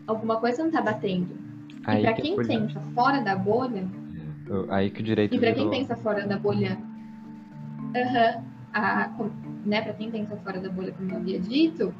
[0.07, 1.37] alguma coisa não tá batendo.
[1.85, 3.87] Aí e para que quem é pensa fora da bolha.
[4.69, 5.35] Aí que o direito.
[5.35, 6.77] E para quem pensa fora da bolha.
[7.79, 8.43] Uhum,
[8.73, 9.09] a,
[9.65, 11.93] né, para quem pensa fora da bolha, como eu havia dito,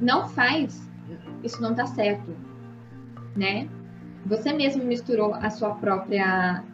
[0.00, 0.88] não faz.
[1.42, 2.34] Isso não tá certo.
[3.34, 3.68] Né?
[4.26, 6.64] Você mesmo misturou a sua própria,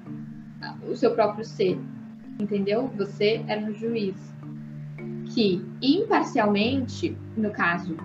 [0.88, 1.78] o seu próprio ser,
[2.40, 2.90] entendeu?
[2.96, 4.16] Você era um juiz
[5.34, 7.96] que imparcialmente, no caso,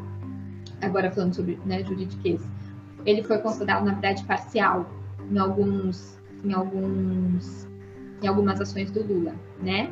[0.82, 2.42] agora falando sobre né, juridiquês,
[3.06, 4.86] ele foi considerado na verdade parcial
[5.32, 7.68] em alguns, em alguns,
[8.22, 9.90] em algumas ações do Lula, né?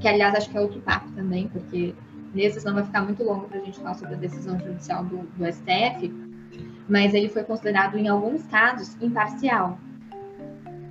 [0.00, 1.92] Que aliás acho que é outro papo também, porque
[2.32, 5.18] nesses não vai ficar muito longo para a gente falar sobre a decisão judicial do,
[5.36, 6.29] do STF,
[6.90, 9.78] mas ele foi considerado, em alguns casos, imparcial.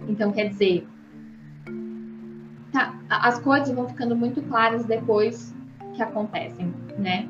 [0.07, 0.88] Então, quer dizer,
[2.71, 5.53] tá, as coisas vão ficando muito claras depois
[5.93, 7.27] que acontecem, né?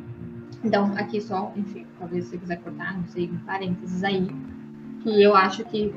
[0.63, 4.27] Então, aqui só, enfim, talvez você quiser cortar, não sei, parênteses aí,
[5.01, 5.91] que eu acho que,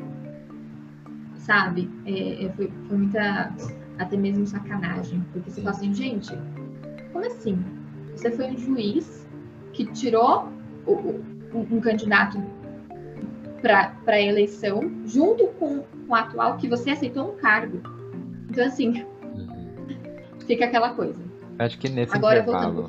[1.37, 3.53] sabe, é, é, foi, foi muita,
[3.99, 6.33] até mesmo sacanagem, porque você fala assim, gente,
[7.13, 7.63] como assim?
[8.17, 9.29] Você foi um juiz
[9.75, 10.49] que tirou
[10.87, 10.93] o,
[11.55, 12.43] um, um candidato
[13.63, 17.81] para a eleição, junto com, com o atual, que você aceitou um cargo.
[18.51, 19.07] Então, assim,
[20.47, 21.23] fica aquela coisa.
[21.59, 22.89] Acho que nesse Agora, intervalo,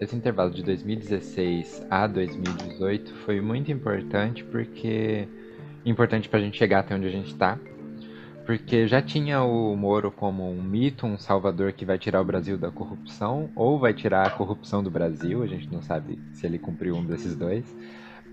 [0.00, 5.28] esse intervalo de 2016 a 2018 foi muito importante porque
[5.84, 7.58] importante para a gente chegar até onde a gente está,
[8.46, 12.56] porque já tinha o Moro como um mito, um salvador que vai tirar o Brasil
[12.56, 16.58] da corrupção ou vai tirar a corrupção do Brasil, a gente não sabe se ele
[16.58, 17.64] cumpriu um desses dois.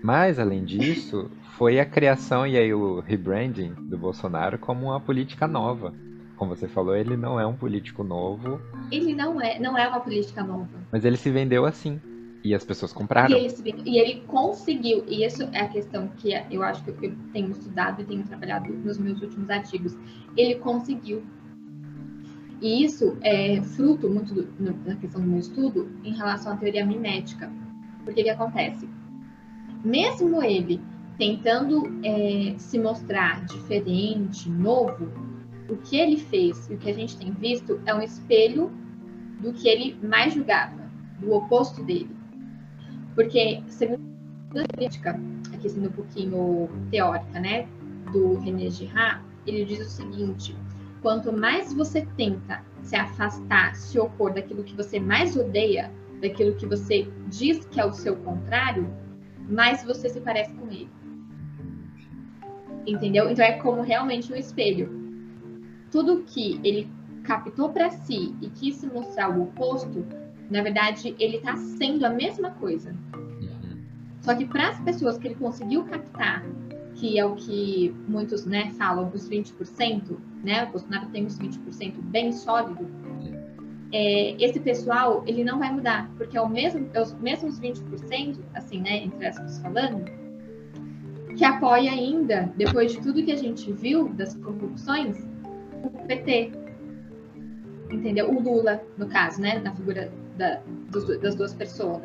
[0.02, 5.46] Mas, além disso, foi a criação e aí o rebranding do Bolsonaro como uma política
[5.46, 5.92] nova.
[6.36, 8.58] Como você falou, ele não é um político novo.
[8.90, 10.70] Ele não é, não é uma política nova.
[10.90, 12.00] Mas ele se vendeu assim.
[12.42, 13.36] E as pessoas compraram.
[13.36, 17.14] E ele, e ele conseguiu, e isso é a questão que eu acho que eu
[17.34, 19.94] tenho estudado e tenho trabalhado nos meus últimos artigos.
[20.34, 21.22] Ele conseguiu.
[22.62, 24.44] E isso é fruto muito do,
[24.84, 27.52] da questão do meu estudo em relação à teoria mimética.
[28.02, 28.88] Porque que acontece?
[29.84, 30.80] Mesmo ele
[31.18, 35.12] tentando é, se mostrar diferente, novo,
[35.68, 38.70] o que ele fez e o que a gente tem visto é um espelho
[39.40, 42.10] do que ele mais julgava, do oposto dele.
[43.14, 44.00] Porque, segundo
[44.56, 45.20] a crítica,
[45.52, 47.68] aqui sendo um pouquinho teórica, né,
[48.12, 50.56] do René Girard, ele diz o seguinte:
[51.02, 55.90] quanto mais você tenta se afastar, se opor daquilo que você mais odeia,
[56.20, 58.88] daquilo que você diz que é o seu contrário,
[59.50, 60.88] mais você se parece com ele.
[62.86, 63.28] Entendeu?
[63.28, 64.88] Então é como realmente um espelho.
[65.90, 66.88] Tudo que ele
[67.24, 70.06] captou para si e quis se mostrar o oposto,
[70.50, 72.94] na verdade, ele está sendo a mesma coisa.
[74.22, 76.44] Só que para as pessoas que ele conseguiu captar,
[76.94, 80.64] que é o que muitos né, falam, os 20%, né?
[80.64, 82.86] O Bolsonaro tem uns 20% bem sólido,
[83.92, 88.38] é, esse pessoal ele não vai mudar, porque é o mesmo, é os mesmos 20%,
[88.54, 90.04] assim, né, entre aspas falando,
[91.36, 95.26] que apoia ainda, depois de tudo que a gente viu das corrupções,
[95.82, 96.52] o PT.
[97.90, 98.30] entendeu?
[98.30, 99.58] O Lula, no caso, né?
[99.58, 100.60] Na figura da,
[100.90, 102.02] dos, das duas pessoas.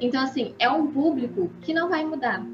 [0.00, 2.44] Então, assim, é um público que não vai mudar.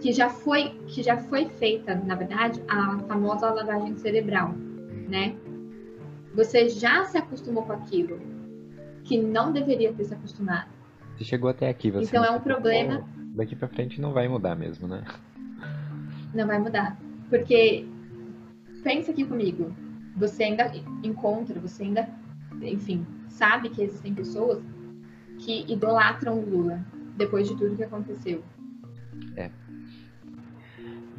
[0.00, 4.54] Que já foi, que já foi feita, na verdade, a famosa lavagem cerebral,
[5.08, 5.34] né?
[6.34, 8.20] Você já se acostumou com aquilo
[9.04, 10.68] que não deveria ter se acostumado.
[11.16, 13.06] Você chegou até aqui, você Então é um problema.
[13.34, 15.04] Daqui para frente não vai mudar mesmo, né?
[16.34, 16.98] Não vai mudar.
[17.28, 17.86] Porque
[18.82, 19.74] pensa aqui comigo,
[20.16, 22.08] você ainda encontra, você ainda,
[22.62, 24.62] enfim, sabe que existem pessoas
[25.38, 26.84] que idolatram o Lula
[27.16, 28.42] depois de tudo que aconteceu.
[29.36, 29.50] É.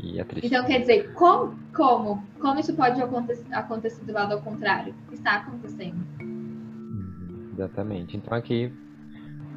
[0.05, 0.45] E é triste.
[0.45, 4.93] Então, quer dizer, como, como, como isso pode acontecer, acontecer do lado ao contrário?
[5.11, 5.97] Está acontecendo.
[6.21, 8.15] Uhum, exatamente.
[8.15, 8.71] Então, aqui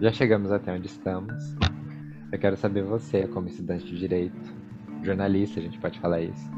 [0.01, 1.55] já chegamos até onde estamos.
[2.33, 4.55] Eu quero saber você, como estudante de direito,
[5.03, 6.51] jornalista, a gente pode falar isso.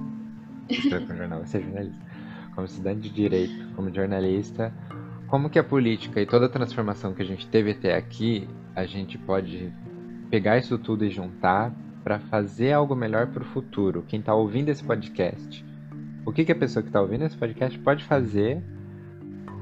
[1.09, 2.01] Com jornal, você é jornalista.
[2.55, 4.73] Como estudante de direito, como jornalista,
[5.27, 8.87] como que a política e toda a transformação que a gente teve até aqui, a
[8.87, 9.73] gente pode
[10.31, 14.05] pegar isso tudo e juntar para fazer algo melhor para o futuro.
[14.09, 15.65] Quem está ouvindo esse podcast,
[16.25, 18.63] o que, que a pessoa que está ouvindo esse podcast pode fazer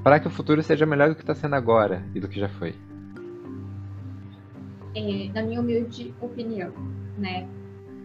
[0.02, 2.48] para que o futuro seja melhor do que está sendo agora e do que já
[2.48, 2.74] foi?
[4.94, 6.72] É, na minha humilde opinião,
[7.18, 7.46] né?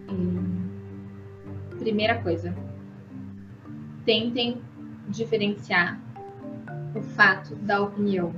[0.09, 2.55] É, primeira coisa,
[4.05, 4.61] tentem
[5.07, 5.99] diferenciar
[6.95, 8.33] o fato da opinião.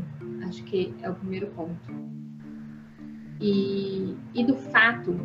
[0.48, 1.92] Acho que é o primeiro ponto.
[3.42, 5.20] E, e do fato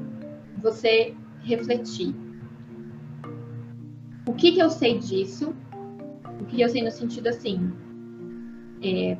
[0.61, 2.15] você refletir.
[4.27, 5.55] O que, que eu sei disso?
[6.41, 7.73] O que eu sei no sentido assim?
[8.82, 9.16] É,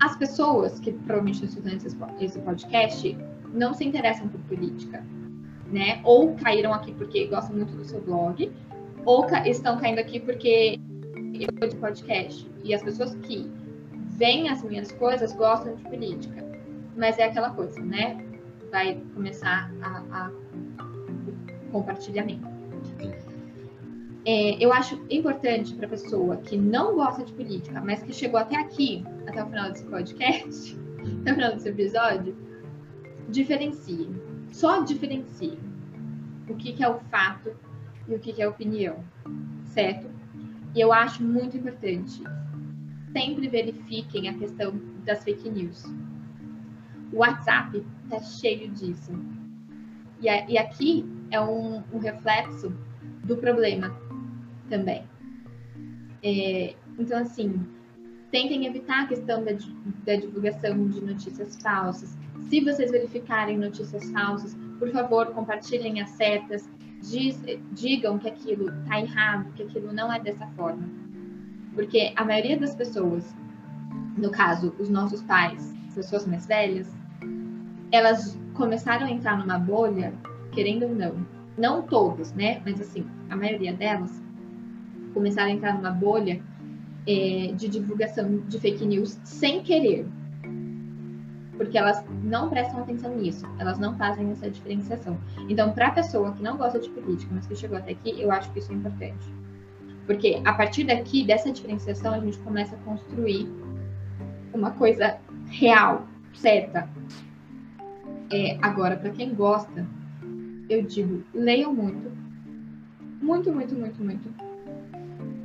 [0.00, 3.16] as pessoas que provavelmente estão escutando esse podcast
[3.52, 5.04] não se interessam por política,
[5.70, 6.00] né?
[6.04, 8.52] Ou caíram aqui porque gostam muito do seu blog,
[9.04, 10.78] ou estão caindo aqui porque
[11.34, 12.50] eu de podcast.
[12.64, 13.50] E as pessoas que
[14.16, 16.44] veem as minhas coisas gostam de política.
[16.96, 18.25] Mas é aquela coisa, né?
[18.70, 20.30] Vai começar a, a
[21.70, 22.46] compartilhamento.
[24.28, 28.40] É, eu acho importante para a pessoa que não gosta de política, mas que chegou
[28.40, 30.76] até aqui, até o final desse podcast,
[31.22, 32.36] até o final desse episódio,
[33.28, 34.10] diferencie.
[34.50, 35.56] Só diferencie
[36.48, 37.54] o que, que é o fato
[38.08, 38.98] e o que, que é opinião,
[39.66, 40.10] certo?
[40.74, 42.20] E eu acho muito importante.
[43.12, 44.74] Sempre verifiquem a questão
[45.04, 45.84] das fake news.
[47.12, 49.12] O WhatsApp está cheio disso.
[50.20, 52.72] E, e aqui é um, um, reflexo
[53.24, 53.94] do problema
[54.68, 55.04] também.
[56.22, 57.66] É, então, assim,
[58.30, 59.52] tentem evitar a questão da,
[60.04, 62.16] da divulgação de notícias falsas.
[62.48, 66.68] Se vocês verificarem notícias falsas, por favor, compartilhem as certas,
[67.02, 67.40] diz,
[67.72, 70.88] digam que aquilo está errado, que aquilo não é dessa forma.
[71.74, 73.34] Porque a maioria das pessoas,
[74.16, 76.90] no caso, os nossos pais, pessoas mais velhas,
[77.92, 80.12] elas começaram a entrar numa bolha,
[80.52, 81.26] querendo ou não.
[81.56, 82.60] Não todas, né?
[82.64, 84.22] Mas assim, a maioria delas
[85.14, 86.40] começaram a entrar numa bolha
[87.06, 90.06] é, de divulgação de fake news sem querer
[91.56, 95.18] porque elas não prestam atenção nisso, elas não fazem essa diferenciação.
[95.48, 98.30] Então, para a pessoa que não gosta de política, mas que chegou até aqui, eu
[98.30, 99.26] acho que isso é importante.
[100.06, 103.48] Porque a partir daqui, dessa diferenciação, a gente começa a construir
[104.52, 105.18] uma coisa
[105.48, 106.88] real, certa.
[108.30, 109.86] É, agora, para quem gosta,
[110.68, 112.10] eu digo, leiam muito.
[113.22, 114.28] Muito, muito, muito, muito.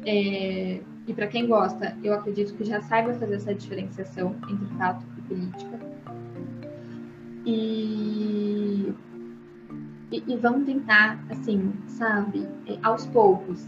[0.06, 5.06] É, e para quem gosta, eu acredito que já saiba fazer essa diferenciação entre fato
[5.18, 5.92] e política
[7.46, 8.94] e,
[10.12, 13.66] e, e vamos tentar, assim, sabe, é, aos poucos,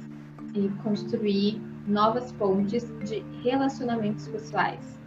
[0.83, 4.99] construir novas pontes de relacionamentos pessoais.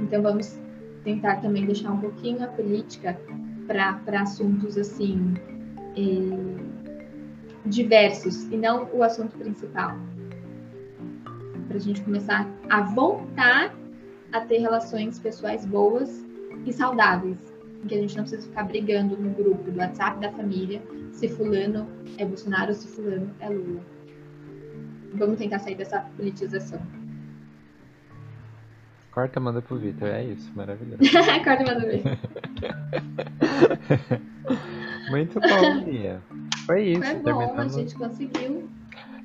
[0.00, 0.60] Então, vamos
[1.04, 3.18] tentar também deixar um pouquinho a política
[3.66, 5.34] para assuntos, assim,
[5.96, 6.72] é,
[7.66, 9.96] diversos, e não o assunto principal.
[11.68, 13.74] Para a gente começar a voltar
[14.32, 16.24] a ter relações pessoais boas
[16.66, 17.38] e saudáveis
[17.82, 21.28] em que a gente não precisa ficar brigando no grupo do WhatsApp da família se
[21.28, 21.86] fulano
[22.18, 23.80] é Bolsonaro se fulano é Lula.
[25.14, 26.80] Vamos tentar sair dessa politização.
[29.12, 31.02] Corta, manda pro Vitor, é isso, maravilhoso.
[31.44, 32.18] Corta, manda pro Vitor.
[35.10, 36.22] Muito bom, Lia.
[36.64, 37.02] Foi isso.
[37.22, 38.70] Foi bom, a gente conseguiu.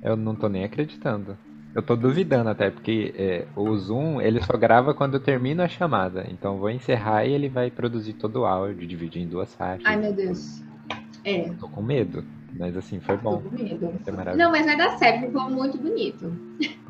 [0.03, 1.37] Eu não tô nem acreditando.
[1.73, 5.67] Eu tô duvidando até, porque é, o Zoom ele só grava quando eu termino a
[5.69, 6.25] chamada.
[6.29, 9.85] Então vou encerrar e ele vai produzir todo o áudio, dividir em duas faixas.
[9.85, 10.61] Ai, meu Deus.
[11.23, 11.49] É.
[11.59, 12.25] Tô com medo.
[12.57, 13.37] Mas assim, foi bom.
[13.37, 13.93] Tô com medo.
[14.35, 16.33] Não, mas vai dar certo, ficou muito bonito.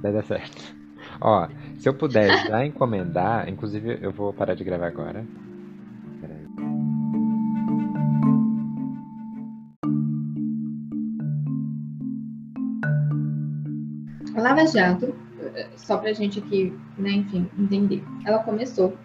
[0.01, 0.75] Vai dar certo.
[1.19, 5.25] Ó, se eu puder já encomendar, inclusive eu vou parar de gravar agora.
[14.35, 15.15] A Lava Jato,
[15.75, 18.95] só pra gente aqui, né, enfim, entender, ela começou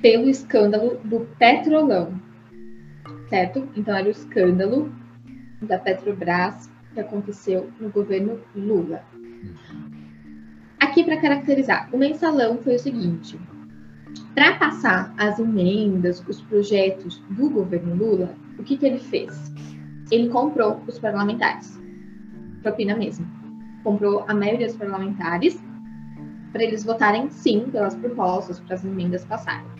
[0.00, 2.18] pelo escândalo do Petrolão,
[3.28, 3.68] certo?
[3.76, 4.90] Então era o escândalo
[5.60, 9.04] da Petrobras que aconteceu no governo Lula.
[10.90, 13.38] Aqui para caracterizar, o mensalão foi o seguinte:
[14.34, 19.52] para passar as emendas, os projetos do governo Lula, o que, que ele fez?
[20.10, 21.80] Ele comprou os parlamentares,
[22.60, 23.24] propina mesmo.
[23.84, 25.62] Comprou a maioria dos parlamentares
[26.50, 29.70] para eles votarem sim pelas propostas, para as emendas passarem.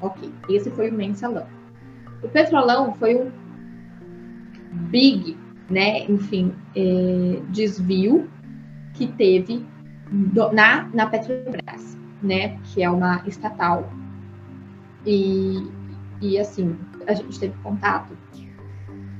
[0.00, 1.46] Ok, esse foi o mensalão.
[2.22, 3.30] O petrolão foi um
[4.88, 5.36] big,
[5.68, 8.30] né, enfim, é, desvio
[8.94, 9.62] que teve
[10.10, 13.88] do, na, na Petrobras, né, que é uma estatal.
[15.06, 15.66] E,
[16.20, 16.76] e assim,
[17.06, 18.16] a gente teve contato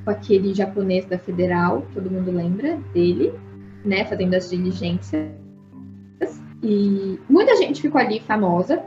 [0.05, 3.33] com aquele japonês da Federal, todo mundo lembra dele,
[3.85, 5.31] né, fazendo as diligências.
[6.63, 8.83] E muita gente ficou ali famosa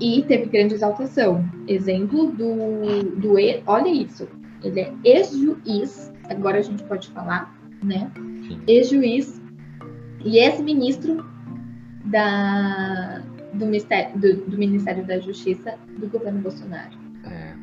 [0.00, 1.44] e teve grande exaltação.
[1.68, 3.34] Exemplo do, do
[3.66, 4.26] olha isso,
[4.62, 8.10] ele é ex-juiz, agora a gente pode falar, né?
[8.66, 9.39] Ex-juiz
[10.24, 11.24] e ex-ministro
[12.04, 13.22] da,
[13.52, 16.98] do, Ministério, do, do, Ministério da Justiça do governo Bolsonaro.
[17.24, 17.54] É.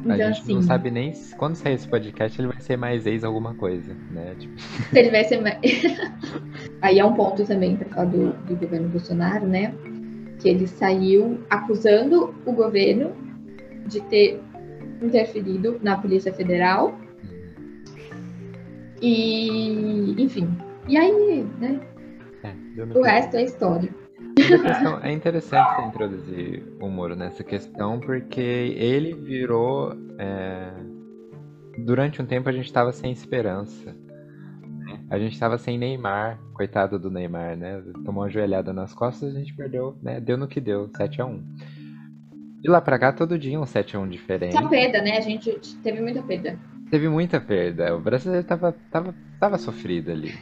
[0.00, 2.76] Então, a gente assim, não sabe nem se, quando sair esse podcast ele vai ser
[2.76, 4.34] mais ex alguma coisa, né?
[4.38, 4.60] Tipo...
[4.60, 5.58] Se ele vai ser mais.
[6.80, 9.74] Aí é um ponto também para falar do, do governo Bolsonaro, né?
[10.38, 13.12] Que ele saiu acusando o governo
[13.86, 14.40] de ter
[15.02, 16.96] interferido na Polícia Federal.
[19.02, 20.48] E, enfim.
[20.86, 21.80] E aí, né?
[22.94, 23.92] O resto é história.
[24.36, 29.92] Questão, é interessante introduzir o Moro nessa questão, porque ele virou.
[30.18, 30.70] É...
[31.78, 33.96] Durante um tempo a gente estava sem esperança.
[34.62, 35.00] Né?
[35.10, 37.82] A gente estava sem Neymar, coitado do Neymar, né?
[38.04, 40.20] Tomou uma joelhada nas costas a gente perdeu, né?
[40.20, 41.42] Deu no que deu, 7 a 1
[42.60, 44.52] De lá pra cá, todo dia um 7 a 1 diferente.
[44.52, 45.16] Só perda, né?
[45.16, 46.58] A gente teve muita perda.
[46.90, 47.94] Teve muita perda.
[47.94, 50.32] O brasileiro tava, tava, tava sofrido ali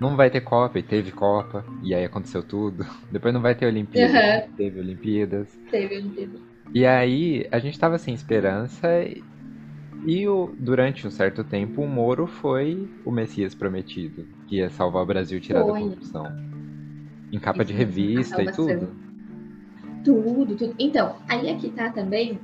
[0.00, 2.86] não vai ter Copa, e teve Copa, e aí aconteceu tudo.
[3.10, 4.52] Depois não vai ter Olimpíadas, uhum.
[4.56, 5.58] teve Olimpíadas.
[5.70, 6.40] Teve Olimpíadas.
[6.74, 8.88] E aí a gente tava sem esperança,
[10.04, 15.02] e o, durante um certo tempo o Moro foi o Messias prometido, que ia salvar
[15.02, 15.72] o Brasil e tirar foi.
[15.72, 16.26] da corrupção.
[17.32, 18.88] Em capa Isso, de revista e tudo.
[20.04, 20.74] Tudo, tudo.
[20.78, 22.38] Então, aí aqui tá também,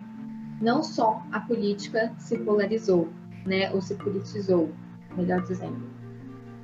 [0.61, 3.09] não só a política se polarizou,
[3.47, 4.73] né, ou se politizou,
[5.17, 5.81] melhor dizendo,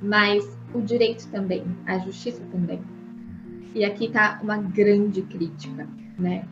[0.01, 2.81] mas o direito também, a justiça também.
[3.73, 5.87] E aqui está uma grande crítica,
[6.17, 6.45] né?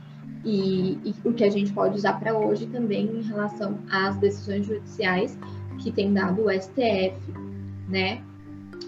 [0.46, 4.66] E, e, o que a gente pode usar para hoje também em relação às decisões
[4.66, 5.38] judiciais
[5.80, 7.18] que tem dado o STF,
[7.90, 8.22] né?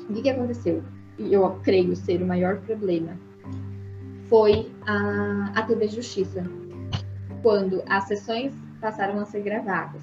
[0.10, 0.84] O que, que aconteceu?
[1.18, 3.18] Eu creio ser o maior problema
[4.30, 6.44] foi a, a TV Justiça,
[7.42, 10.02] quando as sessões passaram a ser gravadas.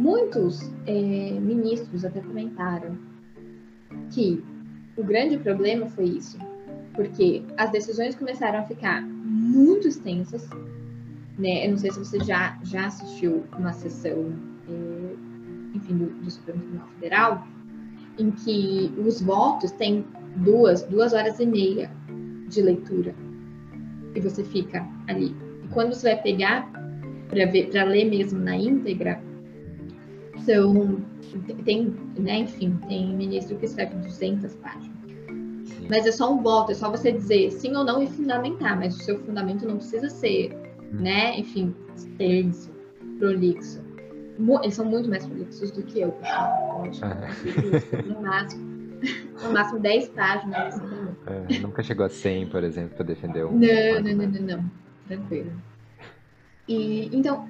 [0.00, 2.96] Muitos é, ministros até comentaram
[4.10, 4.42] que
[4.96, 6.38] o grande problema foi isso,
[6.94, 10.48] porque as decisões começaram a ficar muito extensas,
[11.38, 11.66] né?
[11.66, 14.32] Eu não sei se você já, já assistiu uma sessão,
[14.68, 17.46] é, enfim, do, do Supremo Tribunal Federal,
[18.18, 20.04] em que os votos têm
[20.36, 21.90] duas, duas horas e meia
[22.48, 23.14] de leitura.
[24.14, 25.34] E você fica ali.
[25.64, 26.70] E quando você vai pegar
[27.28, 29.22] para ler mesmo na íntegra,
[30.40, 31.00] são
[31.64, 35.00] tem, né, enfim, tem ministro que escreve 200 páginas.
[35.88, 38.96] Mas é só um voto, é só você dizer sim ou não e fundamentar, mas
[38.96, 41.00] o seu fundamento não precisa ser, hum.
[41.00, 42.70] né, enfim, extenso,
[43.18, 43.80] prolixo.
[44.62, 46.84] Eles são muito mais prolixos do que eu, pessoal.
[47.02, 48.02] Ah.
[48.06, 49.00] No máximo,
[49.42, 50.80] no máximo 10 páginas.
[51.26, 53.52] É, nunca chegou a 100, por exemplo, para defender um.
[53.52, 54.70] Não, não, não, não, não.
[55.06, 55.52] Tranquilo.
[56.66, 57.46] E, então,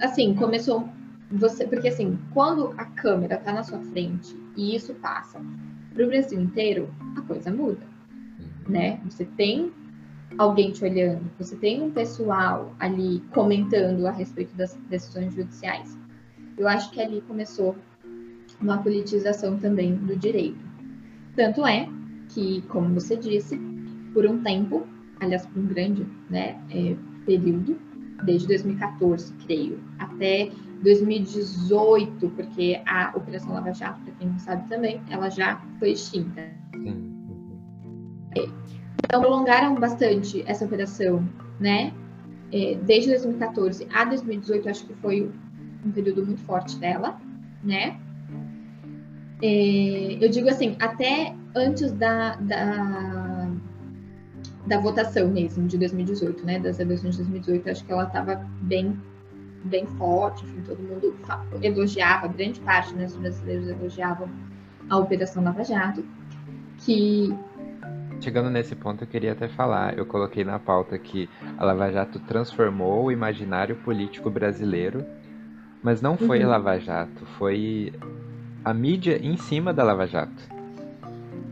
[0.00, 0.88] assim, começou
[1.30, 5.40] você, porque assim, quando a câmera está na sua frente e isso passa
[5.94, 7.86] para o Brasil inteiro, a coisa muda,
[8.38, 8.72] uhum.
[8.72, 9.00] né?
[9.04, 9.72] Você tem
[10.38, 15.96] alguém te olhando, você tem um pessoal ali comentando a respeito das decisões judiciais.
[16.56, 17.76] Eu acho que ali começou
[18.60, 20.64] uma politização também do direito.
[21.34, 21.88] Tanto é
[22.28, 23.58] que, como você disse,
[24.12, 24.86] por um tempo,
[25.20, 27.78] aliás, por um grande né, é, período,
[28.24, 30.50] desde 2014, creio, até
[30.82, 36.42] 2018, porque a Operação Lava Jato, para quem não sabe também, ela já foi extinta.
[36.74, 37.10] Sim.
[39.04, 41.28] Então, prolongaram bastante essa operação,
[41.58, 41.92] né?
[42.52, 45.30] É, desde 2014 a 2018, acho que foi
[45.84, 47.20] um período muito forte dela,
[47.62, 47.98] né?
[49.42, 53.50] É, eu digo assim, até antes da, da,
[54.66, 56.58] da votação mesmo, de 2018, né?
[56.58, 58.96] Das eleições de 2018, acho que ela estava bem,
[59.64, 61.14] bem forte, enfim, todo mundo
[61.62, 64.28] elogiava, grande parte né, dos brasileiros elogiavam
[64.88, 66.04] a Operação Lava Jato,
[66.78, 67.34] que
[68.20, 69.96] Chegando nesse ponto, eu queria até falar.
[69.96, 75.06] Eu coloquei na pauta que a Lava Jato transformou o imaginário político brasileiro,
[75.82, 76.46] mas não foi uhum.
[76.46, 77.94] a Lava Jato, foi
[78.62, 80.42] a mídia em cima da Lava Jato.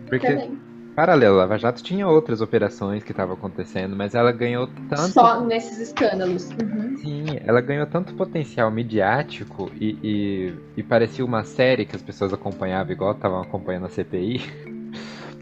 [0.08, 0.67] Porque, Também.
[0.98, 5.12] Paralelo, a Lava Jato tinha outras operações que estavam acontecendo, mas ela ganhou tanto.
[5.12, 6.50] Só nesses escândalos.
[6.50, 6.96] Uhum.
[6.96, 12.32] Sim, ela ganhou tanto potencial midiático e, e, e parecia uma série que as pessoas
[12.32, 14.42] acompanhavam igual estavam acompanhando a CPI.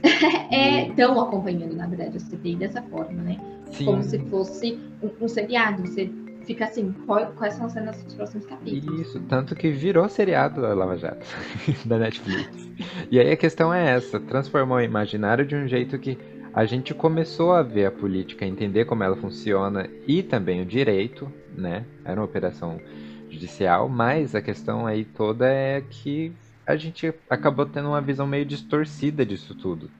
[0.52, 3.40] é, estão acompanhando, na verdade, a CPI dessa forma, né?
[3.70, 3.86] Sim.
[3.86, 5.80] Como se fosse um, um seriado.
[5.86, 6.10] Você
[6.46, 9.00] fica assim, qual, quais são as cenas dos próximos capítulos.
[9.00, 11.26] Isso, tanto que virou seriado da Lava Jato,
[11.84, 12.68] da Netflix.
[13.10, 16.16] E aí a questão é essa, transformou o imaginário de um jeito que
[16.54, 21.30] a gente começou a ver a política, entender como ela funciona e também o direito,
[21.54, 21.84] né?
[22.04, 22.80] Era uma operação
[23.28, 26.32] judicial, mas a questão aí toda é que
[26.66, 29.90] a gente acabou tendo uma visão meio distorcida disso tudo.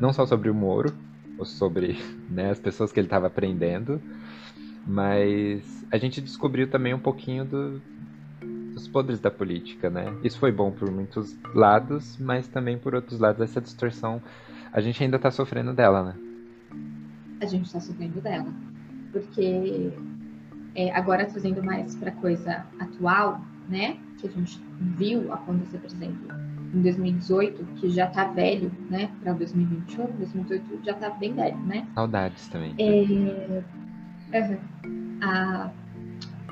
[0.00, 0.92] Não só sobre o Moro,
[1.38, 1.98] ou sobre
[2.28, 4.00] né, as pessoas que ele estava prendendo,
[4.86, 7.82] mas a gente descobriu também um pouquinho do,
[8.74, 10.04] dos podres da política, né?
[10.22, 14.22] Isso foi bom por muitos lados, mas também por outros lados essa distorção
[14.72, 16.14] a gente ainda está sofrendo dela, né?
[17.40, 18.46] A gente está sofrendo dela,
[19.12, 19.92] porque
[20.74, 23.96] é, agora trazendo mais para coisa atual, né?
[24.18, 26.28] Que a gente viu acontecer, por exemplo,
[26.72, 29.10] em 2018, que já está velho, né?
[29.22, 31.86] Para 2021, 2018 já está bem velho, né?
[31.94, 32.74] Saudades também.
[32.78, 33.62] É,
[34.32, 34.58] Uhum.
[35.22, 35.70] A,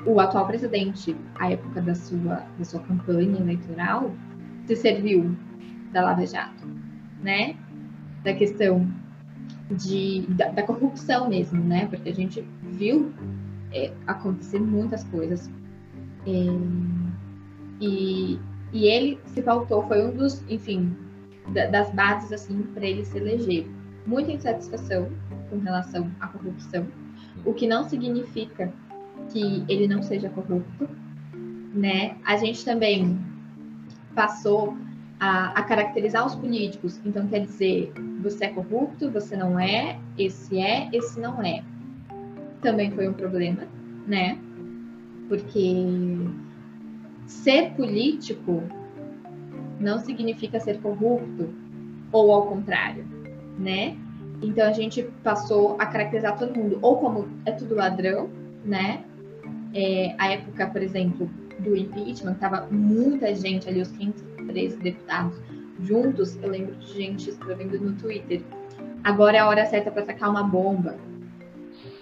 [0.05, 4.11] o atual presidente, à época da sua, da sua campanha eleitoral,
[4.65, 5.35] se serviu
[5.91, 6.67] da Lava Jato,
[7.21, 7.55] né?
[8.23, 8.87] Da questão
[9.71, 11.87] de, da, da corrupção mesmo, né?
[11.87, 13.11] Porque a gente viu
[13.71, 15.49] é, acontecer muitas coisas.
[16.25, 16.29] É,
[17.81, 18.39] e,
[18.73, 20.95] e ele se pautou, foi um dos, enfim,
[21.53, 23.67] da, das bases, assim, para ele se eleger.
[24.05, 25.09] Muita insatisfação
[25.49, 26.87] com relação à corrupção,
[27.45, 28.71] o que não significa
[29.31, 30.89] que ele não seja corrupto,
[31.73, 32.15] né?
[32.25, 33.17] A gente também
[34.15, 34.75] passou
[35.19, 36.99] a, a, caracterizar os políticos.
[37.05, 41.63] Então, quer dizer, você é corrupto, você não é, esse é, esse não é.
[42.61, 43.63] Também foi um problema,
[44.07, 44.37] né?
[45.27, 45.75] Porque
[47.27, 48.63] ser político
[49.79, 51.53] não significa ser corrupto,
[52.11, 53.05] ou ao contrário,
[53.57, 53.95] né?
[54.41, 58.29] Então a gente passou a caracterizar todo mundo ou como é tudo ladrão,
[58.63, 59.03] né?
[59.73, 61.29] É, a época, por exemplo,
[61.59, 65.39] do impeachment, tava muita gente ali, os 513 deputados
[65.81, 66.37] juntos.
[66.41, 68.41] Eu lembro de gente escrevendo no Twitter.
[69.03, 70.97] Agora é a hora certa para sacar uma bomba,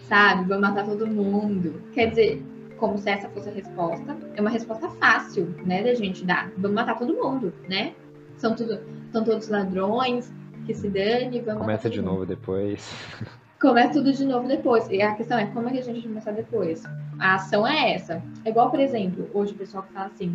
[0.07, 0.47] sabe?
[0.47, 1.81] Vamos matar todo mundo.
[1.93, 2.43] Quer dizer,
[2.77, 4.17] como se essa fosse a resposta.
[4.35, 6.51] É uma resposta fácil, né, da gente dar.
[6.57, 7.93] Vamos matar todo mundo, né?
[8.37, 8.79] São tudo,
[9.11, 10.31] são todos ladrões,
[10.65, 11.61] que se dane, vamos.
[11.61, 12.89] Começa de novo depois.
[13.59, 14.87] Começa tudo de novo depois.
[14.89, 16.83] E a questão é como é que a gente vai começar depois?
[17.19, 18.21] A ação é essa.
[18.45, 20.31] É igual, por exemplo, hoje o pessoal que fala assim,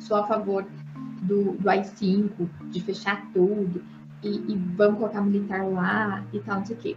[0.00, 0.66] sou a favor
[1.22, 2.30] do, do AI-5,
[2.70, 3.82] de fechar tudo,
[4.22, 6.96] e, e, vamos colocar militar lá e tal, não sei o quê.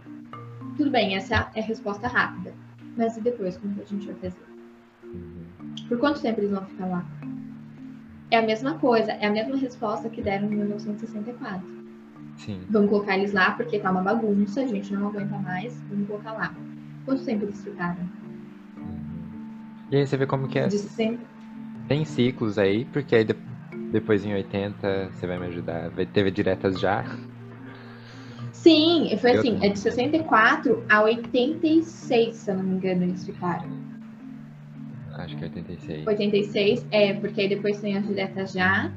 [0.76, 2.52] Tudo bem, essa é a resposta rápida.
[2.96, 4.48] Mas e depois, como que a gente vai fazer?
[5.88, 7.04] Por quanto tempo eles vão ficar lá?
[8.30, 11.77] É a mesma coisa, é a mesma resposta que deram em 1964.
[12.38, 12.60] Sim.
[12.70, 16.32] Vamos colocar eles lá porque tá uma bagunça, a gente não aguenta mais, vamos colocar
[16.32, 16.54] lá.
[17.04, 18.08] Quanto tempo eles ficaram?
[19.90, 20.68] E aí você vê como que é.
[20.68, 21.26] De sempre.
[21.88, 23.34] Tem ciclos aí, porque aí de...
[23.90, 25.90] depois em 80 você vai me ajudar.
[26.12, 27.04] Teve diretas já.
[28.52, 33.68] Sim, foi assim, é de 64 a 86, se eu não me engano, eles ficaram.
[35.14, 36.06] Acho que é 86.
[36.06, 38.92] 86, é, porque aí depois tem as diretas já.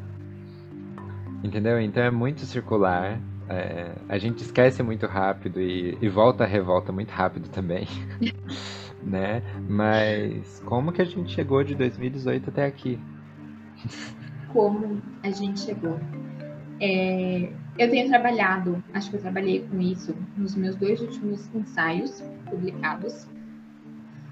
[1.44, 1.80] Entendeu?
[1.80, 3.20] Então é muito circular.
[3.52, 7.86] É, a gente esquece muito rápido e, e volta a revolta muito rápido também.
[9.04, 9.44] né?
[9.68, 12.98] Mas como que a gente chegou de 2018 até aqui?
[14.54, 16.00] Como a gente chegou?
[16.80, 22.24] É, eu tenho trabalhado, acho que eu trabalhei com isso nos meus dois últimos ensaios
[22.50, 23.28] publicados.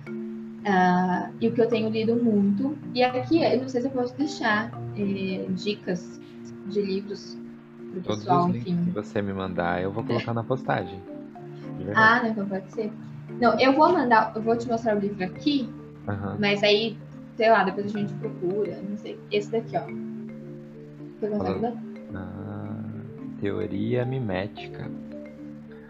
[0.07, 3.91] Uh, e o que eu tenho lido muito, e aqui eu não sei se eu
[3.91, 6.19] posso deixar é, dicas
[6.67, 7.37] de livros
[8.03, 8.85] Todos pessoal, os links enfim.
[8.85, 11.01] que você me mandar, eu vou colocar na postagem.
[11.95, 12.91] Ah, não, então pode ser.
[13.39, 15.69] Não, eu vou mandar, eu vou te mostrar o livro aqui,
[16.07, 16.37] Aham.
[16.39, 16.97] mas aí,
[17.35, 19.17] sei lá, depois a gente procura, não sei.
[19.31, 19.85] Esse daqui, ó.
[21.19, 21.73] Ver?
[22.15, 22.75] Ah,
[23.39, 24.89] teoria mimética.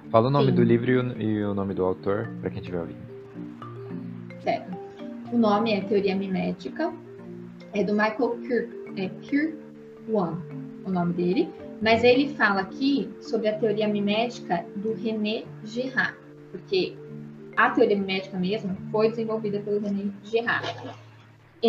[0.09, 0.55] Fala o nome Sim.
[0.55, 3.09] do livro e o, e o nome do autor, pra quem estiver ouvindo.
[4.41, 4.77] Certo.
[5.31, 6.91] O nome é Teoria Mimética.
[7.73, 9.55] É do Michael Kirk, é Kirk
[10.11, 10.37] One,
[10.83, 11.49] o nome dele.
[11.81, 16.17] Mas ele fala aqui sobre a teoria mimética do René Girard,
[16.51, 16.95] porque
[17.55, 20.91] a teoria mimética mesmo foi desenvolvida pelo René Girard.
[21.63, 21.67] É,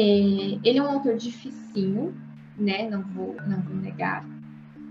[0.65, 2.15] ele é um autor dificinho,
[2.57, 2.89] né?
[2.89, 4.25] Não vou, não vou negar,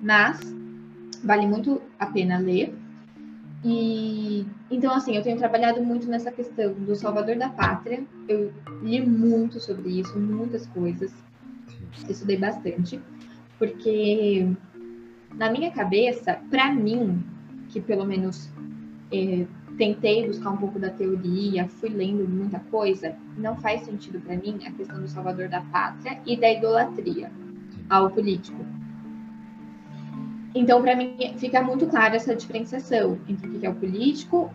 [0.01, 0.39] mas
[1.23, 2.73] vale muito a pena ler.
[3.63, 8.03] E então, assim, eu tenho trabalhado muito nessa questão do Salvador da Pátria.
[8.27, 11.11] Eu li muito sobre isso, muitas coisas.
[12.07, 13.01] Estudei bastante,
[13.57, 14.47] porque
[15.35, 17.23] na minha cabeça, para mim,
[17.69, 18.49] que pelo menos
[19.11, 19.45] eh,
[19.77, 24.59] tentei buscar um pouco da teoria, fui lendo muita coisa, não faz sentido para mim
[24.65, 27.31] a questão do Salvador da Pátria e da idolatria
[27.89, 28.65] ao político.
[30.53, 34.51] Então, para mim, fica muito clara essa diferenciação entre o que é o político,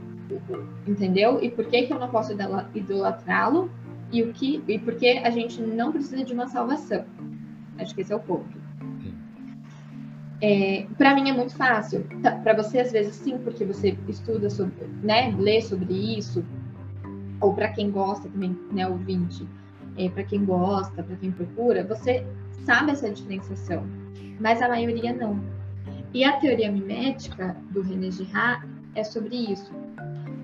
[0.86, 1.42] entendeu?
[1.42, 3.70] E por que, que eu não posso idola- idolatrá-lo
[4.12, 7.04] e o que e por que a gente não precisa de uma salvação.
[7.78, 8.63] Acho que esse é o ponto.
[10.40, 12.06] É, para mim é muito fácil.
[12.42, 16.44] Para você às vezes sim, porque você estuda sobre, né, lê sobre isso.
[17.40, 19.46] Ou para quem gosta também, né, ouvinte,
[19.96, 22.26] é, para quem gosta, para quem procura, você
[22.64, 23.84] sabe essa diferenciação.
[24.40, 25.40] Mas a maioria não.
[26.12, 29.72] E a teoria mimética do René Girard é sobre isso.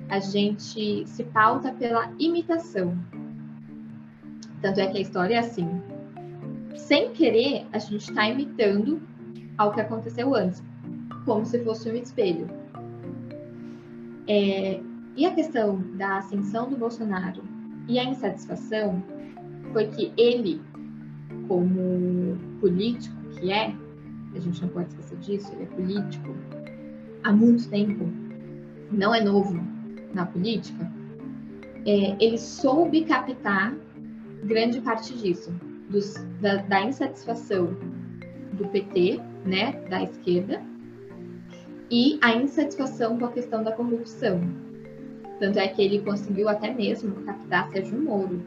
[0.08, 2.98] A gente se pauta pela imitação.
[4.60, 5.68] Tanto é que a história é assim.
[6.74, 9.00] Sem querer, a gente está imitando
[9.60, 10.62] ao que aconteceu antes,
[11.26, 12.48] como se fosse um espelho.
[14.26, 14.80] É,
[15.14, 17.42] e a questão da ascensão do Bolsonaro
[17.86, 19.02] e a insatisfação
[19.74, 20.62] foi que ele,
[21.46, 23.74] como político que é,
[24.34, 26.34] a gente não pode esquecer disso, ele é político
[27.22, 28.08] há muito tempo,
[28.90, 29.60] não é novo
[30.14, 30.90] na política,
[31.84, 33.74] é, ele soube captar
[34.44, 35.52] grande parte disso,
[35.90, 37.76] dos, da, da insatisfação
[38.54, 40.62] do PT, né, da esquerda,
[41.90, 44.40] e a insatisfação com a questão da corrupção.
[45.40, 48.40] Tanto é que ele conseguiu até mesmo captar Sérgio Moro.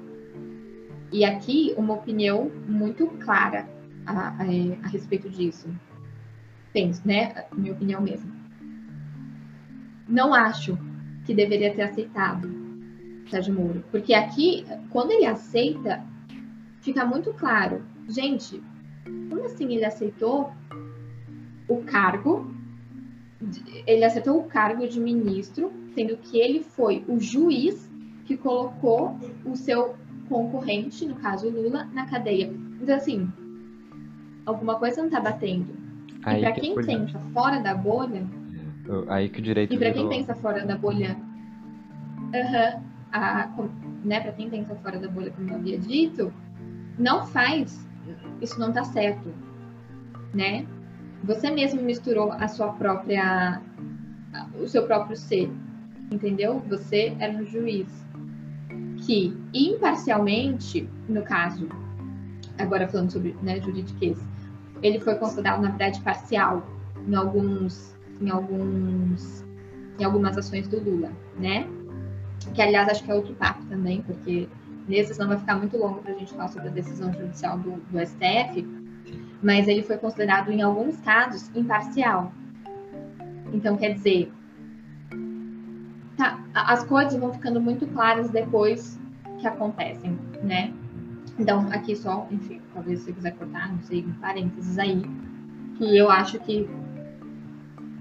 [1.12, 3.68] E aqui uma opinião muito clara
[4.06, 4.44] a, a,
[4.84, 5.68] a respeito disso.
[6.72, 7.46] Penso, né?
[7.54, 8.32] Minha opinião mesmo.
[10.08, 10.78] Não acho
[11.26, 12.50] que deveria ter aceitado
[13.30, 13.84] Sérgio Moro.
[13.92, 16.04] Porque aqui, quando ele aceita,
[16.82, 17.84] fica muito claro.
[18.08, 18.62] Gente,
[19.30, 20.52] como assim ele aceitou
[21.76, 22.52] o cargo?
[23.86, 27.90] Ele aceitou o cargo de ministro, sendo que ele foi o juiz
[28.26, 29.96] que colocou o seu
[30.30, 32.54] concorrente, no caso Lula, na cadeia.
[32.82, 33.30] Então, assim,
[34.46, 35.68] alguma coisa não tá batendo.
[36.24, 38.26] Aí e para que quem foi- pensa fora da bolha,
[39.08, 41.18] Aí que o direito e para quem pensa fora da bolha,
[42.34, 42.82] aham,
[43.12, 43.70] a- com-
[44.04, 46.34] né, para quem pensa fora da bolha, como eu havia dito,
[46.98, 47.86] não faz,
[48.42, 49.30] isso não tá certo,
[50.34, 50.66] né?
[51.24, 53.62] Você mesmo misturou a sua própria,
[54.60, 55.50] o seu próprio ser,
[56.12, 56.62] entendeu?
[56.68, 57.88] Você era um juiz
[59.06, 61.68] que imparcialmente, no caso,
[62.58, 64.18] agora falando sobre né, juridiquês,
[64.82, 66.66] ele foi considerado na verdade parcial
[67.08, 69.46] em alguns, em alguns,
[70.00, 71.68] em algumas ações do Lula, né?
[72.54, 74.48] Que aliás acho que é outro papo também, porque
[74.88, 77.72] nesse senão vai ficar muito longo para a gente falar sobre a decisão judicial do,
[77.72, 78.83] do STF,
[79.42, 82.32] mas ele foi considerado em alguns casos imparcial.
[83.54, 84.32] Então quer dizer,
[86.18, 89.00] tá, as coisas vão ficando muito claras depois
[89.40, 90.74] que acontecem, né?
[91.38, 95.02] Então, aqui só, enfim, talvez você quiser cortar, não sei, um parênteses aí,
[95.78, 96.70] que eu acho que,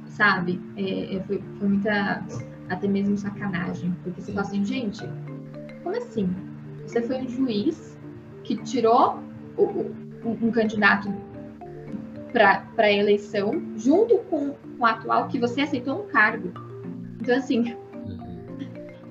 [0.07, 2.23] sabe, é, é, foi, foi muita,
[2.69, 5.03] até mesmo sacanagem, porque você fala assim, gente,
[5.83, 6.29] como assim?
[6.87, 7.99] Você foi um juiz
[8.45, 9.19] que tirou
[9.57, 9.91] o-
[10.25, 11.13] um, um candidato
[12.33, 16.53] para a eleição, junto com, com o atual, que você aceitou um cargo.
[17.21, 17.75] Então, assim,
[18.07, 18.59] Uhum.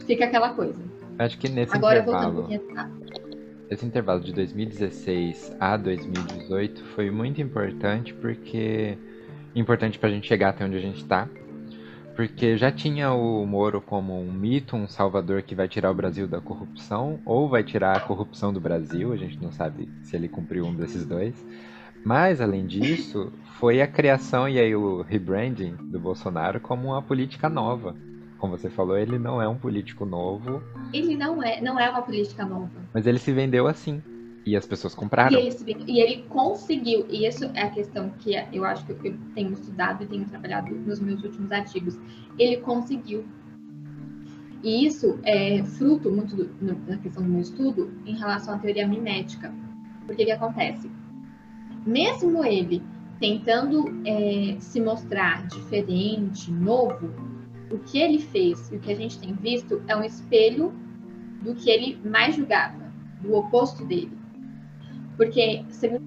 [0.06, 0.76] fica aquela coisa.
[1.20, 2.62] Acho que nesse Agora, um intervalo, pouquinho.
[2.76, 2.90] Ah,
[3.70, 8.98] esse intervalo de 2016 a 2018 foi muito importante porque
[9.56, 11.30] importante pra gente chegar até onde a gente tá.
[12.16, 16.28] Porque já tinha o Moro como um mito, um salvador que vai tirar o Brasil
[16.28, 20.28] da corrupção, ou vai tirar a corrupção do Brasil, a gente não sabe se ele
[20.28, 21.34] cumpriu um desses dois.
[22.04, 27.48] Mas, além disso, foi a criação e aí o rebranding do Bolsonaro como uma política
[27.48, 27.96] nova,
[28.42, 30.64] como você falou, ele não é um político novo.
[30.92, 32.72] Ele não é, não é uma política nova.
[32.92, 34.02] Mas ele se vendeu assim.
[34.46, 35.38] E as pessoas compraram.
[35.38, 39.18] E ele, e ele, conseguiu, e isso é a questão que eu acho que eu
[39.36, 41.98] tenho estudado e tenho trabalhado nos meus últimos artigos.
[42.40, 43.24] Ele conseguiu.
[44.64, 48.58] E isso é fruto muito do, no, da questão do meu estudo em relação à
[48.58, 49.54] teoria mimética.
[50.06, 50.90] Porque que acontece?
[51.86, 52.82] Mesmo ele
[53.20, 57.12] tentando é, se mostrar diferente, novo,
[57.72, 60.74] o que ele fez e o que a gente tem visto é um espelho
[61.42, 62.92] do que ele mais julgava,
[63.22, 64.21] do oposto dele.
[65.22, 66.02] Porque, segundo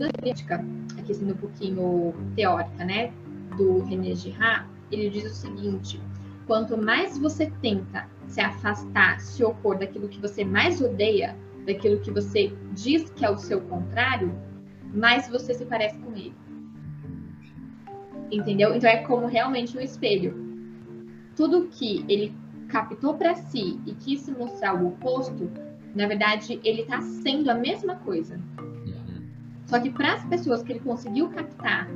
[0.00, 0.64] a crítica,
[0.98, 3.12] aqui sendo um pouquinho teórica, né,
[3.58, 6.00] do René Girard, ele diz o seguinte:
[6.46, 11.36] quanto mais você tenta se afastar, se opor daquilo que você mais odeia,
[11.66, 14.34] daquilo que você diz que é o seu contrário,
[14.94, 16.34] mais você se parece com ele.
[18.32, 18.74] Entendeu?
[18.74, 20.34] Então é como realmente um espelho.
[21.36, 22.34] Tudo que ele
[22.68, 25.50] captou para si e quis se mostrar o oposto,
[25.94, 28.38] na verdade, ele está sendo a mesma coisa.
[29.66, 31.88] Só que para as pessoas que ele conseguiu captar,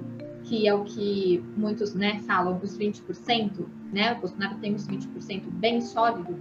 [0.45, 4.13] que é o que muitos né, falam, os 20%, né?
[4.13, 6.35] O Bolsonaro tem os 20% bem sólido.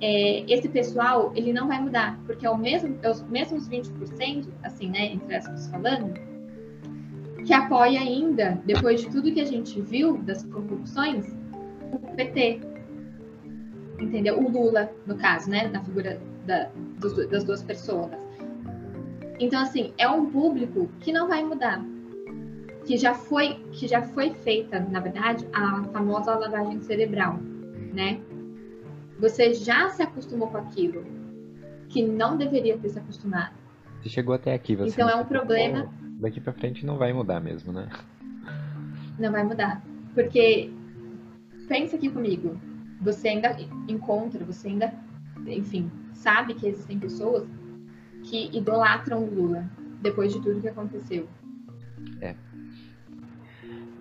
[0.00, 4.46] É, esse pessoal, ele não vai mudar, porque é, o mesmo, é os mesmos 20%,
[4.62, 6.14] assim, né, entre aspas falando,
[7.44, 11.26] que apoia ainda, depois de tudo que a gente viu das corrupções,
[11.90, 12.60] o PT.
[13.98, 14.38] Entendeu?
[14.38, 18.10] O Lula, no caso, né, na figura da, dos, das duas pessoas.
[19.38, 21.84] Então, assim, é um público que não vai mudar.
[22.84, 27.38] Que já foi, que já foi feita, na verdade, a famosa lavagem cerebral,
[27.92, 28.18] né?
[29.20, 31.04] Você já se acostumou com aquilo
[31.88, 33.54] que não deveria ter se acostumado.
[34.00, 35.92] Você chegou até aqui, você Então é um problema.
[36.20, 37.88] Daqui para frente não vai mudar mesmo, né?
[39.18, 39.82] Não vai mudar.
[40.14, 40.70] Porque
[41.68, 42.58] pensa aqui comigo.
[43.02, 43.56] Você ainda
[43.86, 44.92] encontra, você ainda,
[45.46, 47.46] enfim, sabe que existem pessoas
[48.24, 49.64] que idolatram o Lula
[50.00, 51.28] depois de tudo que aconteceu.
[52.20, 52.34] É.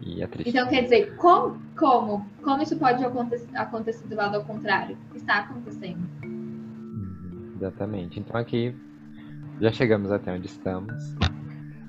[0.02, 0.50] E é triste.
[0.50, 4.98] Então, quer dizer, como, como, como isso pode acontecer, acontecer do lado ao contrário?
[5.16, 6.08] Está acontecendo.
[6.24, 8.20] Uhum, exatamente.
[8.20, 8.76] Então, aqui
[9.60, 11.16] já chegamos até onde estamos.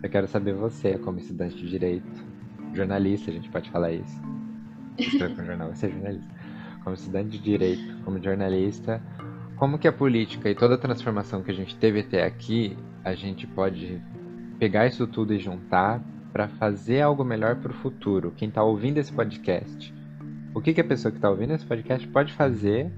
[0.02, 2.24] Eu quero saber você, como estudante de direito,
[2.72, 4.22] jornalista, a gente pode falar isso.
[5.36, 6.34] Com jornal, você é jornalista.
[6.82, 9.02] Como estudante de direito, como jornalista,
[9.58, 13.14] como que a política e toda a transformação que a gente teve até aqui, a
[13.14, 14.00] gente pode
[14.58, 16.00] pegar isso tudo e juntar
[16.32, 18.32] para fazer algo melhor para o futuro?
[18.36, 19.92] Quem está ouvindo esse podcast,
[20.54, 22.90] o que, que a pessoa que está ouvindo esse podcast pode fazer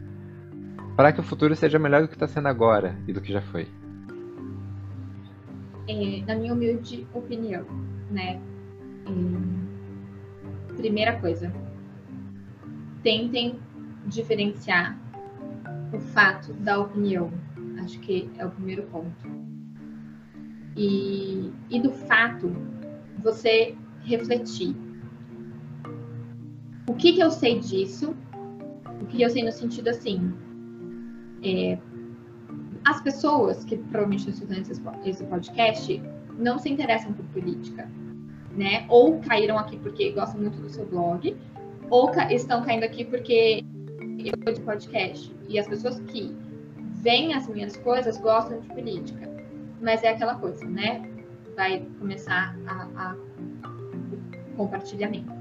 [0.97, 3.41] para que o futuro seja melhor do que está sendo agora e do que já
[3.41, 3.67] foi?
[5.89, 7.65] É, na minha humilde opinião,
[8.11, 8.39] né?
[9.07, 11.51] É, primeira coisa,
[13.03, 13.59] tentem
[14.07, 14.99] diferenciar
[15.93, 17.31] o fato da opinião.
[17.83, 19.27] Acho que é o primeiro ponto.
[20.77, 22.55] E, e do fato,
[23.23, 24.75] você refletir.
[26.89, 28.17] O que, que eu sei disso?
[29.01, 30.33] O que eu sei no sentido assim?
[31.43, 31.79] É,
[32.85, 36.03] as pessoas que provavelmente estão escutando esse podcast
[36.39, 37.89] não se interessam por política,
[38.57, 38.85] né?
[38.89, 41.37] Ou caíram aqui porque gostam muito do seu blog,
[41.91, 43.65] ou estão caindo aqui porque
[44.29, 45.35] eu de podcast.
[45.49, 46.37] E as pessoas que
[47.03, 49.29] veem as minhas coisas gostam de política.
[49.81, 51.09] Mas é aquela coisa, né?
[51.57, 53.17] Vai começar a, a
[54.57, 55.41] compartilhamento.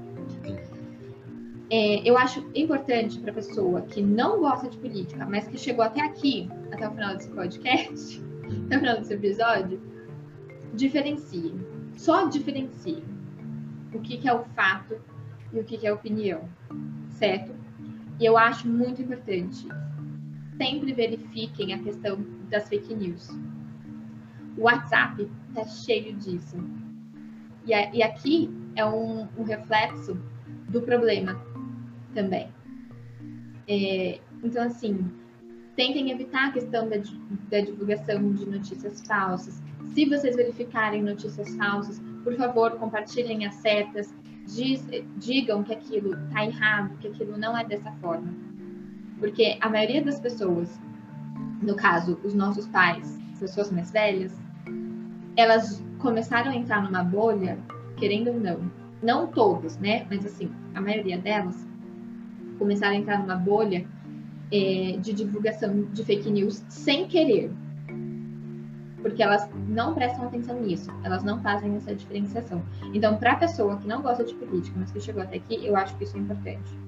[1.72, 5.84] É, eu acho importante para a pessoa que não gosta de política, mas que chegou
[5.84, 8.20] até aqui, até o final desse podcast,
[8.66, 9.80] até o final desse episódio,
[10.74, 11.54] diferencie.
[11.96, 13.04] Só diferencie
[13.94, 15.00] o que, que é o fato
[15.52, 16.48] e o que, que é opinião,
[17.10, 17.59] certo?
[18.20, 19.66] E eu acho muito importante.
[20.58, 23.30] Sempre verifiquem a questão das fake news.
[24.58, 26.56] O WhatsApp está cheio disso.
[27.64, 30.20] E, a, e, aqui é um, um, reflexo
[30.68, 31.40] do problema
[32.14, 32.48] também.
[33.66, 35.10] É, então, assim,
[35.74, 36.96] tentem evitar a questão da,
[37.48, 39.62] da divulgação de notícias falsas.
[39.94, 44.14] Se vocês verificarem notícias falsas, por favor, compartilhem as setas,
[44.54, 44.86] diz,
[45.16, 48.32] digam que aquilo está errado, que aquilo não é dessa forma.
[49.18, 50.80] Porque a maioria das pessoas,
[51.62, 54.32] no caso, os nossos pais, pessoas mais velhas,
[55.36, 57.58] elas começaram a entrar numa bolha,
[57.96, 58.70] querendo ou não.
[59.02, 60.06] Não todas, né?
[60.10, 61.66] Mas assim, a maioria delas
[62.58, 63.86] começaram a entrar numa bolha
[64.52, 67.50] é, de divulgação de fake news sem querer
[69.02, 72.62] porque elas não prestam atenção nisso, elas não fazem essa diferenciação.
[72.92, 75.76] Então, para a pessoa que não gosta de política, mas que chegou até aqui, eu
[75.76, 76.78] acho que isso é importante.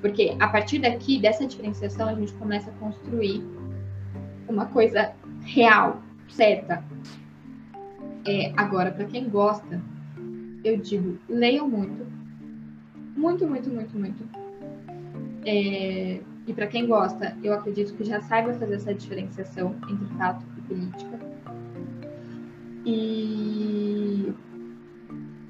[0.00, 3.44] Porque a partir daqui, dessa diferenciação, a gente começa a construir
[4.48, 5.12] uma coisa
[5.42, 6.82] real, certa.
[8.26, 9.80] É, agora, para quem gosta,
[10.64, 12.06] eu digo, leiam muito.
[13.16, 14.24] Muito, muito, muito, muito.
[15.44, 20.44] É, e para quem gosta, eu acredito que já saiba fazer essa diferenciação entre fato
[20.58, 21.29] e política.
[22.84, 24.32] E,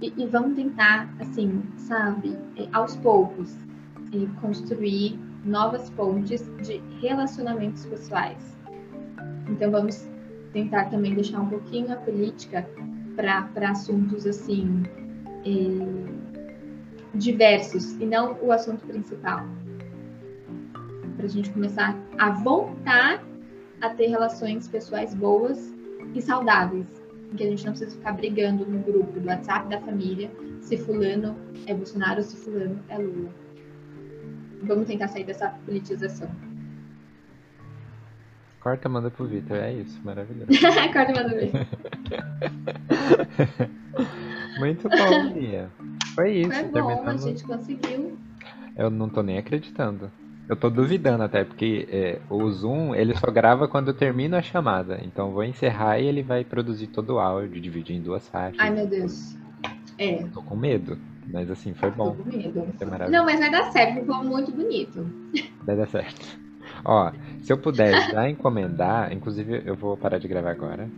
[0.01, 3.55] e, e vamos tentar, assim, sabe, é, aos poucos,
[4.13, 8.57] é, construir novas pontes de relacionamentos pessoais.
[9.49, 10.09] Então vamos
[10.53, 12.69] tentar também deixar um pouquinho a política
[13.17, 14.83] para assuntos assim
[15.45, 16.21] é,
[17.15, 19.45] diversos e não o assunto principal.
[21.17, 23.23] Para a gente começar a voltar
[23.81, 25.75] a ter relações pessoais boas
[26.15, 26.87] e saudáveis,
[27.33, 30.31] em que a gente não precisa ficar brigando no grupo do WhatsApp da família
[30.61, 31.37] se fulano
[31.67, 33.31] é Bolsonaro ou se fulano é Lula.
[34.63, 36.31] Vamos tentar sair dessa politização.
[38.61, 39.57] Corta, manda pro Vitor.
[39.57, 40.51] É isso, maravilhoso.
[40.93, 41.67] Corta, manda pro Vitor.
[44.59, 45.71] Muito bom, Lia.
[46.15, 46.51] Foi isso.
[46.51, 47.25] Foi bom, terminamos...
[47.25, 48.19] a gente conseguiu.
[48.77, 50.11] Eu não tô nem acreditando.
[50.51, 54.43] Eu tô duvidando até, porque é, o Zoom, ele só grava quando eu termino a
[54.43, 54.99] chamada.
[55.05, 58.59] Então eu vou encerrar e ele vai produzir todo o áudio, dividir em duas faixas.
[58.59, 59.37] Ai, meu Deus.
[59.97, 60.25] É.
[60.25, 60.99] Eu tô com medo.
[61.29, 62.17] Mas assim, foi bom.
[62.17, 62.67] Tô com medo.
[63.09, 65.07] Não, mas vai dar certo, ficou muito bonito.
[65.65, 66.41] Vai dar certo.
[66.85, 70.91] Ó, se eu puder já encomendar, inclusive eu vou parar de gravar agora.